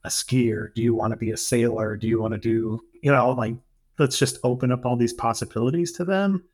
a 0.04 0.08
skier? 0.08 0.72
Do 0.74 0.82
you 0.82 0.94
want 0.94 1.12
to 1.12 1.16
be 1.16 1.32
a 1.32 1.36
sailor? 1.36 1.96
Do 1.96 2.06
you 2.06 2.20
want 2.20 2.34
to 2.34 2.38
do, 2.38 2.80
you 3.02 3.10
know, 3.10 3.30
like, 3.30 3.56
let's 3.98 4.18
just 4.18 4.38
open 4.44 4.70
up 4.70 4.86
all 4.86 4.96
these 4.96 5.12
possibilities 5.12 5.90
to 5.92 6.04
them 6.04 6.44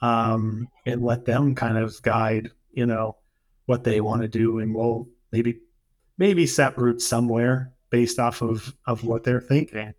um, 0.00 0.68
and 0.86 1.02
let 1.02 1.24
them 1.24 1.54
kind 1.54 1.78
of 1.78 2.00
guide, 2.02 2.50
you 2.72 2.86
know, 2.86 3.16
what 3.66 3.84
they 3.84 4.00
want 4.00 4.22
to 4.22 4.28
do. 4.28 4.58
And 4.58 4.74
we'll 4.74 5.08
maybe, 5.32 5.60
maybe 6.16 6.46
set 6.46 6.78
roots 6.78 7.06
somewhere 7.06 7.72
based 7.90 8.18
off 8.18 8.42
of, 8.42 8.74
of 8.86 9.04
what 9.04 9.24
they're 9.24 9.40
thinking. 9.40 9.94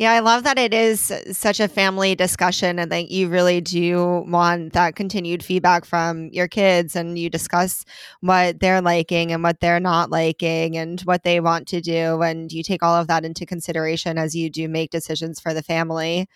Yeah, 0.00 0.12
I 0.12 0.20
love 0.20 0.44
that 0.44 0.58
it 0.58 0.72
is 0.72 1.12
such 1.32 1.60
a 1.60 1.68
family 1.68 2.14
discussion 2.14 2.78
and 2.78 2.90
that 2.90 3.10
you 3.10 3.28
really 3.28 3.60
do 3.60 4.24
want 4.26 4.72
that 4.72 4.96
continued 4.96 5.44
feedback 5.44 5.84
from 5.84 6.30
your 6.32 6.48
kids 6.48 6.96
and 6.96 7.18
you 7.18 7.28
discuss 7.28 7.84
what 8.20 8.60
they're 8.60 8.80
liking 8.80 9.30
and 9.30 9.42
what 9.42 9.60
they're 9.60 9.78
not 9.78 10.08
liking 10.08 10.78
and 10.78 11.02
what 11.02 11.22
they 11.22 11.38
want 11.38 11.68
to 11.68 11.82
do. 11.82 12.22
And 12.22 12.50
you 12.50 12.62
take 12.62 12.82
all 12.82 12.96
of 12.96 13.08
that 13.08 13.26
into 13.26 13.44
consideration 13.44 14.16
as 14.16 14.34
you 14.34 14.48
do 14.48 14.70
make 14.70 14.90
decisions 14.90 15.38
for 15.38 15.52
the 15.52 15.62
family. 15.62 16.30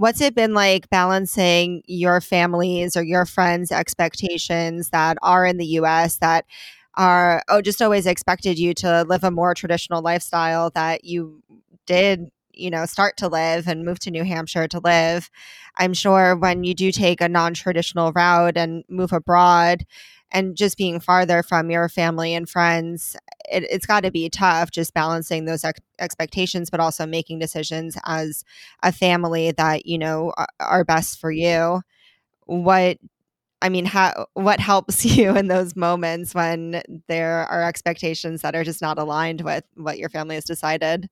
What's 0.00 0.22
it 0.22 0.34
been 0.34 0.54
like 0.54 0.88
balancing 0.88 1.82
your 1.86 2.22
family's 2.22 2.96
or 2.96 3.02
your 3.02 3.26
friends' 3.26 3.70
expectations 3.70 4.88
that 4.92 5.18
are 5.20 5.44
in 5.44 5.58
the 5.58 5.66
US 5.78 6.16
that 6.20 6.46
are, 6.94 7.42
oh, 7.50 7.60
just 7.60 7.82
always 7.82 8.06
expected 8.06 8.58
you 8.58 8.72
to 8.76 9.02
live 9.02 9.24
a 9.24 9.30
more 9.30 9.52
traditional 9.54 10.00
lifestyle 10.00 10.70
that 10.70 11.04
you 11.04 11.42
did 11.84 12.30
you 12.54 12.70
know 12.70 12.86
start 12.86 13.18
to 13.18 13.28
live 13.28 13.68
and 13.68 13.84
move 13.84 13.98
to 14.00 14.10
new 14.10 14.24
hampshire 14.24 14.66
to 14.68 14.80
live? 14.80 15.28
I'm 15.76 15.92
sure 15.92 16.34
when 16.34 16.64
you 16.64 16.72
do 16.74 16.90
take 16.92 17.20
a 17.20 17.28
non-traditional 17.28 18.12
route 18.12 18.56
and 18.56 18.84
move 18.88 19.12
abroad 19.12 19.84
and 20.32 20.56
just 20.56 20.76
being 20.76 21.00
farther 21.00 21.42
from 21.42 21.70
your 21.70 21.88
family 21.88 22.34
and 22.34 22.48
friends 22.48 23.16
it, 23.50 23.70
has 23.70 23.86
got 23.86 24.02
to 24.02 24.10
be 24.10 24.28
tough 24.28 24.70
just 24.70 24.94
balancing 24.94 25.44
those 25.44 25.64
ex- 25.64 25.80
expectations 25.98 26.70
but 26.70 26.80
also 26.80 27.06
making 27.06 27.38
decisions 27.38 27.96
as 28.04 28.44
a 28.82 28.92
family 28.92 29.50
that 29.52 29.86
you 29.86 29.98
know 29.98 30.32
are, 30.36 30.48
are 30.60 30.84
best 30.84 31.20
for 31.20 31.30
you 31.30 31.80
what 32.46 32.98
I 33.62 33.68
mean, 33.68 33.84
how 33.84 34.26
what 34.34 34.60
helps 34.60 35.04
you 35.16 35.36
in 35.36 35.48
those 35.48 35.76
moments 35.76 36.34
when 36.34 36.82
there 37.08 37.46
are 37.46 37.62
expectations 37.62 38.42
that 38.42 38.54
are 38.54 38.64
just 38.64 38.82
not 38.82 38.98
aligned 38.98 39.42
with 39.42 39.64
what 39.74 39.98
your 39.98 40.08
family 40.08 40.36
has 40.36 40.44
decided? 40.44 41.08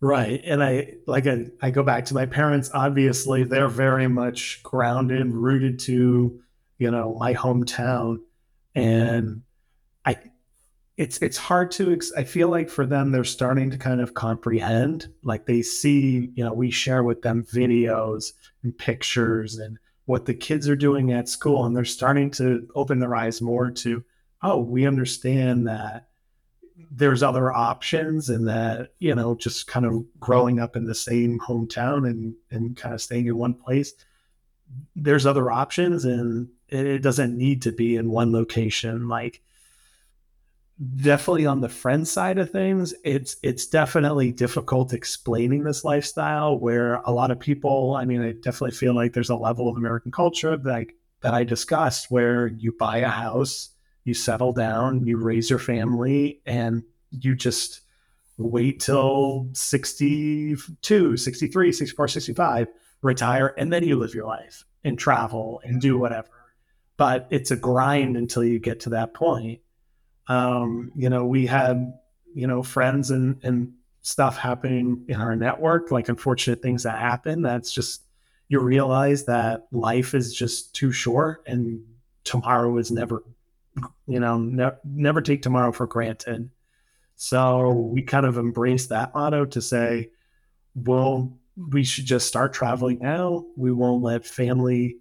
Right. 0.00 0.40
And 0.44 0.62
I 0.62 0.94
like 1.06 1.26
I, 1.26 1.46
I 1.60 1.70
go 1.70 1.82
back 1.82 2.04
to 2.06 2.14
my 2.14 2.26
parents, 2.26 2.70
obviously 2.72 3.42
they're 3.42 3.68
very 3.68 4.06
much 4.06 4.62
grounded, 4.62 5.32
rooted 5.32 5.80
to, 5.80 6.40
you 6.78 6.90
know, 6.90 7.16
my 7.18 7.34
hometown. 7.34 8.18
And 8.74 9.42
I 10.04 10.16
it's 10.96 11.18
it's 11.18 11.36
hard 11.36 11.70
to 11.72 11.98
I 12.16 12.24
feel 12.24 12.48
like 12.48 12.68
for 12.68 12.86
them 12.86 13.12
they're 13.12 13.24
starting 13.24 13.70
to 13.70 13.78
kind 13.78 14.00
of 14.00 14.14
comprehend. 14.14 15.08
Like 15.22 15.46
they 15.46 15.62
see, 15.62 16.30
you 16.34 16.44
know, 16.44 16.52
we 16.52 16.70
share 16.70 17.04
with 17.04 17.22
them 17.22 17.44
videos 17.44 18.32
and 18.62 18.76
pictures 18.76 19.56
and 19.58 19.78
what 20.06 20.26
the 20.26 20.34
kids 20.34 20.68
are 20.68 20.76
doing 20.76 21.12
at 21.12 21.28
school 21.28 21.64
and 21.64 21.76
they're 21.76 21.84
starting 21.84 22.30
to 22.32 22.66
open 22.74 22.98
their 22.98 23.14
eyes 23.14 23.42
more 23.42 23.70
to, 23.70 24.02
oh, 24.42 24.58
we 24.58 24.86
understand 24.86 25.68
that 25.68 26.08
there's 26.90 27.22
other 27.22 27.52
options 27.52 28.28
and 28.30 28.48
that 28.48 28.92
you 28.98 29.14
know 29.14 29.34
just 29.34 29.66
kind 29.66 29.84
of 29.84 30.04
growing 30.20 30.60
up 30.60 30.76
in 30.76 30.84
the 30.84 30.94
same 30.94 31.38
hometown 31.40 32.08
and 32.08 32.34
and 32.50 32.76
kind 32.76 32.94
of 32.94 33.00
staying 33.00 33.26
in 33.26 33.36
one 33.36 33.54
place 33.54 33.92
there's 34.94 35.26
other 35.26 35.50
options 35.50 36.04
and 36.04 36.48
it 36.68 37.02
doesn't 37.02 37.36
need 37.36 37.62
to 37.62 37.72
be 37.72 37.96
in 37.96 38.10
one 38.10 38.32
location 38.32 39.08
like 39.08 39.42
definitely 40.96 41.44
on 41.44 41.60
the 41.60 41.68
friend 41.68 42.06
side 42.06 42.38
of 42.38 42.50
things 42.50 42.94
it's 43.04 43.36
it's 43.42 43.66
definitely 43.66 44.30
difficult 44.30 44.92
explaining 44.92 45.64
this 45.64 45.84
lifestyle 45.84 46.58
where 46.58 46.96
a 47.04 47.10
lot 47.10 47.30
of 47.30 47.40
people 47.40 47.96
i 47.96 48.04
mean 48.04 48.22
i 48.22 48.32
definitely 48.32 48.70
feel 48.70 48.94
like 48.94 49.12
there's 49.12 49.30
a 49.30 49.36
level 49.36 49.68
of 49.68 49.76
american 49.76 50.12
culture 50.12 50.56
that 50.56 50.86
that 51.20 51.34
i 51.34 51.42
discussed 51.42 52.10
where 52.10 52.46
you 52.46 52.70
buy 52.78 52.98
a 52.98 53.08
house 53.08 53.70
you 54.08 54.14
settle 54.14 54.52
down, 54.52 55.06
you 55.06 55.18
raise 55.18 55.50
your 55.50 55.58
family, 55.58 56.40
and 56.46 56.82
you 57.10 57.36
just 57.36 57.82
wait 58.38 58.80
till 58.80 59.48
62, 59.52 61.16
63, 61.16 61.72
64, 61.72 62.08
65, 62.08 62.68
retire, 63.02 63.54
and 63.58 63.72
then 63.72 63.84
you 63.84 63.96
live 63.96 64.14
your 64.14 64.26
life 64.26 64.64
and 64.82 64.98
travel 64.98 65.60
and 65.62 65.80
do 65.80 65.98
whatever. 65.98 66.37
But 66.98 67.28
it's 67.30 67.50
a 67.50 67.56
grind 67.56 68.18
until 68.18 68.44
you 68.44 68.58
get 68.58 68.80
to 68.80 68.90
that 68.90 69.14
point. 69.14 69.60
Um, 70.26 70.92
you 70.94 71.08
know, 71.08 71.24
we 71.24 71.46
had, 71.46 71.94
you 72.34 72.46
know, 72.46 72.62
friends 72.62 73.10
and, 73.10 73.42
and 73.42 73.72
stuff 74.02 74.36
happening 74.36 75.06
in 75.08 75.18
our 75.18 75.34
network, 75.34 75.90
like 75.90 76.10
unfortunate 76.10 76.60
things 76.60 76.82
that 76.82 76.98
happen. 76.98 77.40
That's 77.40 77.72
just, 77.72 78.02
you 78.48 78.60
realize 78.60 79.24
that 79.24 79.68
life 79.72 80.12
is 80.12 80.34
just 80.34 80.74
too 80.74 80.92
short 80.92 81.42
and 81.46 81.82
tomorrow 82.24 82.76
is 82.76 82.90
never 82.90 83.22
you 84.06 84.20
know, 84.20 84.38
ne- 84.38 84.76
never 84.84 85.20
take 85.20 85.42
tomorrow 85.42 85.72
for 85.72 85.86
granted. 85.86 86.50
So 87.16 87.72
we 87.72 88.02
kind 88.02 88.26
of 88.26 88.38
embrace 88.38 88.86
that 88.88 89.14
motto 89.14 89.44
to 89.46 89.60
say, 89.60 90.10
well, 90.74 91.36
we 91.56 91.84
should 91.84 92.06
just 92.06 92.28
start 92.28 92.52
traveling 92.52 93.00
now. 93.00 93.44
We 93.56 93.72
won't 93.72 94.02
let 94.02 94.24
family 94.24 94.98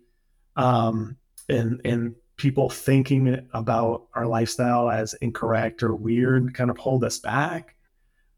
um, 0.56 1.18
and 1.50 1.82
and 1.86 2.16
people 2.38 2.70
thinking 2.70 3.48
about 3.54 4.08
our 4.14 4.28
lifestyle 4.28 4.92
as 4.92 5.16
incorrect 5.16 5.82
or 5.82 5.96
weird 5.96 6.54
kind 6.54 6.70
of 6.70 6.78
hold 6.78 7.04
us 7.04 7.18
back. 7.18 7.76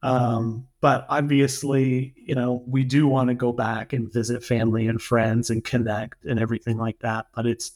Um, 0.01 0.67
but 0.79 1.05
obviously, 1.09 2.13
you 2.15 2.33
know, 2.33 2.63
we 2.65 2.85
do 2.85 3.05
want 3.07 3.27
to 3.27 3.33
go 3.33 3.51
back 3.51 3.91
and 3.91 4.11
visit 4.11 4.45
family 4.45 4.87
and 4.87 5.01
friends 5.01 5.49
and 5.49 5.61
connect 5.61 6.23
and 6.23 6.39
everything 6.39 6.77
like 6.77 6.99
that. 6.99 7.27
But 7.35 7.45
it's 7.45 7.71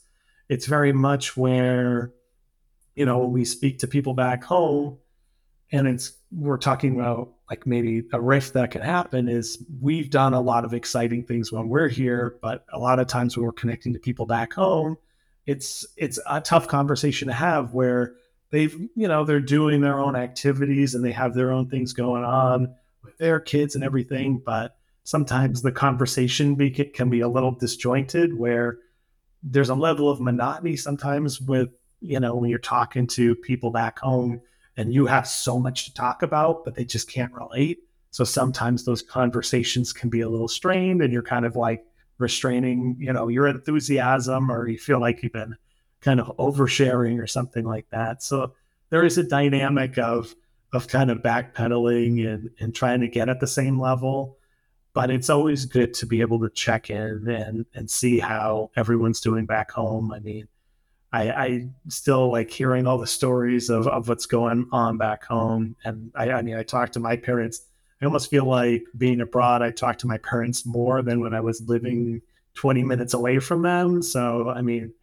it's 0.48 0.66
very 0.66 0.94
much 0.94 1.36
where 1.36 2.14
you 2.96 3.06
know, 3.06 3.26
we 3.26 3.46
speak 3.46 3.80
to 3.80 3.88
people 3.88 4.14
back 4.14 4.44
home 4.44 4.98
and 5.72 5.88
it's 5.88 6.14
we're 6.32 6.58
talking 6.58 7.00
about 7.00 7.34
like 7.50 7.66
maybe 7.66 8.04
a 8.14 8.22
rift 8.22 8.54
that 8.54 8.72
can 8.72 8.82
happen 8.82 9.28
is 9.28 9.64
we've 9.82 10.10
done 10.10 10.34
a 10.34 10.42
lot 10.42 10.66
of 10.66 10.74
exciting 10.74 11.24
things 11.24 11.52
when 11.52 11.70
we're 11.70 11.88
here, 11.88 12.38
but 12.42 12.66
a 12.72 12.80
lot 12.80 13.00
of 13.00 13.08
times 13.08 13.36
when 13.36 13.46
we're 13.46 13.52
connecting 13.52 13.94
to 13.94 14.00
people 14.00 14.26
back 14.26 14.54
home, 14.54 14.98
it's 15.46 15.86
it's 15.98 16.20
a 16.30 16.42
tough 16.42 16.68
conversation 16.68 17.28
to 17.28 17.34
have 17.34 17.74
where 17.74 18.16
they've 18.52 18.74
you 18.96 19.08
know 19.08 19.26
they're 19.26 19.40
doing 19.40 19.82
their 19.82 20.00
own 20.00 20.16
activities 20.16 20.96
and 20.96 21.04
they 21.04 21.12
have 21.12 21.34
their 21.34 21.52
own 21.52 21.70
things 21.70 21.94
going 21.94 22.24
on 22.24 22.74
with 23.04 23.18
their 23.18 23.40
kids 23.40 23.76
and 23.76 23.84
everything, 23.84 24.42
but 24.46 24.78
sometimes 25.04 25.62
the 25.62 25.72
conversation 25.72 26.56
be, 26.56 26.72
can 26.72 27.10
be 27.10 27.20
a 27.20 27.28
little 27.28 27.52
disjointed 27.52 28.38
where 28.38 28.78
there's 29.44 29.70
a 29.70 29.76
level 29.76 30.10
of 30.10 30.22
monotony 30.22 30.78
sometimes 30.78 31.42
with 31.42 31.70
you 32.04 32.20
know, 32.20 32.36
when 32.36 32.50
you're 32.50 32.60
talking 32.60 33.08
to 33.08 33.34
people 33.34 33.72
back 33.72 33.98
home 34.00 34.42
and 34.76 34.94
you 34.94 35.06
have 35.06 35.28
so 35.28 35.58
much 35.58 35.86
to 35.86 35.94
talk 35.94 36.22
about, 36.22 36.66
but 36.66 36.76
they 36.76 36.84
just 36.84 37.10
can't 37.10 37.32
relate. 37.34 37.80
So 38.12 38.26
sometimes 38.26 38.84
those 38.84 39.02
conversations 39.02 39.94
can 39.94 40.10
be 40.10 40.22
a 40.22 40.30
little 40.30 40.50
strained 40.50 41.02
and 41.02 41.14
you're 41.14 41.24
kind 41.24 41.46
of 41.46 41.56
like 41.56 41.86
restraining, 42.18 42.96
you 43.00 43.12
know, 43.12 43.28
your 43.28 43.48
enthusiasm 43.48 44.52
or 44.52 44.68
you 44.68 44.78
feel 44.78 45.00
like 45.00 45.24
you've 45.24 45.34
been 45.34 45.56
kind 46.02 46.20
of 46.20 46.36
oversharing 46.38 47.22
or 47.22 47.28
something 47.28 47.66
like 47.66 47.90
that. 47.92 48.22
So 48.24 48.54
there 48.90 49.04
is 49.04 49.18
a 49.18 49.24
dynamic 49.24 49.98
of 49.98 50.36
of 50.74 50.88
kind 50.88 51.12
of 51.12 51.20
backpedaling 51.20 52.28
and, 52.28 52.50
and 52.60 52.76
trying 52.76 53.00
to 53.02 53.08
get 53.08 53.30
at 53.30 53.40
the 53.40 53.48
same 53.48 53.80
level. 53.80 54.38
But 54.94 55.10
it's 55.10 55.30
always 55.30 55.66
good 55.66 55.94
to 55.96 56.06
be 56.06 56.22
able 56.22 56.40
to 56.42 56.50
check 56.50 56.90
in 56.90 57.28
and, 57.28 57.66
and 57.74 57.90
see 57.90 58.20
how 58.20 58.72
everyone's 58.76 59.22
doing 59.22 59.46
back 59.46 59.72
home. 59.72 60.12
I 60.12 60.20
mean, 60.20 60.48
I, 61.12 61.32
I 61.32 61.68
still 61.90 62.32
like 62.32 62.50
hearing 62.50 62.86
all 62.86 62.98
the 62.98 63.08
stories 63.08 63.70
of, 63.70 63.88
of 63.88 64.08
what's 64.08 64.26
going 64.26 64.68
on 64.72 64.98
back 64.98 65.24
home. 65.24 65.76
And 65.84 66.12
I, 66.16 66.32
I 66.32 66.42
mean, 66.42 66.56
I 66.56 66.64
talk 66.64 66.92
to 66.92 67.00
my 67.00 67.18
parents. 67.18 67.62
I 68.04 68.06
almost 68.06 68.30
feel 68.30 68.44
like 68.44 68.84
being 68.98 69.22
abroad, 69.22 69.62
I 69.62 69.72
talk 69.72 70.00
to 70.00 70.08
my 70.08 70.18
parents 70.18 70.66
more 70.66 71.02
than 71.02 71.22
when 71.22 71.34
I 71.34 71.40
was 71.40 71.62
living 71.70 72.22
20 72.56 72.84
minutes 72.84 73.14
away 73.14 73.40
from 73.40 73.62
them. 73.62 74.02
So, 74.02 74.50
I 74.50 74.62
mean, 74.62 74.94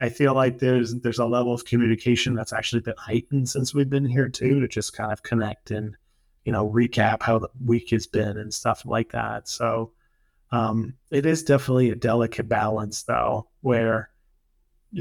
I 0.00 0.08
feel 0.08 0.34
like 0.34 0.58
there's 0.58 0.92
there's 0.96 1.20
a 1.20 1.24
level 1.24 1.54
of 1.54 1.64
communication 1.64 2.34
that's 2.34 2.52
actually 2.52 2.80
been 2.80 2.96
heightened 2.98 3.48
since 3.48 3.72
we've 3.74 3.88
been 3.88 4.04
here 4.04 4.28
too, 4.28 4.58
to 4.58 4.66
just 4.66 4.92
kind 4.92 5.12
of 5.12 5.22
connect 5.22 5.70
and 5.70 5.96
you 6.44 6.50
know 6.50 6.68
recap 6.68 7.22
how 7.22 7.38
the 7.38 7.48
week 7.64 7.90
has 7.90 8.08
been 8.08 8.36
and 8.36 8.52
stuff 8.52 8.84
like 8.84 9.12
that. 9.12 9.48
So 9.48 9.92
um, 10.50 10.94
it 11.12 11.26
is 11.26 11.44
definitely 11.44 11.90
a 11.90 11.94
delicate 11.96 12.48
balance 12.48 13.04
though, 13.04 13.46
where 13.60 14.10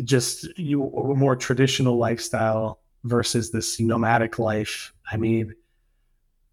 just 0.04 0.48
you 0.60 0.92
more 1.18 1.36
traditional 1.36 1.98
lifestyle 1.98 2.82
versus 3.04 3.50
this 3.50 3.80
nomadic 3.80 4.38
life. 4.38 4.94
I 5.12 5.18
mean, 5.18 5.56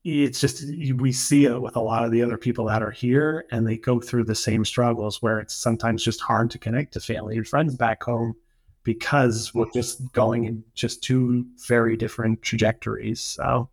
it's 0.05 0.38
just 0.38 0.64
we 0.97 1.12
see 1.12 1.47
it 1.47 1.61
with 1.61 1.77
a 1.77 1.81
lot 1.81 2.05
of 2.05 2.11
the 2.11 2.23
other 2.23 2.37
people 2.37 2.67
that 2.67 2.83
are 2.83 2.90
here 2.90 3.47
and 3.51 3.67
they 3.67 3.79
go 3.79 3.99
through 3.99 4.25
the 4.25 4.35
same 4.35 4.64
struggles 4.64 5.23
where 5.23 5.40
it's 5.40 5.55
sometimes 5.55 6.05
just 6.05 6.21
hard 6.21 6.51
to 6.51 6.59
connect 6.59 6.93
to 6.93 7.01
family 7.01 7.38
and 7.38 7.49
friends 7.49 7.75
back 7.75 8.03
home 8.03 8.37
because 8.83 9.55
we're 9.55 9.71
just 9.73 10.12
going 10.12 10.45
in 10.45 10.62
just 10.75 11.03
two 11.03 11.47
very 11.67 11.97
different 11.97 12.43
trajectories. 12.43 13.21
So 13.21 13.71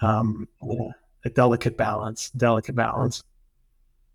um 0.00 0.48
yeah, 0.62 0.90
a 1.24 1.30
delicate 1.30 1.76
balance 1.76 2.30
delicate 2.30 2.76
balance 2.76 3.22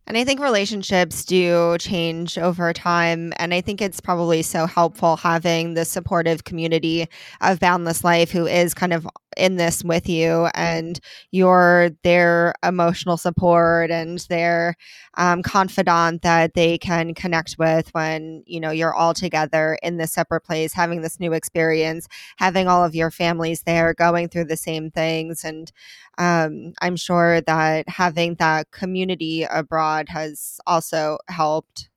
and 0.08 0.17
I 0.17 0.24
think 0.24 0.39
relationships 0.39 1.26
do 1.26 1.78
change 1.80 2.38
over 2.38 2.72
time. 2.72 3.34
And 3.38 3.54
I 3.54 3.60
think 3.60 3.82
it's 3.82 4.00
probably 4.00 4.41
so 4.41 4.65
helpful 4.65 5.17
having 5.17 5.74
the 5.74 5.84
supportive 5.84 6.46
community 6.46 7.08
of 7.41 7.60
Boundless 7.60 8.06
Life 8.06 8.32
who 8.32 8.48
is 8.48 8.74
kind 8.74 8.93
of 8.93 9.06
in 9.36 9.58
this 9.58 9.84
with 9.84 10.10
you 10.10 10.48
and 10.56 11.00
you're 11.32 11.91
their 12.04 12.54
emotional 12.63 13.17
support 13.17 13.91
and 13.91 14.20
their 14.30 14.76
um, 15.17 15.41
confidant 15.43 16.22
that 16.22 16.54
they 16.54 16.78
can 16.78 17.13
connect 17.13 17.56
with 17.58 17.89
when, 17.93 18.43
you 18.46 18.60
know, 18.60 18.72
you're 18.72 18.93
all 18.93 19.13
together 19.13 19.78
in 19.82 19.98
this 19.98 20.13
separate 20.13 20.41
place, 20.41 20.74
having 20.74 21.02
this 21.02 21.20
new 21.20 21.34
experience, 21.34 22.08
having 22.38 22.67
all 22.67 22.84
of 22.84 22.96
your 22.96 23.12
families 23.12 23.63
there 23.63 23.93
going 23.93 24.30
through 24.30 24.46
the 24.46 24.58
same 24.58 24.89
things. 24.91 25.43
And 25.43 25.72
um, 26.17 26.74
I'm 26.82 26.96
sure 26.96 27.41
that 27.41 27.89
having 27.89 28.36
that 28.36 28.72
community 28.72 29.43
abroad 29.43 29.96
has 30.10 30.60
also 30.65 31.17
helped. 31.27 31.89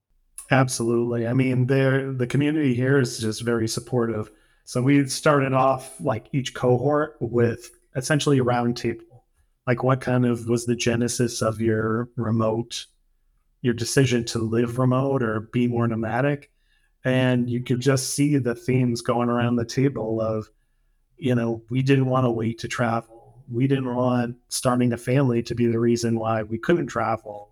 Absolutely. 0.51 1.27
I 1.27 1.33
mean, 1.33 1.67
there 1.67 2.13
the 2.13 2.27
community 2.27 2.75
here 2.75 2.99
is 2.99 3.19
just 3.19 3.43
very 3.43 3.69
supportive. 3.69 4.31
So 4.65 4.83
we 4.83 5.07
started 5.09 5.53
off 5.53 6.01
like 6.01 6.27
each 6.33 6.55
cohort 6.55 7.17
with 7.21 7.71
essentially 7.97 8.39
a 8.39 8.43
round 8.43 8.77
table. 8.77 9.25
Like 9.67 9.83
what 9.83 10.01
kind 10.01 10.27
of 10.27 10.49
was 10.49 10.67
the 10.67 10.77
genesis 10.77 11.43
of 11.43 11.61
your 11.61 12.09
remote, 12.17 12.87
your 13.63 13.75
decision 13.75 14.25
to 14.27 14.39
live 14.39 14.79
remote 14.79 15.23
or 15.23 15.41
be 15.53 15.69
more 15.69 15.87
nomadic? 15.87 16.51
And 17.05 17.49
you 17.49 17.63
could 17.63 17.81
just 17.81 18.15
see 18.15 18.37
the 18.37 18.55
themes 18.55 19.01
going 19.01 19.29
around 19.29 19.57
the 19.57 19.65
table 19.65 20.21
of, 20.21 20.49
you 21.17 21.35
know, 21.35 21.63
we 21.71 21.83
didn't 21.83 22.07
want 22.07 22.25
to 22.27 22.31
wait 22.31 22.59
to 22.61 22.69
travel 22.69 23.21
we 23.51 23.67
didn't 23.67 23.95
want 23.95 24.37
starting 24.49 24.93
a 24.93 24.97
family 24.97 25.43
to 25.43 25.55
be 25.55 25.67
the 25.67 25.79
reason 25.79 26.19
why 26.19 26.43
we 26.43 26.59
couldn't 26.59 26.87
travel 26.87 27.50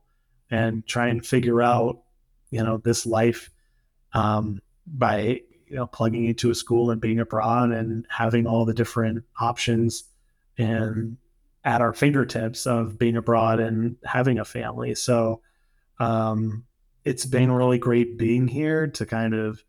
and 0.51 0.87
try 0.87 1.09
and 1.09 1.25
figure 1.25 1.63
out, 1.63 2.01
you 2.51 2.63
know, 2.63 2.79
this 2.79 3.07
life 3.07 3.51
um, 4.13 4.61
by 4.87 5.43
you 5.67 5.77
know 5.77 5.87
plugging 5.87 6.25
into 6.25 6.51
a 6.51 6.55
school 6.55 6.91
and 6.91 7.01
being 7.01 7.19
abroad 7.19 7.71
and 7.71 8.07
having 8.09 8.47
all 8.47 8.65
the 8.65 8.75
different 8.75 9.25
options 9.39 10.05
and 10.57 11.17
at 11.65 11.81
our 11.81 11.93
fingertips 11.93 12.67
of 12.67 12.99
being 12.99 13.17
abroad 13.17 13.61
and 13.61 13.97
having 14.05 14.39
a 14.39 14.45
family. 14.45 14.95
So 14.95 15.43
um, 15.99 16.65
it's 17.05 17.27
been 17.27 17.53
really 17.53 17.79
great 17.79 18.17
being 18.17 18.49
here 18.49 18.87
to 18.87 19.07
kind 19.07 19.35
of 19.35 19.63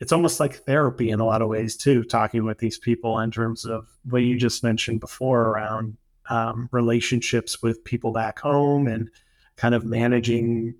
it's 0.00 0.12
almost 0.12 0.38
like 0.38 0.54
therapy 0.54 1.10
in 1.10 1.20
a 1.20 1.26
lot 1.26 1.42
of 1.42 1.48
ways 1.48 1.76
too 1.76 2.04
talking 2.04 2.44
with 2.44 2.58
these 2.58 2.78
people 2.78 3.18
in 3.18 3.30
terms 3.30 3.64
of 3.64 3.88
what 4.04 4.22
you 4.22 4.36
just 4.38 4.62
mentioned 4.62 5.00
before 5.00 5.42
around 5.42 5.96
um, 6.30 6.68
relationships 6.72 7.62
with 7.62 7.84
people 7.84 8.12
back 8.12 8.38
home 8.38 8.86
and 8.86 9.10
kind 9.58 9.74
of 9.74 9.84
managing 9.84 10.74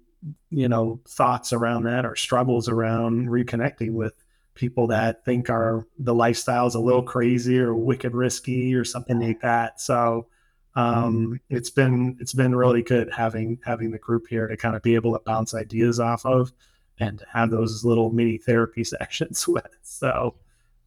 you 0.48 0.68
know 0.68 0.98
thoughts 1.06 1.52
around 1.52 1.84
that 1.84 2.06
or 2.06 2.16
struggles 2.16 2.68
around 2.68 3.28
reconnecting 3.28 3.92
with 3.92 4.14
people 4.54 4.86
that 4.86 5.24
think 5.24 5.50
our 5.50 5.86
the 5.98 6.14
lifestyle 6.14 6.66
is 6.66 6.74
a 6.74 6.80
little 6.80 7.02
crazy 7.02 7.58
or 7.58 7.74
wicked 7.74 8.14
risky 8.14 8.74
or 8.74 8.84
something 8.84 9.20
like 9.20 9.40
that 9.42 9.80
so 9.80 10.26
um, 10.74 11.40
it's 11.50 11.70
been 11.70 12.16
it's 12.20 12.34
been 12.34 12.54
really 12.54 12.82
good 12.82 13.12
having 13.12 13.58
having 13.64 13.90
the 13.90 13.98
group 13.98 14.28
here 14.28 14.46
to 14.46 14.56
kind 14.56 14.76
of 14.76 14.82
be 14.82 14.94
able 14.94 15.12
to 15.12 15.18
bounce 15.24 15.52
ideas 15.52 15.98
off 15.98 16.24
of 16.24 16.52
and 17.00 17.22
have 17.32 17.50
those 17.50 17.84
little 17.84 18.10
mini 18.10 18.38
therapy 18.38 18.84
sessions 18.84 19.46
with. 19.48 19.66
So, 19.82 20.34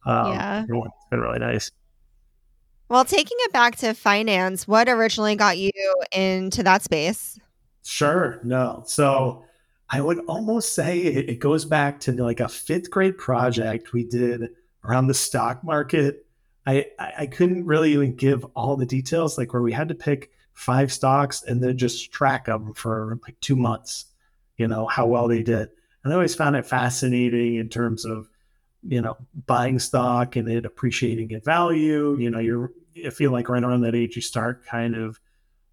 um, 0.06 0.32
yeah, 0.32 0.62
it's 0.62 1.06
been 1.10 1.20
really 1.20 1.38
nice. 1.38 1.70
Well, 2.88 3.04
taking 3.04 3.36
it 3.40 3.52
back 3.52 3.76
to 3.76 3.94
finance, 3.94 4.68
what 4.68 4.88
originally 4.88 5.36
got 5.36 5.58
you 5.58 5.70
into 6.12 6.62
that 6.62 6.82
space? 6.82 7.38
Sure. 7.84 8.40
No. 8.42 8.84
So 8.86 9.44
I 9.90 10.00
would 10.00 10.20
almost 10.26 10.74
say 10.74 10.98
it, 11.00 11.28
it 11.28 11.38
goes 11.38 11.64
back 11.64 12.00
to 12.00 12.12
like 12.12 12.40
a 12.40 12.48
fifth 12.48 12.90
grade 12.90 13.18
project 13.18 13.92
we 13.92 14.04
did 14.04 14.50
around 14.84 15.06
the 15.06 15.14
stock 15.14 15.62
market. 15.62 16.26
I, 16.66 16.86
I 16.98 17.26
couldn't 17.26 17.66
really 17.66 17.92
even 17.92 18.14
give 18.14 18.44
all 18.54 18.76
the 18.76 18.86
details, 18.86 19.36
like 19.36 19.52
where 19.52 19.62
we 19.62 19.72
had 19.72 19.88
to 19.88 19.96
pick 19.96 20.30
five 20.52 20.92
stocks 20.92 21.42
and 21.42 21.62
then 21.62 21.76
just 21.76 22.12
track 22.12 22.44
them 22.44 22.72
for 22.74 23.18
like 23.26 23.38
two 23.40 23.56
months, 23.56 24.06
you 24.56 24.68
know, 24.68 24.86
how 24.86 25.06
well 25.06 25.26
they 25.26 25.42
did. 25.42 25.70
And 26.04 26.12
I 26.12 26.16
always 26.16 26.34
found 26.34 26.56
it 26.56 26.66
fascinating 26.66 27.56
in 27.56 27.68
terms 27.68 28.04
of, 28.04 28.28
you 28.86 29.00
know, 29.00 29.16
buying 29.46 29.78
stock 29.78 30.36
and 30.36 30.48
it 30.48 30.64
appreciating 30.64 31.32
in 31.32 31.40
value. 31.40 32.16
You 32.18 32.30
know, 32.30 32.38
you're, 32.38 32.72
I 33.04 33.10
feel 33.10 33.32
like 33.32 33.48
right 33.48 33.62
around 33.62 33.80
that 33.80 33.94
age, 33.94 34.14
you 34.14 34.22
start 34.22 34.64
kind 34.64 34.94
of 34.94 35.18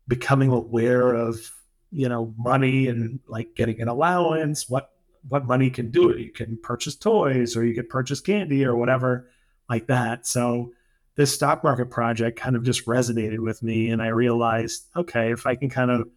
becoming 0.07 0.49
aware 0.49 1.13
of, 1.13 1.51
you 1.91 2.09
know, 2.09 2.33
money 2.37 2.87
and 2.87 3.19
like 3.27 3.55
getting 3.55 3.81
an 3.81 3.87
allowance, 3.87 4.69
what, 4.69 4.91
what 5.27 5.45
money 5.45 5.69
can 5.69 5.91
do. 5.91 6.15
You 6.17 6.31
can 6.31 6.57
purchase 6.61 6.95
toys 6.95 7.57
or 7.57 7.65
you 7.65 7.73
can 7.73 7.87
purchase 7.87 8.21
candy 8.21 8.65
or 8.65 8.75
whatever 8.75 9.29
like 9.69 9.87
that. 9.87 10.25
So 10.25 10.71
this 11.15 11.33
stock 11.33 11.63
market 11.63 11.89
project 11.89 12.39
kind 12.39 12.55
of 12.55 12.63
just 12.63 12.85
resonated 12.85 13.39
with 13.39 13.61
me. 13.61 13.89
And 13.89 14.01
I 14.01 14.07
realized, 14.07 14.85
okay, 14.95 15.31
if 15.31 15.45
I 15.45 15.55
can 15.55 15.69
kind 15.69 15.91
of 15.91 16.07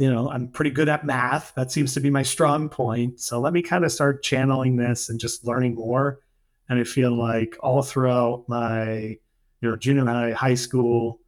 you 0.00 0.10
know, 0.10 0.30
I'm 0.30 0.48
pretty 0.48 0.70
good 0.70 0.88
at 0.88 1.04
math. 1.04 1.52
That 1.56 1.70
seems 1.70 1.92
to 1.92 2.00
be 2.00 2.08
my 2.08 2.22
strong 2.22 2.70
point. 2.70 3.20
So 3.20 3.38
let 3.38 3.52
me 3.52 3.60
kind 3.60 3.84
of 3.84 3.92
start 3.92 4.22
channeling 4.22 4.76
this 4.76 5.10
and 5.10 5.20
just 5.20 5.44
learning 5.44 5.74
more. 5.74 6.20
And 6.70 6.80
I 6.80 6.84
feel 6.84 7.12
like 7.12 7.58
all 7.60 7.82
throughout 7.82 8.44
my, 8.48 8.88
you 8.88 9.18
know, 9.60 9.76
junior 9.76 10.06
high, 10.06 10.30
high 10.30 10.54
school, 10.54 11.20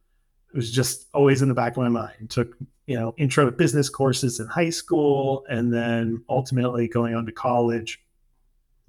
it 0.51 0.55
was 0.55 0.71
just 0.71 1.05
always 1.13 1.43
in 1.43 1.49
the 1.49 1.53
back 1.53 1.73
of 1.73 1.83
my 1.83 1.89
mind. 1.89 2.31
Took, 2.31 2.57
you 2.85 2.99
know, 2.99 3.13
intro 3.17 3.45
to 3.45 3.51
business 3.51 3.89
courses 3.89 4.39
in 4.39 4.47
high 4.47 4.69
school 4.69 5.45
and 5.49 5.73
then 5.73 6.23
ultimately 6.29 6.87
going 6.87 7.15
on 7.15 7.25
to 7.25 7.31
college, 7.31 8.03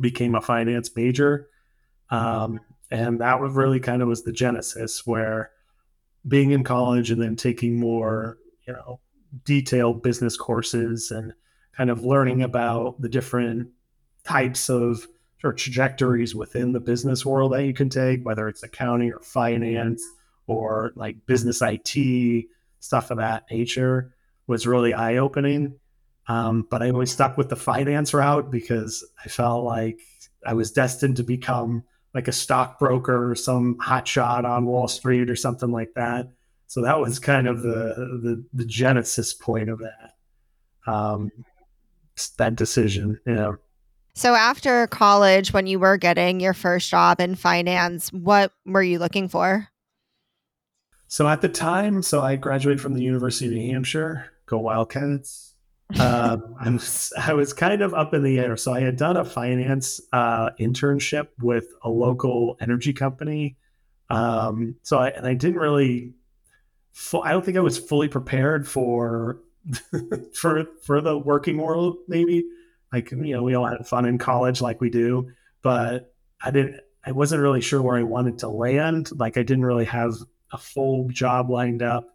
became 0.00 0.34
a 0.34 0.40
finance 0.40 0.90
major. 0.96 1.48
Um, 2.10 2.60
and 2.90 3.20
that 3.20 3.40
was 3.40 3.54
really 3.54 3.80
kind 3.80 4.02
of 4.02 4.08
was 4.08 4.24
the 4.24 4.32
genesis 4.32 5.06
where 5.06 5.50
being 6.26 6.50
in 6.50 6.64
college 6.64 7.10
and 7.10 7.20
then 7.20 7.36
taking 7.36 7.78
more, 7.78 8.38
you 8.66 8.72
know, 8.72 9.00
detailed 9.44 10.02
business 10.02 10.36
courses 10.36 11.10
and 11.10 11.32
kind 11.76 11.90
of 11.90 12.04
learning 12.04 12.42
about 12.42 13.00
the 13.00 13.08
different 13.08 13.68
types 14.24 14.68
of 14.68 15.06
or 15.42 15.52
trajectories 15.52 16.34
within 16.34 16.72
the 16.72 16.80
business 16.80 17.26
world 17.26 17.52
that 17.52 17.64
you 17.64 17.74
can 17.74 17.90
take, 17.90 18.24
whether 18.24 18.48
it's 18.48 18.62
accounting 18.62 19.12
or 19.12 19.20
finance 19.20 20.02
or 20.46 20.92
like 20.96 21.26
business 21.26 21.60
IT, 21.60 22.46
stuff 22.84 23.10
of 23.10 23.16
that 23.16 23.44
nature, 23.50 24.14
was 24.46 24.66
really 24.66 24.92
eye 24.92 25.16
opening. 25.16 25.78
Um, 26.28 26.66
but 26.70 26.82
I 26.82 26.90
always 26.90 27.12
stuck 27.12 27.36
with 27.36 27.48
the 27.48 27.56
finance 27.56 28.12
route 28.12 28.50
because 28.50 29.04
I 29.24 29.28
felt 29.28 29.64
like 29.64 30.00
I 30.46 30.52
was 30.54 30.70
destined 30.70 31.16
to 31.16 31.22
become 31.22 31.84
like 32.14 32.28
a 32.28 32.32
stockbroker 32.32 33.30
or 33.30 33.34
some 33.34 33.76
hotshot 33.76 34.44
on 34.44 34.66
Wall 34.66 34.88
Street 34.88 35.30
or 35.30 35.36
something 35.36 35.70
like 35.70 35.94
that. 35.94 36.28
So 36.66 36.82
that 36.82 36.98
was 37.00 37.18
kind 37.18 37.46
of 37.46 37.62
the 37.62 38.20
the, 38.22 38.44
the 38.52 38.64
genesis 38.64 39.32
point 39.32 39.68
of 39.70 39.80
that 39.80 40.14
um, 40.86 41.30
that 42.36 42.54
decision. 42.56 43.18
You 43.26 43.34
know. 43.34 43.56
So 44.14 44.34
after 44.34 44.86
college, 44.86 45.52
when 45.52 45.66
you 45.66 45.78
were 45.78 45.96
getting 45.96 46.38
your 46.38 46.54
first 46.54 46.88
job 46.88 47.20
in 47.20 47.34
finance, 47.34 48.12
what 48.12 48.52
were 48.64 48.82
you 48.82 48.98
looking 48.98 49.28
for? 49.28 49.68
So 51.14 51.28
at 51.28 51.42
the 51.42 51.48
time, 51.48 52.02
so 52.02 52.22
I 52.22 52.34
graduated 52.34 52.80
from 52.80 52.94
the 52.94 53.04
University 53.04 53.46
of 53.46 53.52
New 53.52 53.72
Hampshire. 53.72 54.32
Go 54.46 54.58
Wildcats! 54.58 55.54
um, 56.00 56.56
I 56.60 56.68
was 56.68 57.12
I 57.16 57.34
was 57.34 57.52
kind 57.52 57.82
of 57.82 57.94
up 57.94 58.14
in 58.14 58.24
the 58.24 58.40
air. 58.40 58.56
So 58.56 58.74
I 58.74 58.80
had 58.80 58.96
done 58.96 59.16
a 59.16 59.24
finance 59.24 60.00
uh, 60.12 60.50
internship 60.58 61.28
with 61.40 61.66
a 61.84 61.88
local 61.88 62.56
energy 62.60 62.92
company. 62.92 63.56
Um, 64.10 64.74
so 64.82 64.98
I 64.98 65.10
and 65.10 65.24
I 65.24 65.34
didn't 65.34 65.60
really. 65.60 66.14
I 67.22 67.30
don't 67.30 67.44
think 67.44 67.58
I 67.58 67.60
was 67.60 67.78
fully 67.78 68.08
prepared 68.08 68.66
for 68.66 69.38
for 70.34 70.66
for 70.82 71.00
the 71.00 71.16
working 71.16 71.58
world. 71.58 71.98
Maybe 72.08 72.42
like 72.92 73.12
you 73.12 73.36
know 73.36 73.44
we 73.44 73.54
all 73.54 73.66
had 73.66 73.86
fun 73.86 74.04
in 74.04 74.18
college 74.18 74.60
like 74.60 74.80
we 74.80 74.90
do, 74.90 75.30
but 75.62 76.12
I 76.42 76.50
didn't. 76.50 76.80
I 77.06 77.12
wasn't 77.12 77.40
really 77.40 77.60
sure 77.60 77.80
where 77.80 77.96
I 77.98 78.02
wanted 78.02 78.38
to 78.38 78.48
land. 78.48 79.10
Like 79.16 79.36
I 79.36 79.44
didn't 79.44 79.64
really 79.64 79.84
have 79.84 80.14
a 80.54 80.58
full 80.58 81.08
job 81.08 81.50
lined 81.50 81.82
up 81.82 82.08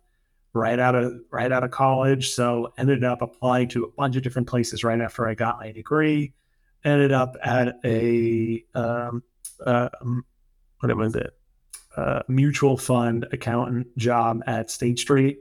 right 0.53 0.79
out 0.79 0.95
of 0.95 1.13
right 1.31 1.51
out 1.51 1.63
of 1.63 1.71
college. 1.71 2.31
So 2.31 2.73
ended 2.77 3.03
up 3.03 3.21
applying 3.21 3.67
to 3.69 3.83
a 3.83 3.91
bunch 3.91 4.15
of 4.15 4.23
different 4.23 4.47
places 4.47 4.83
right 4.83 4.99
after 4.99 5.27
I 5.27 5.35
got 5.35 5.59
my 5.59 5.71
degree. 5.71 6.33
Ended 6.83 7.11
up 7.11 7.35
at 7.43 7.75
a 7.83 8.63
um, 8.73 9.23
uh, 9.63 9.89
what 10.79 10.95
was 10.97 11.15
it? 11.15 11.33
Mutual 12.29 12.77
fund 12.77 13.27
accountant 13.33 13.97
job 13.97 14.41
at 14.47 14.71
State 14.71 14.99
Street, 14.99 15.39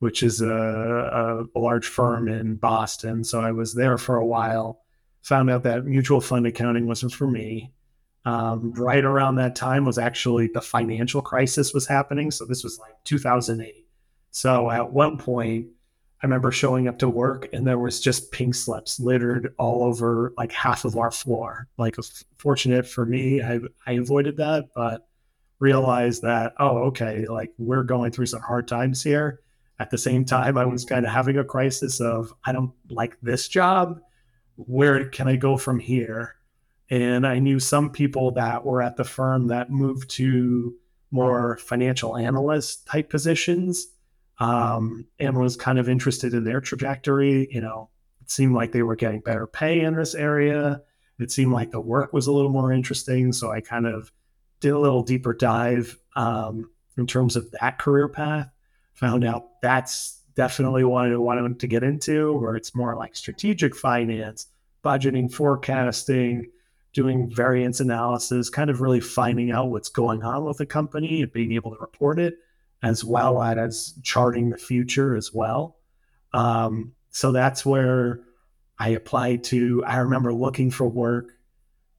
which 0.00 0.24
is 0.24 0.40
a, 0.40 1.46
a 1.54 1.58
large 1.58 1.86
firm 1.86 2.26
in 2.26 2.56
Boston. 2.56 3.22
So 3.22 3.40
I 3.40 3.52
was 3.52 3.74
there 3.74 3.96
for 3.98 4.16
a 4.16 4.26
while. 4.26 4.80
Found 5.22 5.48
out 5.48 5.62
that 5.62 5.84
mutual 5.84 6.20
fund 6.20 6.46
accounting 6.48 6.88
wasn't 6.88 7.12
for 7.12 7.28
me. 7.28 7.72
Um, 8.24 8.72
right 8.74 9.04
around 9.04 9.36
that 9.36 9.56
time 9.56 9.84
was 9.84 9.98
actually 9.98 10.48
the 10.54 10.60
financial 10.60 11.22
crisis 11.22 11.74
was 11.74 11.88
happening. 11.88 12.30
So 12.30 12.44
this 12.44 12.62
was 12.62 12.78
like 12.78 12.94
2008 13.04 13.82
so 14.32 14.70
at 14.70 14.92
one 14.92 15.18
point, 15.18 15.66
I 16.22 16.26
remember 16.26 16.50
showing 16.50 16.88
up 16.88 16.98
to 17.00 17.08
work 17.08 17.48
and 17.52 17.66
there 17.66 17.78
was 17.78 18.00
just 18.00 18.32
pink 18.32 18.54
slips 18.54 18.98
littered 18.98 19.54
all 19.58 19.84
over 19.84 20.32
like 20.38 20.52
half 20.52 20.84
of 20.84 20.96
our 20.96 21.10
floor. 21.10 21.68
Like, 21.76 21.96
fortunate 22.38 22.86
for 22.86 23.04
me, 23.04 23.42
I, 23.42 23.60
I 23.86 23.92
avoided 23.92 24.38
that, 24.38 24.70
but 24.74 25.06
realized 25.58 26.22
that, 26.22 26.54
oh, 26.58 26.78
okay, 26.84 27.26
like 27.26 27.52
we're 27.58 27.82
going 27.82 28.10
through 28.10 28.26
some 28.26 28.40
hard 28.40 28.66
times 28.66 29.02
here. 29.02 29.40
At 29.78 29.90
the 29.90 29.98
same 29.98 30.24
time, 30.24 30.56
I 30.56 30.64
was 30.64 30.84
kind 30.84 31.04
of 31.04 31.12
having 31.12 31.38
a 31.38 31.44
crisis 31.44 32.00
of, 32.00 32.32
I 32.44 32.52
don't 32.52 32.72
like 32.88 33.18
this 33.20 33.48
job. 33.48 34.00
Where 34.56 35.08
can 35.08 35.28
I 35.28 35.36
go 35.36 35.56
from 35.56 35.78
here? 35.78 36.36
And 36.92 37.26
I 37.26 37.38
knew 37.38 37.58
some 37.58 37.88
people 37.88 38.32
that 38.32 38.66
were 38.66 38.82
at 38.82 38.98
the 38.98 39.04
firm 39.04 39.46
that 39.46 39.70
moved 39.70 40.10
to 40.10 40.76
more 41.10 41.56
financial 41.56 42.18
analyst 42.18 42.86
type 42.86 43.08
positions 43.08 43.86
um, 44.38 45.06
and 45.18 45.38
was 45.38 45.56
kind 45.56 45.78
of 45.78 45.88
interested 45.88 46.34
in 46.34 46.44
their 46.44 46.60
trajectory. 46.60 47.48
You 47.50 47.62
know, 47.62 47.88
it 48.20 48.30
seemed 48.30 48.54
like 48.54 48.72
they 48.72 48.82
were 48.82 48.94
getting 48.94 49.20
better 49.20 49.46
pay 49.46 49.80
in 49.80 49.96
this 49.96 50.14
area. 50.14 50.82
It 51.18 51.32
seemed 51.32 51.52
like 51.52 51.70
the 51.70 51.80
work 51.80 52.12
was 52.12 52.26
a 52.26 52.32
little 52.32 52.50
more 52.50 52.74
interesting. 52.74 53.32
So 53.32 53.50
I 53.50 53.62
kind 53.62 53.86
of 53.86 54.12
did 54.60 54.72
a 54.72 54.78
little 54.78 55.02
deeper 55.02 55.32
dive 55.32 55.98
um, 56.14 56.70
in 56.98 57.06
terms 57.06 57.36
of 57.36 57.50
that 57.52 57.78
career 57.78 58.08
path. 58.08 58.50
Found 58.96 59.24
out 59.24 59.62
that's 59.62 60.20
definitely 60.34 60.84
what 60.84 61.06
I 61.06 61.16
wanted 61.16 61.58
to 61.58 61.66
get 61.66 61.84
into, 61.84 62.34
where 62.34 62.54
it's 62.54 62.74
more 62.74 62.94
like 62.96 63.16
strategic 63.16 63.74
finance, 63.74 64.48
budgeting, 64.84 65.32
forecasting, 65.32 66.50
doing 66.92 67.30
variance 67.30 67.80
analysis, 67.80 68.50
kind 68.50 68.70
of 68.70 68.80
really 68.80 69.00
finding 69.00 69.50
out 69.50 69.70
what's 69.70 69.88
going 69.88 70.22
on 70.22 70.44
with 70.44 70.58
the 70.58 70.66
company 70.66 71.22
and 71.22 71.32
being 71.32 71.52
able 71.52 71.70
to 71.70 71.80
report 71.80 72.18
it 72.18 72.34
as 72.82 73.04
well 73.04 73.40
as 73.42 73.94
charting 74.02 74.50
the 74.50 74.58
future 74.58 75.16
as 75.16 75.32
well. 75.32 75.76
Um, 76.34 76.92
so 77.10 77.32
that's 77.32 77.64
where 77.64 78.20
I 78.78 78.90
applied 78.90 79.44
to. 79.44 79.84
I 79.84 79.98
remember 79.98 80.32
looking 80.32 80.70
for 80.70 80.88
work 80.88 81.32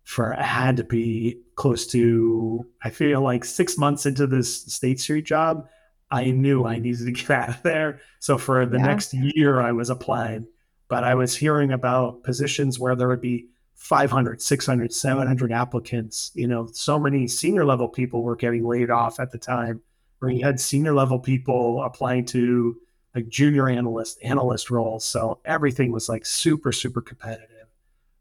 for 0.03 0.38
I 0.38 0.43
had 0.43 0.77
to 0.77 0.84
be 0.84 1.41
close 1.56 1.88
to 1.88 2.65
I 2.84 2.89
feel 2.89 3.21
like 3.21 3.45
six 3.45 3.77
months 3.77 4.06
into 4.06 4.27
this 4.27 4.63
State 4.65 4.99
Street 4.99 5.25
job. 5.25 5.67
I 6.12 6.32
knew 6.32 6.65
I 6.65 6.79
needed 6.79 7.06
to 7.06 7.12
get 7.12 7.32
out 7.32 7.49
of 7.49 7.63
there. 7.63 8.01
So 8.19 8.38
for 8.38 8.65
the 8.65 8.77
yeah. 8.77 8.86
next 8.86 9.13
year, 9.13 9.62
I 9.62 9.71
was 9.71 9.89
applying, 9.89 10.47
but 10.89 11.03
I 11.03 11.15
was 11.15 11.36
hearing 11.36 11.71
about 11.71 12.23
positions 12.23 12.79
where 12.79 12.95
there 12.95 13.08
would 13.08 13.21
be 13.21 13.47
500, 13.75 14.41
600, 14.41 14.93
700 14.93 15.51
applicants. 15.51 16.31
You 16.33 16.47
know, 16.47 16.67
so 16.71 16.99
many 16.99 17.27
senior 17.27 17.65
level 17.65 17.88
people 17.88 18.23
were 18.23 18.36
getting 18.36 18.65
laid 18.65 18.89
off 18.89 19.19
at 19.19 19.31
the 19.31 19.38
time 19.38 19.81
where 20.19 20.31
you 20.31 20.43
had 20.43 20.59
senior 20.59 20.93
level 20.93 21.19
people 21.19 21.83
applying 21.83 22.25
to 22.25 22.77
like 23.13 23.27
junior 23.27 23.69
analyst 23.69 24.17
analyst 24.23 24.71
roles. 24.71 25.05
So 25.05 25.39
everything 25.45 25.91
was 25.91 26.09
like 26.09 26.25
super 26.25 26.71
super 26.71 27.01
competitive. 27.01 27.67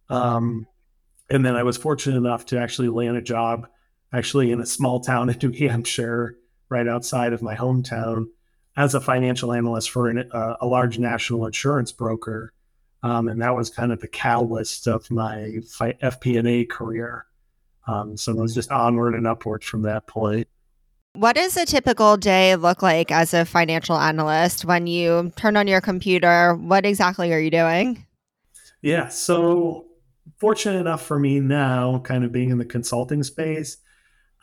Um, 0.08 0.66
and 1.30 1.46
then 1.46 1.56
I 1.56 1.62
was 1.62 1.76
fortunate 1.76 2.16
enough 2.16 2.44
to 2.46 2.58
actually 2.58 2.88
land 2.88 3.16
a 3.16 3.22
job 3.22 3.68
actually 4.12 4.50
in 4.50 4.60
a 4.60 4.66
small 4.66 5.00
town 5.00 5.30
in 5.30 5.38
New 5.42 5.68
Hampshire, 5.68 6.36
right 6.68 6.86
outside 6.86 7.32
of 7.32 7.42
my 7.42 7.54
hometown, 7.54 8.26
as 8.76 8.94
a 8.94 9.00
financial 9.00 9.52
analyst 9.52 9.90
for 9.90 10.08
an, 10.08 10.28
uh, 10.32 10.56
a 10.60 10.66
large 10.66 10.98
national 10.98 11.46
insurance 11.46 11.92
broker. 11.92 12.52
Um, 13.02 13.28
and 13.28 13.42
that 13.42 13.56
was 13.56 13.68
kind 13.68 13.92
of 13.92 14.00
the 14.00 14.08
catalyst 14.08 14.86
of 14.86 15.10
my 15.10 15.58
FP&A 15.76 16.64
career. 16.66 17.26
Um, 17.86 18.16
so 18.16 18.32
it 18.32 18.38
was 18.38 18.54
just 18.54 18.70
onward 18.70 19.14
and 19.14 19.26
upward 19.26 19.64
from 19.64 19.82
that 19.82 20.06
point. 20.06 20.46
What 21.14 21.36
does 21.36 21.56
a 21.56 21.66
typical 21.66 22.16
day 22.16 22.56
look 22.56 22.80
like 22.80 23.10
as 23.10 23.34
a 23.34 23.44
financial 23.44 23.98
analyst 23.98 24.64
when 24.64 24.86
you 24.86 25.32
turn 25.36 25.56
on 25.56 25.66
your 25.66 25.80
computer? 25.80 26.54
What 26.54 26.86
exactly 26.86 27.32
are 27.32 27.40
you 27.40 27.50
doing? 27.50 28.06
Yeah, 28.80 29.08
so 29.08 29.86
fortunate 30.38 30.80
enough 30.80 31.04
for 31.04 31.18
me 31.18 31.40
now, 31.40 31.98
kind 32.00 32.24
of 32.24 32.32
being 32.32 32.50
in 32.50 32.58
the 32.58 32.64
consulting 32.64 33.22
space, 33.22 33.76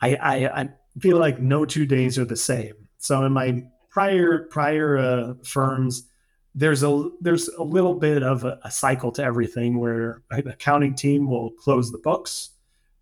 I, 0.00 0.14
I, 0.14 0.60
I 0.60 0.68
feel 0.98 1.18
like 1.18 1.40
no 1.40 1.64
two 1.64 1.86
days 1.86 2.18
are 2.18 2.24
the 2.24 2.36
same. 2.36 2.74
So 2.98 3.24
in 3.24 3.32
my 3.32 3.64
prior 3.90 4.46
prior 4.50 4.96
uh, 4.96 5.34
firms, 5.44 6.08
there's 6.54 6.82
a 6.82 7.10
there's 7.20 7.48
a 7.48 7.62
little 7.62 7.94
bit 7.94 8.22
of 8.22 8.44
a, 8.44 8.58
a 8.64 8.70
cycle 8.70 9.12
to 9.12 9.22
everything 9.22 9.78
where 9.78 10.22
an 10.30 10.48
accounting 10.48 10.94
team 10.94 11.28
will 11.28 11.50
close 11.50 11.92
the 11.92 11.98
books 11.98 12.50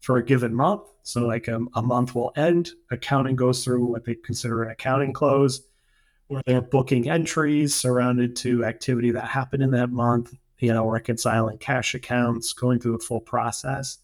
for 0.00 0.18
a 0.18 0.24
given 0.24 0.54
month 0.54 0.82
so, 1.08 1.26
like 1.26 1.48
a, 1.48 1.58
a 1.74 1.80
month 1.80 2.14
will 2.14 2.34
end, 2.36 2.72
accounting 2.90 3.34
goes 3.34 3.64
through 3.64 3.82
what 3.86 4.04
they 4.04 4.14
consider 4.14 4.62
an 4.62 4.72
accounting 4.72 5.14
close, 5.14 5.62
where 6.26 6.42
they're 6.44 6.60
booking 6.60 7.08
entries 7.08 7.74
surrounded 7.74 8.36
to 8.36 8.66
activity 8.66 9.10
that 9.12 9.24
happened 9.24 9.62
in 9.62 9.70
that 9.70 9.88
month, 9.88 10.34
you 10.58 10.70
know, 10.70 10.86
reconciling 10.86 11.56
cash 11.56 11.94
accounts, 11.94 12.52
going 12.52 12.78
through 12.78 12.92
the 12.92 12.98
full 12.98 13.22
process. 13.22 13.96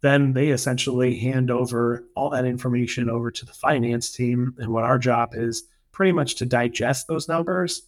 Then 0.00 0.32
they 0.32 0.48
essentially 0.48 1.16
hand 1.16 1.52
over 1.52 2.04
all 2.16 2.30
that 2.30 2.44
information 2.44 3.08
over 3.08 3.30
to 3.30 3.46
the 3.46 3.52
finance 3.52 4.10
team. 4.10 4.56
And 4.58 4.72
what 4.72 4.82
our 4.82 4.98
job 4.98 5.34
is 5.34 5.62
pretty 5.92 6.10
much 6.10 6.34
to 6.36 6.44
digest 6.44 7.06
those 7.06 7.28
numbers, 7.28 7.82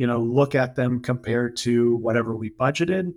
you 0.00 0.06
know, 0.06 0.18
look 0.18 0.54
at 0.54 0.76
them 0.76 0.98
compared 1.00 1.58
to 1.58 1.96
whatever 1.96 2.34
we 2.34 2.48
budgeted 2.48 3.12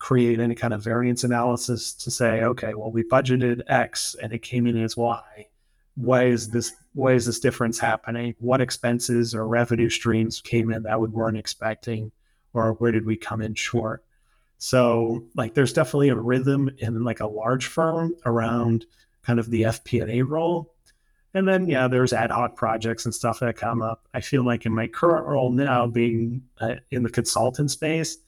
create 0.00 0.40
any 0.40 0.56
kind 0.56 0.74
of 0.74 0.82
variance 0.82 1.22
analysis 1.22 1.94
to 1.94 2.10
say, 2.10 2.42
okay, 2.42 2.74
well, 2.74 2.90
we 2.90 3.04
budgeted 3.04 3.62
X 3.68 4.16
and 4.20 4.32
it 4.32 4.40
came 4.40 4.66
in 4.66 4.76
as 4.82 4.96
Y. 4.96 5.46
Why 5.94 6.24
is 6.24 6.50
this? 6.50 6.72
Why 6.92 7.12
is 7.12 7.26
this 7.26 7.38
difference 7.38 7.78
happening? 7.78 8.34
What 8.40 8.60
expenses 8.60 9.32
or 9.32 9.46
revenue 9.46 9.88
streams 9.88 10.40
came 10.40 10.72
in 10.72 10.82
that 10.82 11.00
we 11.00 11.06
weren't 11.06 11.36
expecting, 11.36 12.10
or 12.52 12.72
where 12.72 12.90
did 12.90 13.06
we 13.06 13.16
come 13.16 13.40
in 13.40 13.54
short? 13.54 14.04
So, 14.58 15.24
like, 15.36 15.54
there's 15.54 15.72
definitely 15.72 16.08
a 16.08 16.16
rhythm 16.16 16.68
in 16.78 17.04
like 17.04 17.20
a 17.20 17.28
large 17.28 17.66
firm 17.66 18.16
around 18.26 18.86
kind 19.22 19.38
of 19.38 19.50
the 19.50 19.62
FP&A 19.62 20.22
role. 20.22 20.73
And 21.34 21.48
then, 21.48 21.66
yeah, 21.66 21.88
there's 21.88 22.12
ad 22.12 22.30
hoc 22.30 22.54
projects 22.54 23.04
and 23.04 23.14
stuff 23.14 23.40
that 23.40 23.56
come 23.56 23.82
up. 23.82 24.06
I 24.14 24.20
feel 24.20 24.44
like 24.44 24.66
in 24.66 24.72
my 24.72 24.86
current 24.86 25.26
role 25.26 25.50
now, 25.50 25.86
being 25.88 26.42
uh, 26.60 26.76
in 26.92 27.02
the 27.02 27.10
consultant 27.10 27.72
space, 27.72 28.18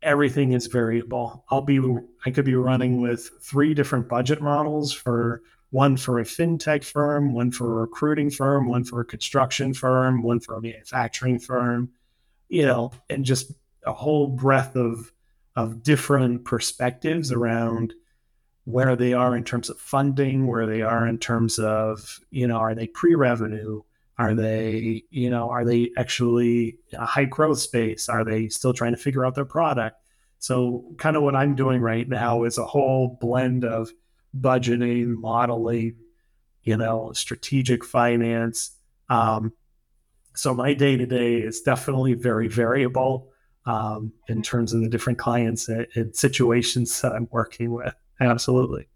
everything 0.00 0.52
is 0.52 0.68
variable. 0.68 1.44
I'll 1.50 1.62
be 1.62 1.80
I 2.24 2.30
could 2.30 2.44
be 2.44 2.54
running 2.54 3.00
with 3.00 3.28
three 3.42 3.74
different 3.74 4.08
budget 4.08 4.40
models 4.40 4.92
for 4.92 5.42
one 5.70 5.96
for 5.96 6.20
a 6.20 6.24
fintech 6.24 6.84
firm, 6.84 7.34
one 7.34 7.50
for 7.50 7.66
a 7.66 7.80
recruiting 7.80 8.30
firm, 8.30 8.68
one 8.68 8.84
for 8.84 9.00
a 9.00 9.04
construction 9.04 9.74
firm, 9.74 10.22
one 10.22 10.38
for 10.38 10.54
a 10.54 10.62
manufacturing 10.62 11.40
firm, 11.40 11.90
you 12.48 12.64
know, 12.64 12.92
and 13.10 13.24
just 13.24 13.52
a 13.84 13.92
whole 13.92 14.28
breadth 14.28 14.76
of 14.76 15.12
of 15.56 15.82
different 15.82 16.44
perspectives 16.44 17.32
around 17.32 17.94
where 18.66 18.96
they 18.96 19.12
are 19.12 19.36
in 19.36 19.44
terms 19.44 19.70
of 19.70 19.78
funding, 19.78 20.46
where 20.48 20.66
they 20.66 20.82
are 20.82 21.06
in 21.06 21.18
terms 21.18 21.58
of, 21.58 22.20
you 22.30 22.46
know, 22.46 22.56
are 22.56 22.74
they 22.74 22.88
pre-revenue? 22.88 23.80
Are 24.18 24.34
they, 24.34 25.04
you 25.10 25.30
know, 25.30 25.48
are 25.50 25.64
they 25.64 25.92
actually 25.96 26.78
a 26.92 27.06
high 27.06 27.26
growth 27.26 27.60
space? 27.60 28.08
Are 28.08 28.24
they 28.24 28.48
still 28.48 28.72
trying 28.72 28.92
to 28.92 28.98
figure 28.98 29.24
out 29.24 29.36
their 29.36 29.44
product? 29.44 29.96
So, 30.40 30.84
kind 30.98 31.16
of 31.16 31.22
what 31.22 31.36
I'm 31.36 31.54
doing 31.54 31.80
right 31.80 32.08
now 32.08 32.44
is 32.44 32.58
a 32.58 32.66
whole 32.66 33.16
blend 33.20 33.64
of 33.64 33.90
budgeting, 34.38 35.14
modeling, 35.16 35.96
you 36.62 36.76
know, 36.76 37.12
strategic 37.12 37.84
finance. 37.84 38.72
Um, 39.08 39.52
so, 40.34 40.54
my 40.54 40.74
day 40.74 40.96
to 40.96 41.06
day 41.06 41.36
is 41.36 41.60
definitely 41.60 42.14
very 42.14 42.48
variable. 42.48 43.32
um, 43.66 44.12
in 44.28 44.42
terms 44.42 44.72
of 44.72 44.80
the 44.80 44.88
different 44.88 45.18
clients 45.18 45.68
and, 45.68 45.86
and 45.94 46.16
situations 46.16 47.00
that 47.02 47.12
I'm 47.12 47.28
working 47.30 47.72
with. 47.72 47.94
Absolutely. 48.20 48.88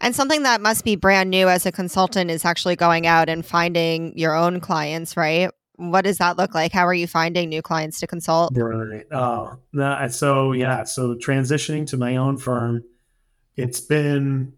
And 0.00 0.14
something 0.14 0.42
that 0.42 0.60
must 0.60 0.84
be 0.84 0.96
brand 0.96 1.30
new 1.30 1.48
as 1.48 1.66
a 1.66 1.72
consultant 1.72 2.30
is 2.30 2.44
actually 2.44 2.76
going 2.76 3.06
out 3.06 3.28
and 3.28 3.44
finding 3.44 4.16
your 4.18 4.34
own 4.34 4.60
clients, 4.60 5.16
right? 5.16 5.50
What 5.76 6.02
does 6.02 6.18
that 6.18 6.36
look 6.36 6.54
like? 6.54 6.72
How 6.72 6.86
are 6.86 6.94
you 6.94 7.06
finding 7.06 7.48
new 7.48 7.62
clients 7.62 8.00
to 8.00 8.06
consult? 8.06 8.52
Right. 8.54 9.06
Oh, 9.10 9.56
no, 9.72 10.06
so 10.08 10.52
yeah. 10.52 10.84
So 10.84 11.14
transitioning 11.14 11.86
to 11.88 11.96
my 11.96 12.16
own 12.16 12.36
firm, 12.36 12.84
it's 13.56 13.80
been 13.80 14.52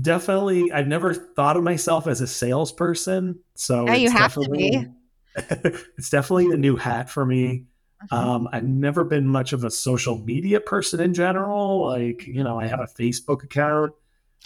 definitely. 0.00 0.70
I've 0.70 0.86
never 0.86 1.14
thought 1.14 1.56
of 1.56 1.62
myself 1.64 2.06
as 2.06 2.20
a 2.20 2.26
salesperson, 2.26 3.40
so 3.54 3.90
you 3.90 4.10
have 4.10 4.34
to 4.34 4.48
be. 4.48 4.86
it's 5.36 6.10
definitely 6.10 6.50
a 6.52 6.56
new 6.56 6.76
hat 6.76 7.10
for 7.10 7.24
me. 7.24 7.64
Mm-hmm. 8.10 8.14
Um, 8.14 8.48
I've 8.52 8.64
never 8.64 9.04
been 9.04 9.26
much 9.26 9.52
of 9.52 9.64
a 9.64 9.70
social 9.70 10.18
media 10.18 10.60
person 10.60 11.00
in 11.00 11.14
general. 11.14 11.86
Like, 11.86 12.26
you 12.26 12.42
know, 12.42 12.58
I 12.58 12.66
have 12.66 12.80
a 12.80 12.86
Facebook 12.86 13.42
account 13.44 13.92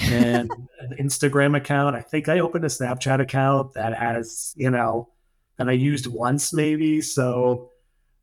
and 0.00 0.50
an 0.80 0.96
Instagram 1.00 1.56
account. 1.56 1.96
I 1.96 2.00
think 2.00 2.28
I 2.28 2.40
opened 2.40 2.64
a 2.64 2.68
Snapchat 2.68 3.20
account 3.20 3.74
that 3.74 3.94
has, 3.96 4.54
you 4.56 4.70
know, 4.70 5.08
and 5.58 5.68
I 5.68 5.72
used 5.72 6.06
once 6.06 6.52
maybe. 6.52 7.00
So 7.00 7.70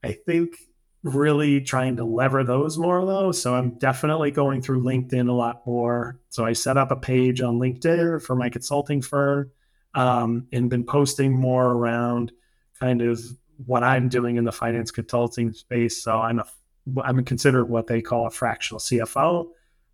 I 0.03 0.13
think 0.13 0.55
really 1.03 1.61
trying 1.61 1.97
to 1.97 2.03
lever 2.03 2.43
those 2.43 2.77
more 2.77 3.05
though. 3.05 3.31
So 3.31 3.53
I'm 3.53 3.77
definitely 3.77 4.31
going 4.31 4.61
through 4.61 4.83
LinkedIn 4.83 5.29
a 5.29 5.33
lot 5.33 5.65
more. 5.67 6.19
So 6.29 6.45
I 6.45 6.53
set 6.53 6.77
up 6.77 6.91
a 6.91 6.95
page 6.95 7.41
on 7.41 7.59
LinkedIn 7.59 8.23
for 8.23 8.35
my 8.35 8.49
consulting 8.49 9.01
firm 9.01 9.51
um, 9.93 10.47
and 10.51 10.69
been 10.69 10.83
posting 10.83 11.33
more 11.33 11.71
around 11.71 12.31
kind 12.79 13.01
of 13.01 13.21
what 13.65 13.83
I'm 13.83 14.09
doing 14.09 14.37
in 14.37 14.43
the 14.43 14.51
finance 14.51 14.91
consulting 14.91 15.53
space. 15.53 16.01
So 16.01 16.17
I'm 16.17 16.39
a 16.39 16.45
I'm 17.03 17.23
considered 17.25 17.65
what 17.65 17.87
they 17.87 18.01
call 18.01 18.27
a 18.27 18.31
fractional 18.31 18.79
CFO 18.79 19.47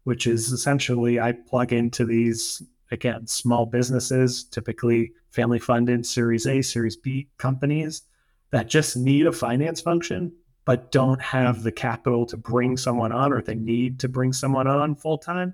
which 0.03 0.27
is 0.27 0.51
essentially 0.51 1.19
I 1.19 1.31
plug 1.31 1.73
into 1.73 2.05
these, 2.05 2.63
again, 2.91 3.27
small 3.27 3.65
businesses, 3.65 4.43
typically 4.43 5.13
family 5.29 5.59
funded 5.59 6.05
Series 6.05 6.47
A, 6.47 6.61
Series 6.61 6.95
B 6.95 7.27
companies 7.37 8.03
that 8.51 8.67
just 8.67 8.97
need 8.97 9.27
a 9.27 9.31
finance 9.31 9.79
function, 9.79 10.33
but 10.65 10.91
don't 10.91 11.21
have 11.21 11.63
the 11.63 11.71
capital 11.71 12.25
to 12.27 12.37
bring 12.37 12.77
someone 12.77 13.11
on 13.11 13.31
or 13.31 13.41
they 13.41 13.55
need 13.55 13.99
to 13.99 14.09
bring 14.09 14.33
someone 14.33 14.67
on 14.67 14.95
full 14.95 15.17
time. 15.17 15.53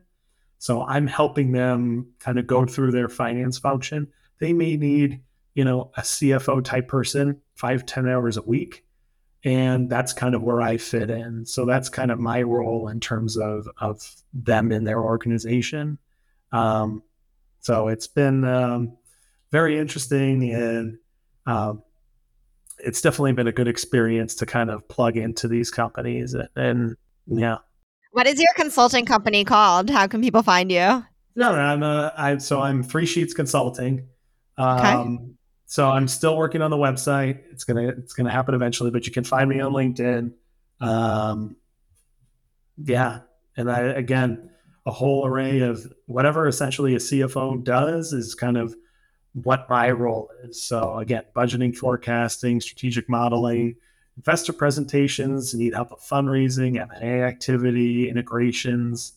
So 0.59 0.83
I'm 0.83 1.05
helping 1.05 1.51
them 1.51 2.07
kind 2.19 2.39
of 2.39 2.47
go 2.47 2.65
through 2.65 2.91
their 2.91 3.09
finance 3.09 3.59
function. 3.59 4.07
They 4.39 4.53
may 4.53 4.75
need, 4.75 5.21
you 5.53 5.63
know, 5.63 5.91
a 5.95 6.01
CFO 6.01 6.63
type 6.63 6.87
person 6.87 7.39
five 7.57 7.85
ten 7.85 8.07
hours 8.07 8.37
a 8.37 8.41
week 8.41 8.85
and 9.43 9.89
that's 9.89 10.13
kind 10.13 10.35
of 10.35 10.43
where 10.43 10.61
I 10.61 10.77
fit 10.77 11.09
in. 11.09 11.45
So 11.45 11.65
that's 11.65 11.89
kind 11.89 12.11
of 12.11 12.19
my 12.19 12.41
role 12.41 12.89
in 12.89 12.99
terms 12.99 13.37
of 13.37 13.69
of 13.77 14.15
them 14.33 14.71
in 14.71 14.83
their 14.83 15.01
organization. 15.01 15.99
Um, 16.51 17.03
so 17.59 17.87
it's 17.87 18.07
been 18.07 18.43
um, 18.43 18.97
very 19.51 19.77
interesting, 19.77 20.51
and 20.53 20.97
um, 21.45 21.81
it's 22.79 23.01
definitely 23.01 23.33
been 23.33 23.47
a 23.47 23.51
good 23.51 23.67
experience 23.67 24.35
to 24.35 24.45
kind 24.45 24.69
of 24.69 24.87
plug 24.87 25.17
into 25.17 25.47
these 25.47 25.71
companies. 25.71 26.33
And, 26.33 26.49
and 26.55 26.97
yeah, 27.27 27.57
what 28.11 28.27
is 28.27 28.39
your 28.39 28.53
consulting 28.55 29.05
company 29.05 29.45
called? 29.45 29.89
How 29.89 30.07
can 30.07 30.21
people 30.21 30.43
find 30.43 30.71
you? 30.71 31.05
No, 31.35 31.51
no, 31.51 31.59
I'm 31.59 31.83
a, 31.83 32.13
I, 32.17 32.37
so 32.39 32.61
I'm 32.61 32.81
Three 32.83 33.05
Sheets 33.05 33.33
Consulting. 33.33 34.07
Um, 34.57 34.79
okay. 34.79 35.33
So 35.69 35.89
I'm 35.89 36.07
still 36.07 36.37
working 36.37 36.61
on 36.61 36.71
the 36.71 36.77
website. 36.77 37.41
It's 37.51 37.65
gonna 37.65 37.89
it's 37.89 38.13
gonna 38.13 38.31
happen 38.31 38.55
eventually, 38.55 38.89
but 38.89 39.05
you 39.05 39.11
can 39.11 39.25
find 39.25 39.49
me 39.49 39.59
on 39.59 39.73
LinkedIn. 39.73 40.31
Um, 40.79 41.57
yeah, 42.77 43.19
and 43.57 43.69
I 43.69 43.81
again 43.81 44.49
a 44.85 44.91
whole 44.91 45.27
array 45.27 45.59
of 45.59 45.85
whatever 46.05 46.47
essentially 46.47 46.95
a 46.95 46.99
CFO 46.99 47.61
does 47.61 48.13
is 48.13 48.33
kind 48.33 48.55
of 48.55 48.73
what 49.33 49.69
my 49.69 49.91
role 49.91 50.29
is. 50.45 50.63
So 50.63 50.99
again, 50.99 51.23
budgeting, 51.35 51.75
forecasting, 51.75 52.61
strategic 52.61 53.09
modeling, 53.09 53.75
investor 54.15 54.53
presentations, 54.53 55.53
need 55.53 55.73
help 55.73 55.91
with 55.91 55.99
fundraising, 55.99 56.79
M&A 56.79 57.23
activity, 57.23 58.09
integrations. 58.09 59.11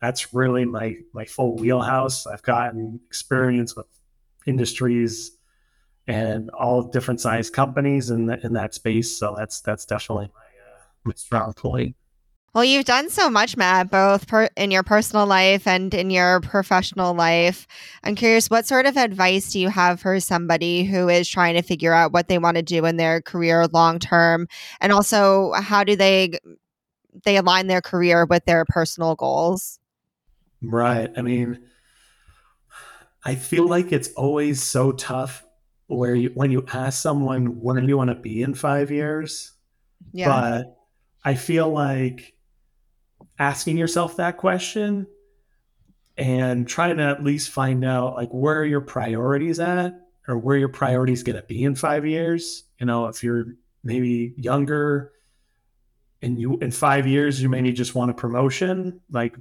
That's 0.00 0.32
really 0.32 0.66
my 0.66 0.98
my 1.12 1.24
full 1.24 1.56
wheelhouse. 1.56 2.28
I've 2.28 2.44
gotten 2.44 3.00
experience 3.08 3.74
with 3.74 3.86
industries 4.46 5.35
and 6.06 6.50
all 6.50 6.82
different 6.82 7.20
size 7.20 7.50
companies 7.50 8.10
in 8.10 8.26
the, 8.26 8.44
in 8.44 8.52
that 8.54 8.74
space. 8.74 9.16
So 9.16 9.34
that's 9.36 9.60
that's 9.60 9.84
definitely 9.84 10.30
my 10.34 10.40
uh, 10.40 10.80
my 11.04 11.12
strong 11.14 11.52
point. 11.52 11.96
Well, 12.54 12.64
you've 12.64 12.86
done 12.86 13.10
so 13.10 13.28
much, 13.28 13.54
Matt, 13.54 13.90
both 13.90 14.26
per- 14.28 14.48
in 14.56 14.70
your 14.70 14.82
personal 14.82 15.26
life 15.26 15.66
and 15.66 15.92
in 15.92 16.08
your 16.08 16.40
professional 16.40 17.12
life. 17.12 17.66
I'm 18.02 18.14
curious, 18.14 18.48
what 18.48 18.66
sort 18.66 18.86
of 18.86 18.96
advice 18.96 19.52
do 19.52 19.60
you 19.60 19.68
have 19.68 20.00
for 20.00 20.18
somebody 20.20 20.82
who 20.82 21.10
is 21.10 21.28
trying 21.28 21.54
to 21.56 21.60
figure 21.60 21.92
out 21.92 22.12
what 22.14 22.28
they 22.28 22.38
want 22.38 22.56
to 22.56 22.62
do 22.62 22.86
in 22.86 22.96
their 22.96 23.20
career 23.20 23.66
long 23.66 23.98
term, 23.98 24.48
and 24.80 24.90
also 24.90 25.52
how 25.52 25.84
do 25.84 25.96
they 25.96 26.38
they 27.24 27.36
align 27.36 27.66
their 27.66 27.82
career 27.82 28.24
with 28.24 28.44
their 28.46 28.64
personal 28.64 29.16
goals? 29.16 29.78
Right. 30.62 31.10
I 31.16 31.22
mean, 31.22 31.62
I 33.22 33.34
feel 33.34 33.68
like 33.68 33.92
it's 33.92 34.12
always 34.14 34.62
so 34.62 34.92
tough 34.92 35.45
where 35.88 36.14
you 36.14 36.30
when 36.34 36.50
you 36.50 36.64
ask 36.72 37.00
someone 37.00 37.60
when 37.60 37.76
do 37.76 37.88
you 37.88 37.96
want 37.96 38.10
to 38.10 38.16
be 38.16 38.42
in 38.42 38.54
five 38.54 38.90
years? 38.90 39.52
Yeah. 40.12 40.28
But 40.28 40.76
i 41.24 41.34
feel 41.34 41.68
like 41.68 42.34
asking 43.38 43.76
yourself 43.76 44.16
that 44.16 44.36
question 44.36 45.06
and 46.16 46.68
trying 46.68 46.96
to 46.96 47.02
at 47.02 47.22
least 47.22 47.50
find 47.50 47.84
out 47.84 48.14
like 48.14 48.30
where 48.30 48.60
are 48.60 48.64
your 48.64 48.80
priorities 48.80 49.58
at 49.58 50.00
or 50.28 50.38
where 50.38 50.56
your 50.56 50.68
priorities 50.68 51.22
going 51.22 51.36
to 51.36 51.42
be 51.42 51.64
in 51.64 51.74
five 51.74 52.06
years. 52.06 52.64
You 52.78 52.86
know 52.86 53.06
if 53.06 53.22
you're 53.22 53.46
maybe 53.82 54.34
younger 54.36 55.12
and 56.22 56.40
you 56.40 56.58
in 56.58 56.70
five 56.70 57.06
years 57.06 57.40
you 57.40 57.48
maybe 57.48 57.72
just 57.72 57.94
want 57.94 58.10
a 58.10 58.14
promotion 58.14 59.00
like 59.10 59.36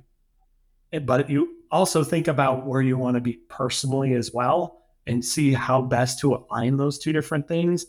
eh, 0.93 0.99
but 0.99 1.29
you 1.29 1.55
also 1.71 2.03
think 2.03 2.27
about 2.27 2.65
where 2.65 2.81
you 2.81 2.97
want 2.97 3.15
to 3.15 3.21
be 3.21 3.33
personally 3.49 4.13
as 4.13 4.31
well 4.31 4.84
and 5.07 5.23
see 5.23 5.53
how 5.53 5.81
best 5.81 6.19
to 6.19 6.35
align 6.35 6.77
those 6.77 6.97
two 6.97 7.13
different 7.13 7.47
things. 7.47 7.85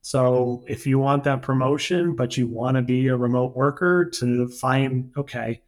So 0.00 0.62
mm-hmm. 0.62 0.72
if 0.72 0.86
you 0.86 0.98
want 0.98 1.24
that 1.24 1.42
promotion, 1.42 2.14
but 2.14 2.36
you 2.36 2.46
want 2.46 2.76
to 2.76 2.82
be 2.82 3.08
a 3.08 3.16
remote 3.16 3.56
worker, 3.56 4.04
to 4.18 4.48
find, 4.48 5.12
okay, 5.16 5.62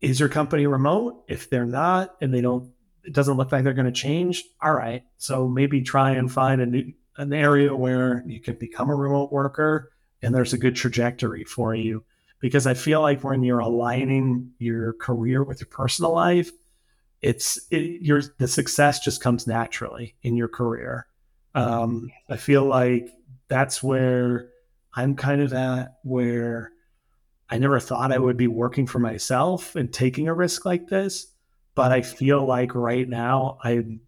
is 0.00 0.20
your 0.20 0.28
company 0.28 0.66
remote? 0.66 1.24
If 1.28 1.50
they're 1.50 1.66
not 1.66 2.16
and 2.20 2.32
they 2.32 2.40
don't, 2.40 2.70
it 3.04 3.12
doesn't 3.12 3.36
look 3.36 3.52
like 3.52 3.64
they're 3.64 3.72
going 3.72 3.86
to 3.86 3.92
change. 3.92 4.44
All 4.62 4.74
right. 4.74 5.04
So 5.16 5.48
maybe 5.48 5.82
try 5.82 6.12
and 6.12 6.30
find 6.30 6.60
a 6.60 6.66
new, 6.66 6.92
an 7.16 7.32
area 7.32 7.74
where 7.74 8.22
you 8.26 8.40
can 8.40 8.56
become 8.56 8.90
a 8.90 8.94
remote 8.94 9.32
worker 9.32 9.90
and 10.22 10.34
there's 10.34 10.52
a 10.52 10.58
good 10.58 10.76
trajectory 10.76 11.44
for 11.44 11.74
you. 11.74 12.04
Because 12.38 12.66
I 12.66 12.74
feel 12.74 13.00
like 13.00 13.24
when 13.24 13.42
you're 13.42 13.60
aligning 13.60 14.52
your 14.58 14.92
career 14.94 15.42
with 15.42 15.60
your 15.60 15.68
personal 15.68 16.12
life, 16.12 16.50
it's 17.22 17.58
it, 17.70 18.02
your 18.02 18.22
the 18.38 18.48
success 18.48 19.00
just 19.00 19.22
comes 19.22 19.46
naturally 19.46 20.14
in 20.22 20.36
your 20.36 20.48
career. 20.48 21.06
Um, 21.54 22.10
I 22.28 22.36
feel 22.36 22.64
like 22.64 23.08
that's 23.48 23.82
where 23.82 24.50
I'm 24.94 25.16
kind 25.16 25.40
of 25.40 25.52
at 25.52 25.98
where 26.02 26.72
I 27.48 27.58
never 27.58 27.80
thought 27.80 28.12
I 28.12 28.18
would 28.18 28.36
be 28.36 28.48
working 28.48 28.86
for 28.86 28.98
myself 28.98 29.76
and 29.76 29.92
taking 29.92 30.28
a 30.28 30.34
risk 30.34 30.64
like 30.64 30.88
this, 30.88 31.28
but 31.74 31.92
I 31.92 32.02
feel 32.02 32.44
like 32.44 32.74
right 32.74 33.08
now 33.08 33.58
I'm, 33.62 34.00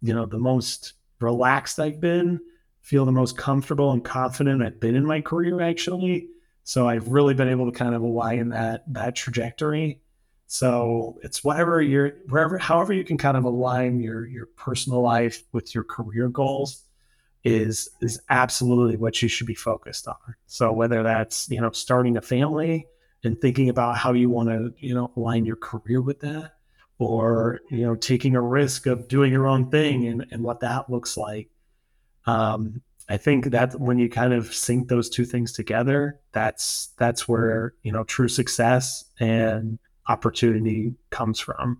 you 0.00 0.14
know, 0.14 0.26
the 0.26 0.38
most 0.38 0.94
relaxed 1.20 1.80
I've 1.80 2.00
been, 2.00 2.40
feel 2.80 3.04
the 3.04 3.12
most 3.12 3.36
comfortable 3.36 3.90
and 3.90 4.04
confident 4.04 4.62
I've 4.62 4.80
been 4.80 4.94
in 4.94 5.04
my 5.04 5.20
career 5.20 5.60
actually. 5.60 6.28
So 6.62 6.88
I've 6.88 7.08
really 7.08 7.34
been 7.34 7.48
able 7.48 7.70
to 7.70 7.76
kind 7.76 7.94
of 7.94 8.02
align 8.02 8.50
that 8.50 8.84
that 8.92 9.16
trajectory 9.16 10.00
so 10.48 11.18
it's 11.22 11.44
whatever 11.44 11.80
you're 11.80 12.14
wherever 12.28 12.58
however 12.58 12.92
you 12.92 13.04
can 13.04 13.18
kind 13.18 13.36
of 13.36 13.44
align 13.44 14.00
your 14.00 14.26
your 14.26 14.46
personal 14.46 15.00
life 15.02 15.44
with 15.52 15.74
your 15.74 15.84
career 15.84 16.28
goals 16.28 16.82
is 17.44 17.88
is 18.00 18.20
absolutely 18.30 18.96
what 18.96 19.22
you 19.22 19.28
should 19.28 19.46
be 19.46 19.54
focused 19.54 20.08
on. 20.08 20.34
So 20.46 20.72
whether 20.72 21.02
that's, 21.02 21.48
you 21.50 21.60
know, 21.60 21.70
starting 21.70 22.16
a 22.16 22.22
family 22.22 22.86
and 23.24 23.40
thinking 23.40 23.68
about 23.68 23.96
how 23.96 24.12
you 24.12 24.30
want 24.30 24.48
to, 24.48 24.74
you 24.78 24.94
know, 24.94 25.12
align 25.16 25.44
your 25.44 25.56
career 25.56 26.00
with 26.00 26.20
that 26.20 26.54
or, 26.98 27.60
you 27.70 27.86
know, 27.86 27.94
taking 27.94 28.34
a 28.34 28.42
risk 28.42 28.86
of 28.86 29.08
doing 29.08 29.32
your 29.32 29.46
own 29.46 29.70
thing 29.70 30.06
and, 30.06 30.26
and 30.30 30.42
what 30.42 30.60
that 30.60 30.90
looks 30.90 31.16
like. 31.16 31.48
Um, 32.26 32.82
I 33.08 33.16
think 33.16 33.46
that 33.46 33.78
when 33.78 33.98
you 33.98 34.10
kind 34.10 34.34
of 34.34 34.52
sync 34.52 34.88
those 34.88 35.08
two 35.08 35.24
things 35.24 35.52
together, 35.52 36.20
that's 36.32 36.88
that's 36.98 37.28
where, 37.28 37.74
you 37.82 37.92
know, 37.92 38.04
true 38.04 38.28
success 38.28 39.04
and 39.20 39.78
opportunity 40.08 40.94
comes 41.10 41.38
from. 41.38 41.78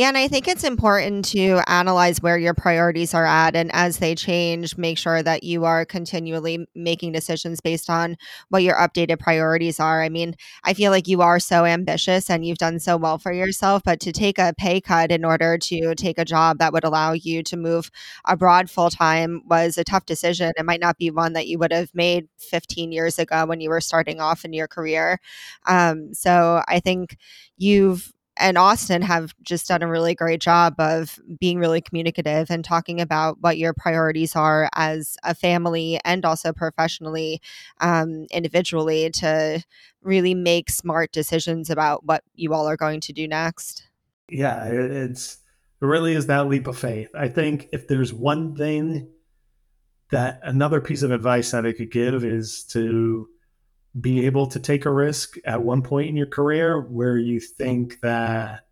Yeah, 0.00 0.08
and 0.08 0.16
I 0.16 0.28
think 0.28 0.48
it's 0.48 0.64
important 0.64 1.26
to 1.26 1.60
analyze 1.66 2.22
where 2.22 2.38
your 2.38 2.54
priorities 2.54 3.12
are 3.12 3.26
at. 3.26 3.54
And 3.54 3.70
as 3.74 3.98
they 3.98 4.14
change, 4.14 4.78
make 4.78 4.96
sure 4.96 5.22
that 5.22 5.42
you 5.42 5.66
are 5.66 5.84
continually 5.84 6.66
making 6.74 7.12
decisions 7.12 7.60
based 7.60 7.90
on 7.90 8.16
what 8.48 8.62
your 8.62 8.76
updated 8.76 9.18
priorities 9.18 9.78
are. 9.78 10.00
I 10.00 10.08
mean, 10.08 10.36
I 10.64 10.72
feel 10.72 10.90
like 10.90 11.06
you 11.06 11.20
are 11.20 11.38
so 11.38 11.66
ambitious 11.66 12.30
and 12.30 12.46
you've 12.46 12.56
done 12.56 12.78
so 12.78 12.96
well 12.96 13.18
for 13.18 13.30
yourself, 13.30 13.82
but 13.84 14.00
to 14.00 14.10
take 14.10 14.38
a 14.38 14.54
pay 14.56 14.80
cut 14.80 15.12
in 15.12 15.22
order 15.22 15.58
to 15.58 15.94
take 15.96 16.16
a 16.16 16.24
job 16.24 16.56
that 16.60 16.72
would 16.72 16.84
allow 16.84 17.12
you 17.12 17.42
to 17.42 17.58
move 17.58 17.90
abroad 18.24 18.70
full 18.70 18.88
time 18.88 19.42
was 19.44 19.76
a 19.76 19.84
tough 19.84 20.06
decision. 20.06 20.52
It 20.56 20.64
might 20.64 20.80
not 20.80 20.96
be 20.96 21.10
one 21.10 21.34
that 21.34 21.46
you 21.46 21.58
would 21.58 21.72
have 21.72 21.90
made 21.94 22.26
15 22.38 22.90
years 22.90 23.18
ago 23.18 23.44
when 23.44 23.60
you 23.60 23.68
were 23.68 23.82
starting 23.82 24.18
off 24.18 24.46
in 24.46 24.54
your 24.54 24.66
career. 24.66 25.20
Um, 25.66 26.14
so 26.14 26.62
I 26.66 26.80
think 26.80 27.18
you've 27.58 28.10
and 28.40 28.56
Austin 28.56 29.02
have 29.02 29.34
just 29.42 29.68
done 29.68 29.82
a 29.82 29.88
really 29.88 30.14
great 30.14 30.40
job 30.40 30.74
of 30.78 31.18
being 31.38 31.58
really 31.58 31.80
communicative 31.80 32.50
and 32.50 32.64
talking 32.64 33.00
about 33.00 33.38
what 33.40 33.58
your 33.58 33.74
priorities 33.74 34.34
are 34.34 34.68
as 34.74 35.16
a 35.22 35.34
family 35.34 36.00
and 36.04 36.24
also 36.24 36.52
professionally, 36.52 37.40
um, 37.80 38.26
individually, 38.30 39.10
to 39.10 39.62
really 40.02 40.34
make 40.34 40.70
smart 40.70 41.12
decisions 41.12 41.70
about 41.70 42.04
what 42.04 42.24
you 42.34 42.54
all 42.54 42.66
are 42.66 42.76
going 42.76 43.00
to 43.00 43.12
do 43.12 43.28
next. 43.28 43.88
Yeah, 44.28 44.64
it's 44.64 45.38
it 45.80 45.86
really 45.86 46.14
is 46.14 46.26
that 46.26 46.48
leap 46.48 46.66
of 46.66 46.78
faith. 46.78 47.10
I 47.14 47.28
think 47.28 47.68
if 47.72 47.88
there's 47.88 48.12
one 48.12 48.56
thing 48.56 49.08
that 50.10 50.40
another 50.42 50.80
piece 50.80 51.02
of 51.02 51.10
advice 51.10 51.50
that 51.52 51.66
I 51.66 51.72
could 51.72 51.90
give 51.90 52.24
is 52.24 52.64
to 52.64 53.28
be 53.98 54.26
able 54.26 54.46
to 54.46 54.60
take 54.60 54.84
a 54.84 54.90
risk 54.90 55.36
at 55.44 55.62
one 55.62 55.82
point 55.82 56.08
in 56.08 56.16
your 56.16 56.26
career 56.26 56.80
where 56.80 57.16
you 57.16 57.40
think 57.40 58.00
that 58.00 58.66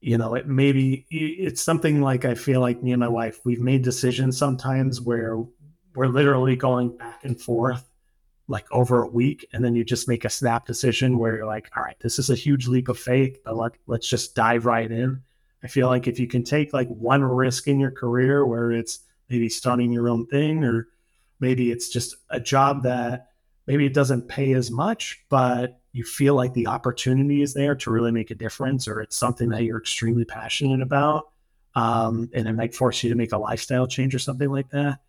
you 0.00 0.18
know 0.18 0.34
it 0.34 0.46
maybe 0.46 1.06
it's 1.10 1.62
something 1.62 2.02
like 2.02 2.24
i 2.24 2.34
feel 2.34 2.60
like 2.60 2.82
me 2.82 2.92
and 2.92 3.00
my 3.00 3.08
wife 3.08 3.38
we've 3.44 3.60
made 3.60 3.82
decisions 3.82 4.36
sometimes 4.36 5.00
where 5.00 5.38
we're 5.94 6.06
literally 6.06 6.54
going 6.54 6.94
back 6.96 7.24
and 7.24 7.40
forth 7.40 7.90
like 8.50 8.66
over 8.72 9.02
a 9.02 9.08
week 9.08 9.46
and 9.52 9.64
then 9.64 9.76
you 9.76 9.84
just 9.84 10.08
make 10.08 10.24
a 10.24 10.30
snap 10.30 10.66
decision 10.66 11.18
where 11.18 11.36
you're 11.36 11.46
like 11.46 11.70
all 11.76 11.82
right 11.82 11.98
this 12.00 12.18
is 12.18 12.30
a 12.30 12.34
huge 12.34 12.66
leap 12.66 12.88
of 12.88 12.98
faith 12.98 13.38
but 13.44 13.56
let, 13.56 13.72
let's 13.86 14.08
just 14.08 14.34
dive 14.34 14.66
right 14.66 14.90
in. 14.90 15.22
I 15.62 15.68
feel 15.68 15.88
like 15.88 16.06
if 16.06 16.18
you 16.18 16.26
can 16.26 16.42
take 16.42 16.72
like 16.72 16.88
one 16.88 17.22
risk 17.22 17.68
in 17.68 17.78
your 17.78 17.90
career 17.90 18.44
where 18.44 18.72
it's 18.72 19.00
maybe 19.28 19.48
starting 19.48 19.92
your 19.92 20.08
own 20.08 20.26
thing 20.26 20.64
or 20.64 20.88
maybe 21.38 21.70
it's 21.70 21.88
just 21.88 22.16
a 22.30 22.40
job 22.40 22.82
that 22.82 23.29
maybe 23.66 23.86
it 23.86 23.94
doesn't 23.94 24.28
pay 24.28 24.52
as 24.52 24.70
much, 24.70 25.24
but 25.28 25.80
you 25.92 26.04
feel 26.04 26.34
like 26.34 26.54
the 26.54 26.68
opportunity 26.68 27.42
is 27.42 27.54
there 27.54 27.74
to 27.74 27.90
really 27.90 28.12
make 28.12 28.30
a 28.30 28.34
difference, 28.34 28.86
or 28.86 29.00
it's 29.00 29.16
something 29.16 29.48
that 29.50 29.64
you're 29.64 29.78
extremely 29.78 30.24
passionate 30.24 30.82
about, 30.82 31.30
um, 31.74 32.30
and 32.32 32.48
it 32.48 32.52
might 32.52 32.74
force 32.74 33.02
you 33.02 33.10
to 33.10 33.16
make 33.16 33.32
a 33.32 33.38
lifestyle 33.38 33.86
change 33.86 34.14
or 34.14 34.18
something 34.18 34.50
like 34.50 34.70
that. 34.70 35.00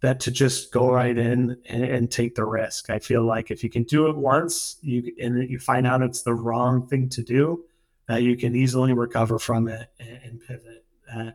That 0.00 0.18
to 0.20 0.32
just 0.32 0.72
go 0.72 0.90
right 0.90 1.16
in 1.16 1.58
and, 1.66 1.84
and 1.84 2.10
take 2.10 2.34
the 2.34 2.44
risk. 2.44 2.90
I 2.90 2.98
feel 2.98 3.24
like 3.24 3.52
if 3.52 3.62
you 3.62 3.70
can 3.70 3.84
do 3.84 4.08
it 4.08 4.16
once, 4.16 4.76
you 4.80 5.12
and 5.22 5.48
you 5.48 5.60
find 5.60 5.86
out 5.86 6.02
it's 6.02 6.22
the 6.22 6.34
wrong 6.34 6.88
thing 6.88 7.08
to 7.10 7.22
do, 7.22 7.64
that 8.08 8.22
you 8.22 8.36
can 8.36 8.56
easily 8.56 8.92
recover 8.92 9.38
from 9.38 9.68
it 9.68 9.88
and, 10.00 10.20
and 10.24 10.40
pivot. 10.40 10.84
Uh, 11.12 11.30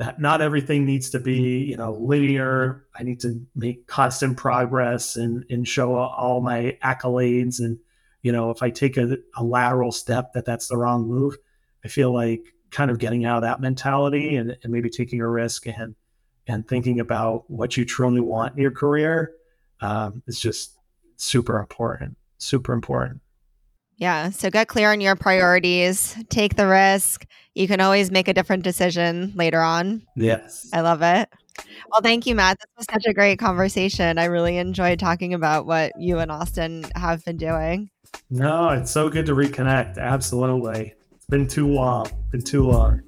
that 0.00 0.20
not 0.20 0.40
everything 0.40 0.84
needs 0.84 1.10
to 1.10 1.20
be 1.20 1.58
you 1.64 1.76
know 1.76 1.92
linear. 1.92 2.84
I 2.98 3.04
need 3.04 3.20
to 3.20 3.40
make 3.54 3.86
constant 3.86 4.36
progress 4.36 5.16
and 5.16 5.44
and 5.48 5.66
show 5.68 5.94
all 5.94 6.40
my 6.40 6.76
accolades. 6.82 7.60
And 7.60 7.78
you 8.22 8.32
know 8.32 8.50
if 8.50 8.62
i 8.62 8.70
take 8.70 8.96
a, 8.96 9.18
a, 9.36 9.44
lateral 9.44 9.92
step 9.92 10.32
that 10.32 10.44
that's 10.44 10.68
the 10.68 10.76
wrong 10.76 11.06
move 11.06 11.36
i 11.84 11.88
feel 11.88 12.12
like 12.12 12.54
kind 12.70 12.90
of 12.90 12.98
getting 12.98 13.24
out 13.24 13.38
of 13.38 13.42
that 13.42 13.60
mentality 13.60 14.36
and, 14.36 14.56
and 14.62 14.72
maybe 14.72 14.88
taking 14.88 15.20
a 15.20 15.28
risk 15.28 15.66
and 15.66 15.94
and 16.46 16.66
thinking 16.66 17.00
about 17.00 17.50
what 17.50 17.76
you 17.76 17.84
truly 17.84 18.20
want 18.20 18.54
in 18.54 18.62
your 18.62 18.70
career 18.70 19.32
um, 19.80 20.22
is 20.26 20.38
just 20.38 20.78
super 21.16 21.58
important 21.58 22.16
super 22.38 22.72
important 22.72 23.20
yeah. 24.00 24.30
So 24.30 24.50
get 24.50 24.66
clear 24.66 24.90
on 24.90 25.00
your 25.00 25.14
priorities, 25.14 26.16
take 26.30 26.56
the 26.56 26.66
risk. 26.66 27.26
You 27.54 27.68
can 27.68 27.80
always 27.80 28.10
make 28.10 28.28
a 28.28 28.34
different 28.34 28.64
decision 28.64 29.32
later 29.36 29.60
on. 29.60 30.02
Yes. 30.16 30.68
I 30.72 30.80
love 30.80 31.02
it. 31.02 31.28
Well, 31.90 32.00
thank 32.00 32.26
you, 32.26 32.34
Matt. 32.34 32.58
This 32.58 32.70
was 32.78 32.86
such 32.90 33.06
a 33.06 33.12
great 33.12 33.38
conversation. 33.38 34.18
I 34.18 34.24
really 34.24 34.56
enjoyed 34.56 34.98
talking 34.98 35.34
about 35.34 35.66
what 35.66 35.92
you 35.98 36.18
and 36.18 36.30
Austin 36.30 36.86
have 36.94 37.22
been 37.26 37.36
doing. 37.36 37.90
No, 38.30 38.70
it's 38.70 38.90
so 38.90 39.10
good 39.10 39.26
to 39.26 39.34
reconnect. 39.34 39.98
Absolutely. 39.98 40.94
It's 41.12 41.26
been 41.26 41.46
too 41.46 41.68
long. 41.68 42.06
Been 42.30 42.42
too 42.42 42.66
long. 42.66 43.02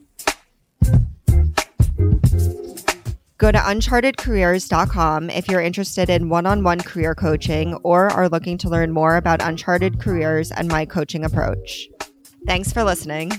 Go 3.43 3.51
to 3.51 3.59
unchartedcareers.com 3.59 5.29
if 5.31 5.49
you're 5.49 5.61
interested 5.61 6.09
in 6.09 6.29
one 6.29 6.47
on 6.47 6.63
one 6.63 6.79
career 6.79 7.13
coaching 7.13 7.75
or 7.83 8.09
are 8.09 8.29
looking 8.29 8.57
to 8.59 8.69
learn 8.69 8.93
more 8.93 9.17
about 9.17 9.43
Uncharted 9.43 9.99
Careers 9.99 10.53
and 10.53 10.69
my 10.69 10.87
coaching 10.87 11.25
approach. 11.25 11.89
Thanks 12.47 12.73
for 12.73 12.85
listening. 12.85 13.33